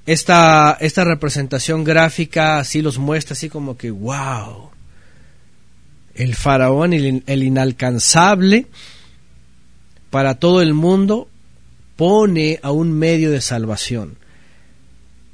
[0.07, 4.71] esta, esta representación gráfica así los muestra, así como que, wow,
[6.15, 8.67] el faraón, el inalcanzable
[10.11, 11.30] para todo el mundo,
[12.01, 14.17] pone a un medio de salvación.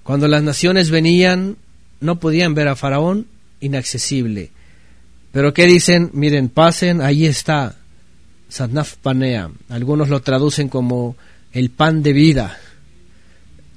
[0.03, 1.59] Cuando las naciones venían,
[2.01, 3.29] no podían ver a Faraón,
[3.61, 4.51] inaccesible.
[5.31, 6.11] Pero ¿qué dicen?
[6.13, 7.77] Miren, pasen, ahí está,
[8.49, 9.49] Sadnaf Panea.
[9.69, 11.15] Algunos lo traducen como
[11.53, 12.59] el pan de vida.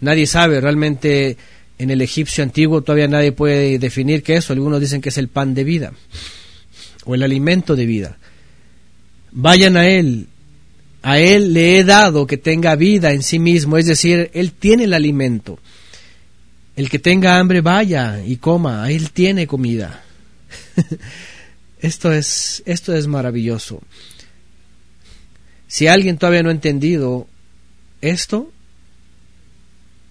[0.02, 1.38] Nadie sabe, realmente
[1.78, 5.28] en el egipcio antiguo todavía nadie puede definir qué es, algunos dicen que es el
[5.28, 5.94] pan de vida
[7.06, 8.18] o el alimento de vida.
[9.32, 10.26] Vayan a él,
[11.02, 14.84] a Él le he dado que tenga vida en sí mismo, es decir, Él tiene
[14.86, 15.60] el alimento.
[16.76, 20.04] El que tenga hambre vaya y coma, Él tiene comida.
[21.80, 23.82] esto, es, esto es maravilloso.
[25.68, 27.28] Si alguien todavía no ha entendido
[28.02, 28.52] esto,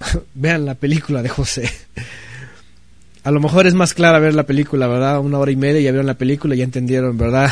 [0.35, 1.71] vean la película de José.
[3.25, 5.21] A lo mejor es más clara ver la película, ¿verdad?
[5.21, 7.51] Una hora y media ya vieron la película y ya entendieron, ¿verdad?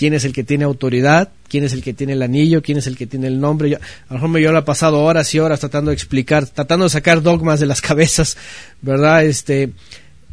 [0.00, 2.86] Quién es el que tiene autoridad, quién es el que tiene el anillo, quién es
[2.86, 3.74] el que tiene el nombre.
[3.74, 6.88] a lo mejor me yo he pasado horas y horas tratando de explicar, tratando de
[6.88, 8.38] sacar dogmas de las cabezas,
[8.80, 9.26] ¿verdad?
[9.26, 9.72] Este,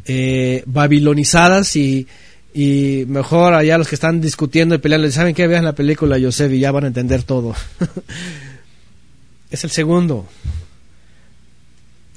[0.06, 2.06] eh, babilonizadas y,
[2.54, 5.46] Y mejor allá los que están discutiendo y peleando, ¿saben qué?
[5.46, 7.54] Vean la película Joseph y ya van a entender todo.
[9.50, 10.26] es el segundo.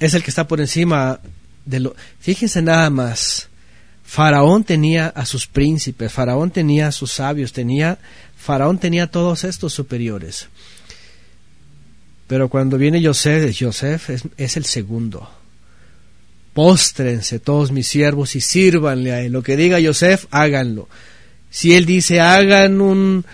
[0.00, 1.20] Es el que está por encima
[1.66, 1.94] de lo...
[2.18, 3.50] Fíjense nada más.
[4.12, 7.96] Faraón tenía a sus príncipes, Faraón tenía a sus sabios, tenía,
[8.36, 10.48] Faraón tenía todos estos superiores.
[12.26, 15.30] Pero cuando viene Joseph, Joseph es, el segundo.
[16.52, 19.32] Póstrense todos mis siervos y sírvanle a él.
[19.32, 20.90] Lo que diga Joseph, háganlo.
[21.48, 23.24] Si él dice, hagan un,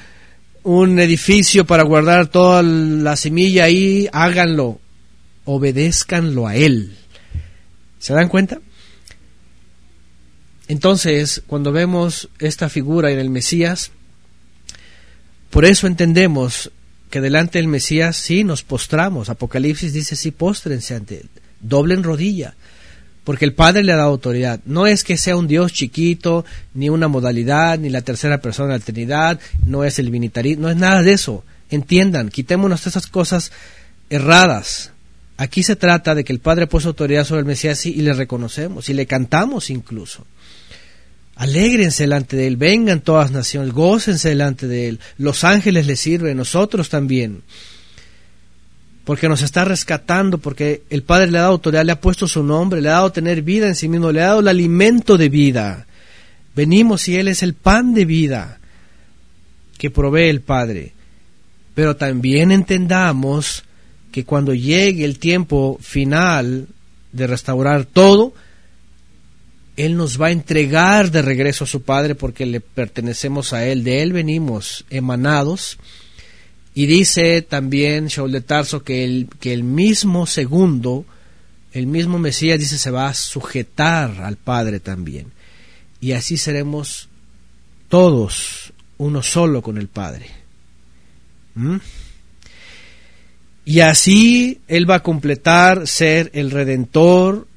[0.63, 4.79] un edificio para guardar toda la semilla ahí, háganlo.
[5.45, 6.97] Obedézcanlo a él.
[7.99, 8.61] ¿Se dan cuenta?
[10.69, 13.91] Entonces, cuando vemos esta figura en el Mesías,
[15.51, 16.71] por eso entendemos
[17.11, 19.31] que delante del Mesías sí nos postramos.
[19.31, 21.29] Apocalipsis dice sí, póstrense ante él,
[21.61, 22.55] doblen rodilla,
[23.25, 24.61] porque el Padre le ha dado autoridad.
[24.67, 28.79] No es que sea un Dios chiquito, ni una modalidad, ni la tercera persona de
[28.79, 31.45] la Trinidad, no es el vinitarismo, no es nada de eso.
[31.71, 33.53] Entiendan, quitémonos esas cosas
[34.11, 34.93] erradas.
[35.39, 38.89] Aquí se trata de que el Padre puso autoridad sobre el Mesías y le reconocemos
[38.89, 40.27] y le cantamos incluso.
[41.39, 45.01] Alégrense delante de Él, vengan todas naciones, gócense delante de Él.
[45.19, 47.43] Los ángeles le sirven, nosotros también.
[49.05, 52.43] Porque nos está rescatando, porque el Padre le ha dado autoridad, le ha puesto su
[52.43, 55.29] nombre, le ha dado tener vida en sí mismo, le ha dado el alimento de
[55.29, 55.87] vida.
[56.57, 58.59] Venimos y Él es el pan de vida
[59.79, 60.93] que provee el Padre.
[61.77, 63.63] Pero también entendamos
[64.11, 66.67] que cuando llegue el tiempo final
[67.13, 68.35] de restaurar todo,
[69.79, 73.85] él nos va a entregar de regreso a su Padre porque le pertenecemos a Él,
[73.85, 75.79] de Él venimos emanados.
[76.75, 81.05] Y dice también Shaul de Tarso que el, que el mismo segundo,
[81.73, 85.27] el mismo Mesías dice se va a sujetar al Padre también.
[86.01, 87.09] Y así seremos
[87.89, 90.27] todos uno solo con el Padre.
[91.55, 91.77] ¿Mm?
[93.65, 97.48] Y así Él va a completar ser el redentor,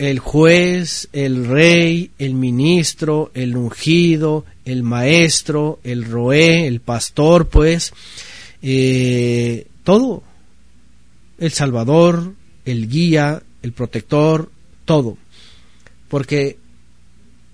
[0.00, 7.92] el juez, el rey, el ministro, el ungido, el maestro, el roé, el pastor, pues,
[8.62, 10.22] eh, todo,
[11.38, 12.32] el salvador,
[12.64, 14.50] el guía, el protector,
[14.86, 15.18] todo,
[16.08, 16.56] porque,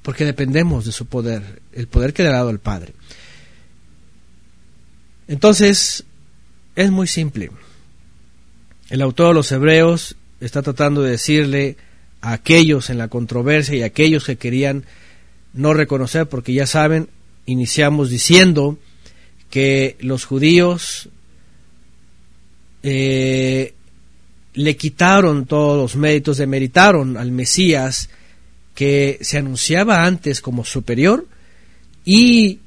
[0.03, 2.93] porque dependemos de su poder, el poder que le ha dado el Padre.
[5.27, 6.05] Entonces,
[6.77, 7.51] es muy simple.
[8.89, 11.77] El autor de los Hebreos está tratando de decirle
[12.33, 14.85] aquellos en la controversia y aquellos que querían
[15.53, 17.09] no reconocer, porque ya saben,
[17.47, 18.79] iniciamos diciendo
[19.51, 21.09] que los judíos
[22.83, 23.75] eh,
[24.55, 28.11] le quitaron todos los méritos, demeritaron al Mesías
[28.75, 31.27] que se anunciaba antes como superior
[32.05, 32.59] y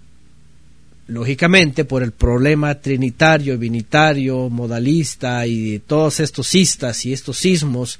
[1.07, 7.99] lógicamente por el problema trinitario, vinitario, modalista y todos estos cistas y estos sismos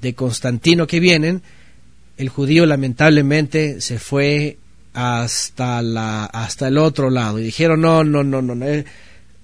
[0.00, 1.42] de Constantino que vienen,
[2.16, 4.58] el judío lamentablemente se fue
[4.92, 8.84] hasta la hasta el otro lado y dijeron no no no no no, eh,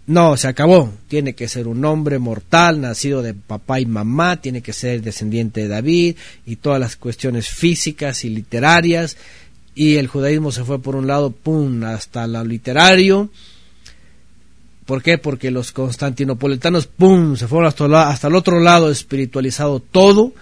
[0.06, 0.92] no se acabó.
[1.08, 5.62] Tiene que ser un hombre mortal nacido de papá y mamá tiene que ser descendiente
[5.62, 6.16] de David
[6.46, 9.16] y todas las cuestiones físicas y literarias
[9.74, 13.30] y el judaísmo se fue por un lado pum hasta lo literario
[14.86, 15.18] ¿Por qué?
[15.18, 20.32] Porque los constantinopolitanos, ¡pum!, se fueron hasta, el otro lado, espiritualizado todo,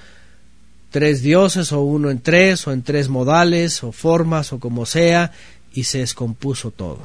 [0.91, 5.33] tres dioses o uno en tres o en tres modales o formas o como sea,
[5.73, 7.01] y se descompuso todo.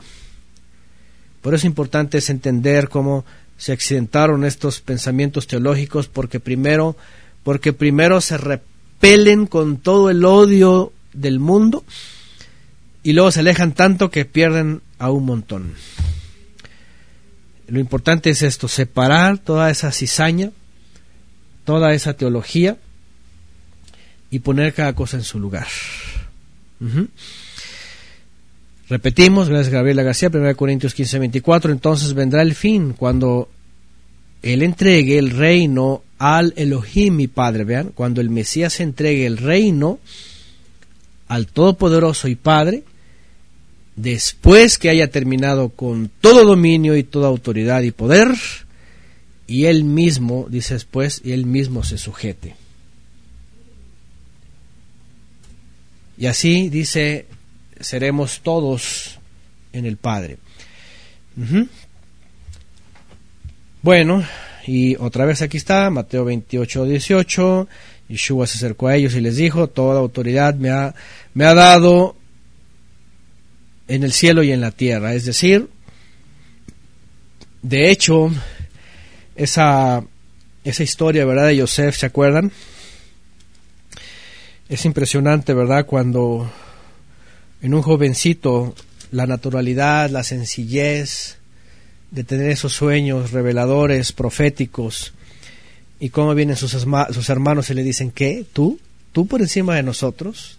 [1.42, 3.24] Por eso es importante es entender cómo
[3.58, 6.98] se accidentaron estos pensamientos teológicos, porque primero,
[7.44, 11.86] porque primero se repelen con todo el odio del mundo
[13.02, 15.74] y luego se alejan tanto que pierden a un montón.
[17.70, 20.52] Lo importante es esto, separar toda esa cizaña,
[21.66, 22.78] toda esa teología
[24.32, 25.68] y poner cada cosa en su lugar.
[28.90, 33.50] Repetimos, gracias Gabriela García, 1 Corintios 15, 24, entonces vendrá el fin cuando
[34.42, 40.00] Él entregue el reino al Elohim, mi Padre, vean, cuando el Mesías entregue el reino
[41.28, 42.84] al Todopoderoso y Padre,
[44.02, 48.30] después que haya terminado con todo dominio y toda autoridad y poder,
[49.46, 52.56] y él mismo, dice después, y él mismo se sujete.
[56.18, 57.26] Y así dice,
[57.80, 59.20] seremos todos
[59.74, 60.38] en el Padre.
[63.82, 64.24] Bueno,
[64.68, 67.68] y otra vez aquí está, Mateo 28, 18,
[68.10, 70.94] Yeshua se acercó a ellos y les dijo, toda autoridad me ha,
[71.34, 72.19] me ha dado
[73.90, 75.14] en el cielo y en la tierra.
[75.14, 75.68] Es decir,
[77.62, 78.32] de hecho,
[79.36, 80.04] esa,
[80.64, 81.48] esa historia, ¿verdad?
[81.48, 82.52] De Joseph, ¿se acuerdan?
[84.70, 85.88] Es impresionante, ¿verdad?
[85.88, 86.50] Cuando
[87.62, 88.76] en un jovencito
[89.12, 91.38] la naturalidad, la sencillez
[92.12, 95.14] de tener esos sueños reveladores, proféticos,
[96.00, 98.46] y cómo vienen sus, sus hermanos y le dicen, ¿qué?
[98.54, 98.80] ¿Tú?
[99.12, 100.59] ¿Tú por encima de nosotros?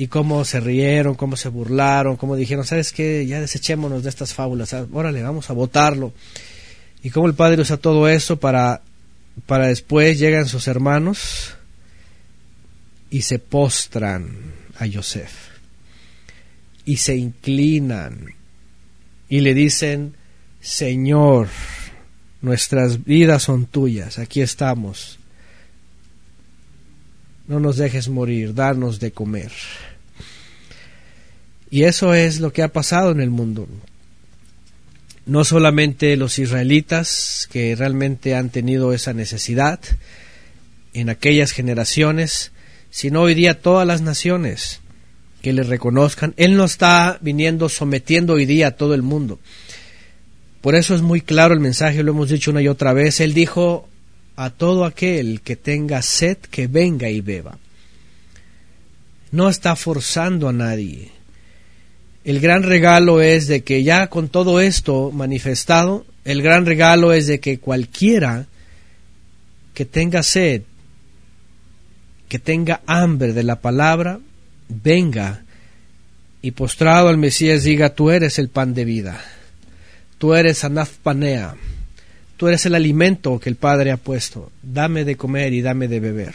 [0.00, 3.26] Y cómo se rieron, cómo se burlaron, cómo dijeron, ¿sabes qué?
[3.26, 6.12] Ya desechémonos de estas fábulas, órale, vamos a votarlo.
[7.02, 8.80] Y cómo el padre usa todo eso para,
[9.46, 11.56] para después llegan sus hermanos
[13.10, 14.28] y se postran
[14.78, 15.32] a Yosef
[16.84, 18.34] y se inclinan
[19.28, 20.14] y le dicen,
[20.60, 21.48] Señor,
[22.40, 25.18] nuestras vidas son tuyas, aquí estamos.
[27.48, 29.50] No nos dejes morir, danos de comer.
[31.70, 33.68] Y eso es lo que ha pasado en el mundo.
[35.26, 39.78] No solamente los israelitas que realmente han tenido esa necesidad
[40.94, 42.52] en aquellas generaciones,
[42.90, 44.80] sino hoy día todas las naciones
[45.42, 46.32] que le reconozcan.
[46.38, 49.38] Él no está viniendo sometiendo hoy día a todo el mundo.
[50.62, 53.20] Por eso es muy claro el mensaje, lo hemos dicho una y otra vez.
[53.20, 53.86] Él dijo
[54.36, 57.58] a todo aquel que tenga sed, que venga y beba.
[59.30, 61.17] No está forzando a nadie
[62.28, 67.26] el gran regalo es de que ya con todo esto manifestado, el gran regalo es
[67.26, 68.44] de que cualquiera
[69.72, 70.60] que tenga sed,
[72.28, 74.20] que tenga hambre de la palabra,
[74.68, 75.42] venga
[76.42, 79.18] y postrado al Mesías diga, tú eres el pan de vida,
[80.18, 81.54] tú eres anafpanea,
[82.36, 85.98] tú eres el alimento que el Padre ha puesto, dame de comer y dame de
[85.98, 86.34] beber,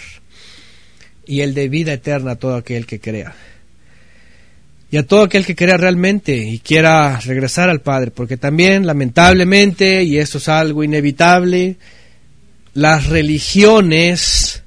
[1.27, 3.35] y el de vida eterna a todo aquel que crea
[4.93, 10.03] y a todo aquel que crea realmente y quiera regresar al Padre, porque también lamentablemente,
[10.03, 11.77] y esto es algo inevitable,
[12.75, 14.61] las religiones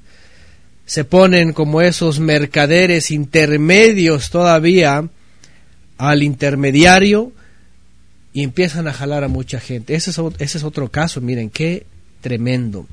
[0.85, 5.07] se ponen como esos mercaderes intermedios todavía
[5.97, 7.31] al intermediario
[8.33, 9.95] y empiezan a jalar a mucha gente.
[9.95, 11.85] Ese es, ese es otro caso, miren, qué
[12.19, 12.85] tremendo.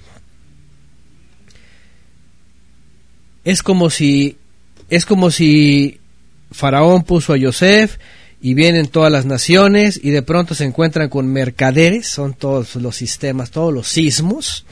[3.42, 4.36] Es como si
[4.88, 5.98] es como si
[6.54, 7.96] Faraón puso a Yosef
[8.40, 12.94] y vienen todas las naciones y de pronto se encuentran con mercaderes, son todos los
[12.94, 14.64] sistemas, todos los sismos.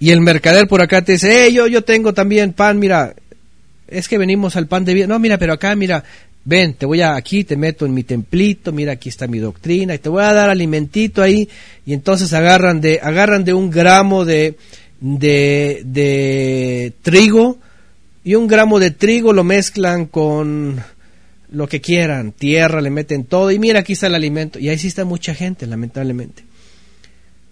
[0.00, 3.14] Y el mercader por acá te dice, yo, yo tengo también pan, mira,
[3.88, 5.06] es que venimos al pan de vida.
[5.06, 6.02] No, mira, pero acá, mira,
[6.44, 9.94] ven, te voy a aquí, te meto en mi templito, mira, aquí está mi doctrina,
[9.94, 11.48] y te voy a dar alimentito ahí,
[11.84, 14.56] y entonces agarran de, agarran de un gramo de,
[15.00, 17.58] de, de trigo,
[18.24, 20.82] y un gramo de trigo lo mezclan con
[21.50, 24.58] lo que quieran, tierra, le meten todo y mira, aquí está el alimento.
[24.58, 26.42] Y ahí sí está mucha gente, lamentablemente.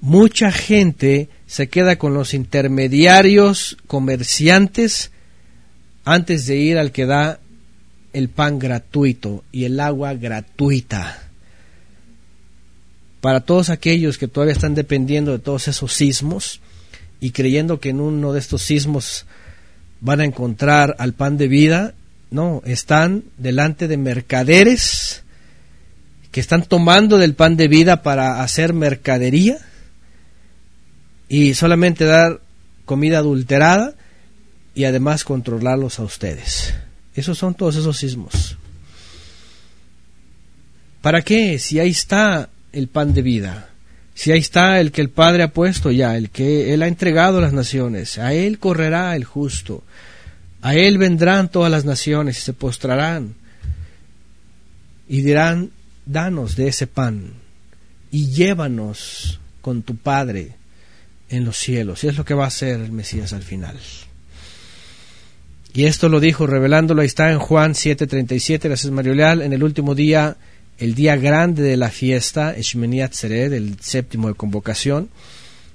[0.01, 5.13] Mucha gente se queda con los intermediarios comerciantes
[6.05, 7.39] antes de ir al que da
[8.15, 11.23] el pan gratuito y el agua gratuita.
[13.21, 16.61] Para todos aquellos que todavía están dependiendo de todos esos sismos
[17.21, 19.27] y creyendo que en uno de estos sismos
[20.03, 21.95] van a encontrar al pan de vida,
[22.31, 25.23] no, están delante de mercaderes
[26.33, 29.59] que están tomando del pan de vida para hacer mercadería
[31.29, 32.41] y solamente dar
[32.85, 33.95] comida adulterada
[34.75, 36.75] y además controlarlos a ustedes.
[37.15, 38.57] Esos son todos esos sismos.
[41.01, 41.59] ¿Para qué?
[41.59, 43.72] Si ahí está el pan de vida.
[44.23, 47.39] Si ahí está el que el Padre ha puesto ya, el que Él ha entregado
[47.39, 49.83] a las naciones, a Él correrá el justo,
[50.61, 53.35] a Él vendrán todas las naciones y se postrarán
[55.09, 55.71] y dirán,
[56.07, 57.33] danos de ese pan
[58.13, 60.53] y llévanos con tu Padre
[61.29, 62.05] en los cielos.
[62.05, 63.77] Y es lo que va a hacer el Mesías al final.
[65.75, 69.65] Y esto lo dijo revelándolo, ahí está en Juan 7:37, gracias Mario Leal, en el
[69.65, 70.37] último día
[70.79, 75.11] el día grande de la fiesta, Shmini Atzeret, el séptimo de convocación,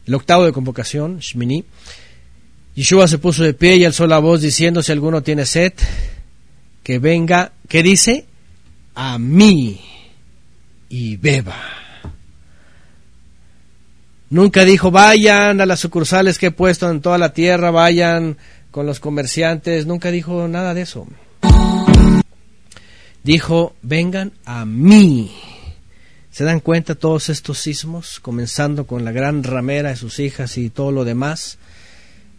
[0.06, 1.64] el octavo de convocación, Shmini.
[2.76, 5.74] Yeshua se puso de pie y alzó la voz diciendo, si alguno tiene sed,
[6.84, 8.26] que venga, ¿qué dice?
[8.96, 9.82] A mí
[10.90, 11.56] y beba.
[14.30, 18.38] Nunca dijo, vayan a las sucursales que he puesto en toda la tierra, vayan
[18.72, 21.08] con los comerciantes, nunca dijo nada de eso
[23.28, 25.36] dijo, vengan a mí.
[26.32, 30.70] ¿Se dan cuenta todos estos sismos, comenzando con la gran ramera de sus hijas y
[30.70, 31.58] todo lo demás,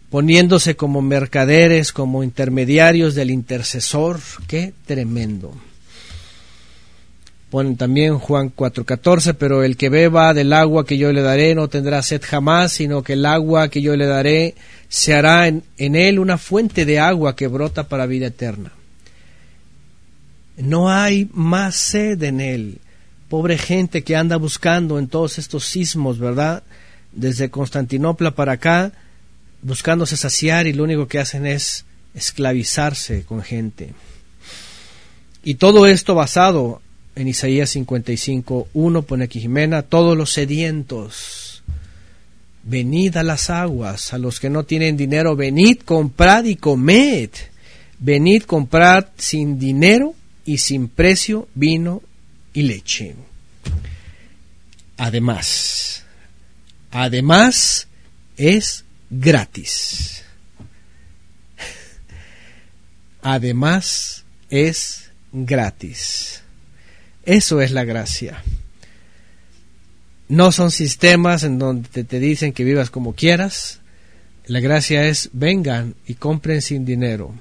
[0.09, 4.19] poniéndose como mercaderes, como intermediarios del intercesor?
[4.47, 5.53] ¡Qué tremendo!
[7.51, 11.67] Ponen también Juan 4:14, pero el que beba del agua que yo le daré no
[11.67, 14.55] tendrá sed jamás, sino que el agua que yo le daré
[14.87, 18.71] se hará en, en él una fuente de agua que brota para vida eterna.
[20.59, 22.79] No hay más sed en él.
[23.29, 26.63] Pobre gente que anda buscando en todos estos sismos, ¿verdad?
[27.13, 28.91] Desde Constantinopla para acá,
[29.61, 33.93] buscándose saciar y lo único que hacen es esclavizarse con gente.
[35.43, 36.81] Y todo esto basado
[37.15, 41.63] en Isaías 55, 1 pone aquí Jimena, todos los sedientos,
[42.63, 47.29] venid a las aguas, a los que no tienen dinero, venid, comprad y comed,
[47.99, 50.15] venid, comprad sin dinero
[50.45, 52.01] y sin precio vino
[52.53, 53.15] y leche.
[54.97, 56.03] Además,
[56.91, 57.87] además
[58.37, 60.23] es gratis.
[63.21, 66.41] Además es gratis.
[67.23, 68.43] Eso es la gracia.
[70.29, 73.79] No son sistemas en donde te dicen que vivas como quieras.
[74.45, 77.33] La gracia es vengan y compren sin dinero.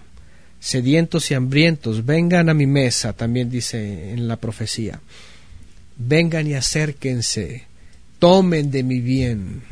[0.61, 5.01] Sedientos y hambrientos, vengan a mi mesa, también dice en la profecía.
[5.97, 7.67] Vengan y acérquense,
[8.19, 9.63] tomen de mi bien,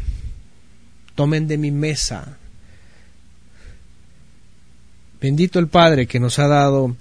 [1.15, 2.39] tomen de mi mesa.
[5.21, 6.97] Bendito el Padre que nos ha dado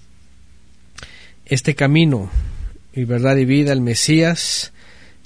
[1.45, 2.29] este camino
[2.93, 4.71] y verdad y vida, el Mesías,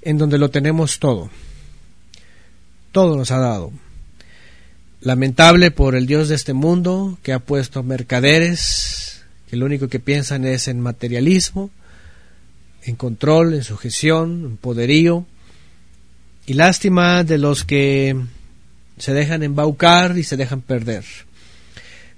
[0.02, 1.30] en donde lo tenemos todo.
[2.92, 3.72] Todo nos ha dado.
[5.02, 9.00] Lamentable por el Dios de este mundo que ha puesto mercaderes
[9.50, 11.72] que lo único que piensan es en materialismo,
[12.84, 15.26] en control, en sujeción, en poderío.
[16.46, 18.16] Y lástima de los que
[18.98, 21.04] se dejan embaucar y se dejan perder.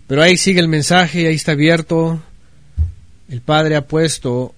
[0.07, 2.21] Pero ahí sigue el mensaje, ahí está abierto.
[3.29, 4.53] El Padre ha puesto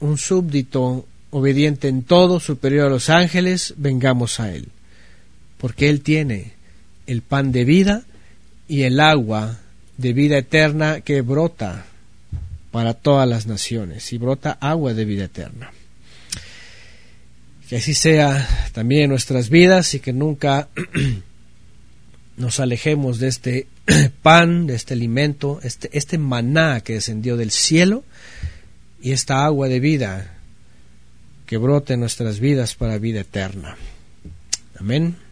[0.00, 4.68] un súbdito obediente en todo, superior a los ángeles, vengamos a Él,
[5.58, 6.53] porque Él tiene
[7.06, 8.04] el pan de vida
[8.68, 9.58] y el agua
[9.96, 11.84] de vida eterna que brota
[12.70, 15.70] para todas las naciones, y brota agua de vida eterna.
[17.68, 20.68] Que así sea también en nuestras vidas y que nunca
[22.36, 23.68] nos alejemos de este
[24.22, 28.02] pan, de este alimento, este, este maná que descendió del cielo,
[29.00, 30.38] y esta agua de vida
[31.46, 33.76] que brote en nuestras vidas para vida eterna.
[34.80, 35.23] Amén.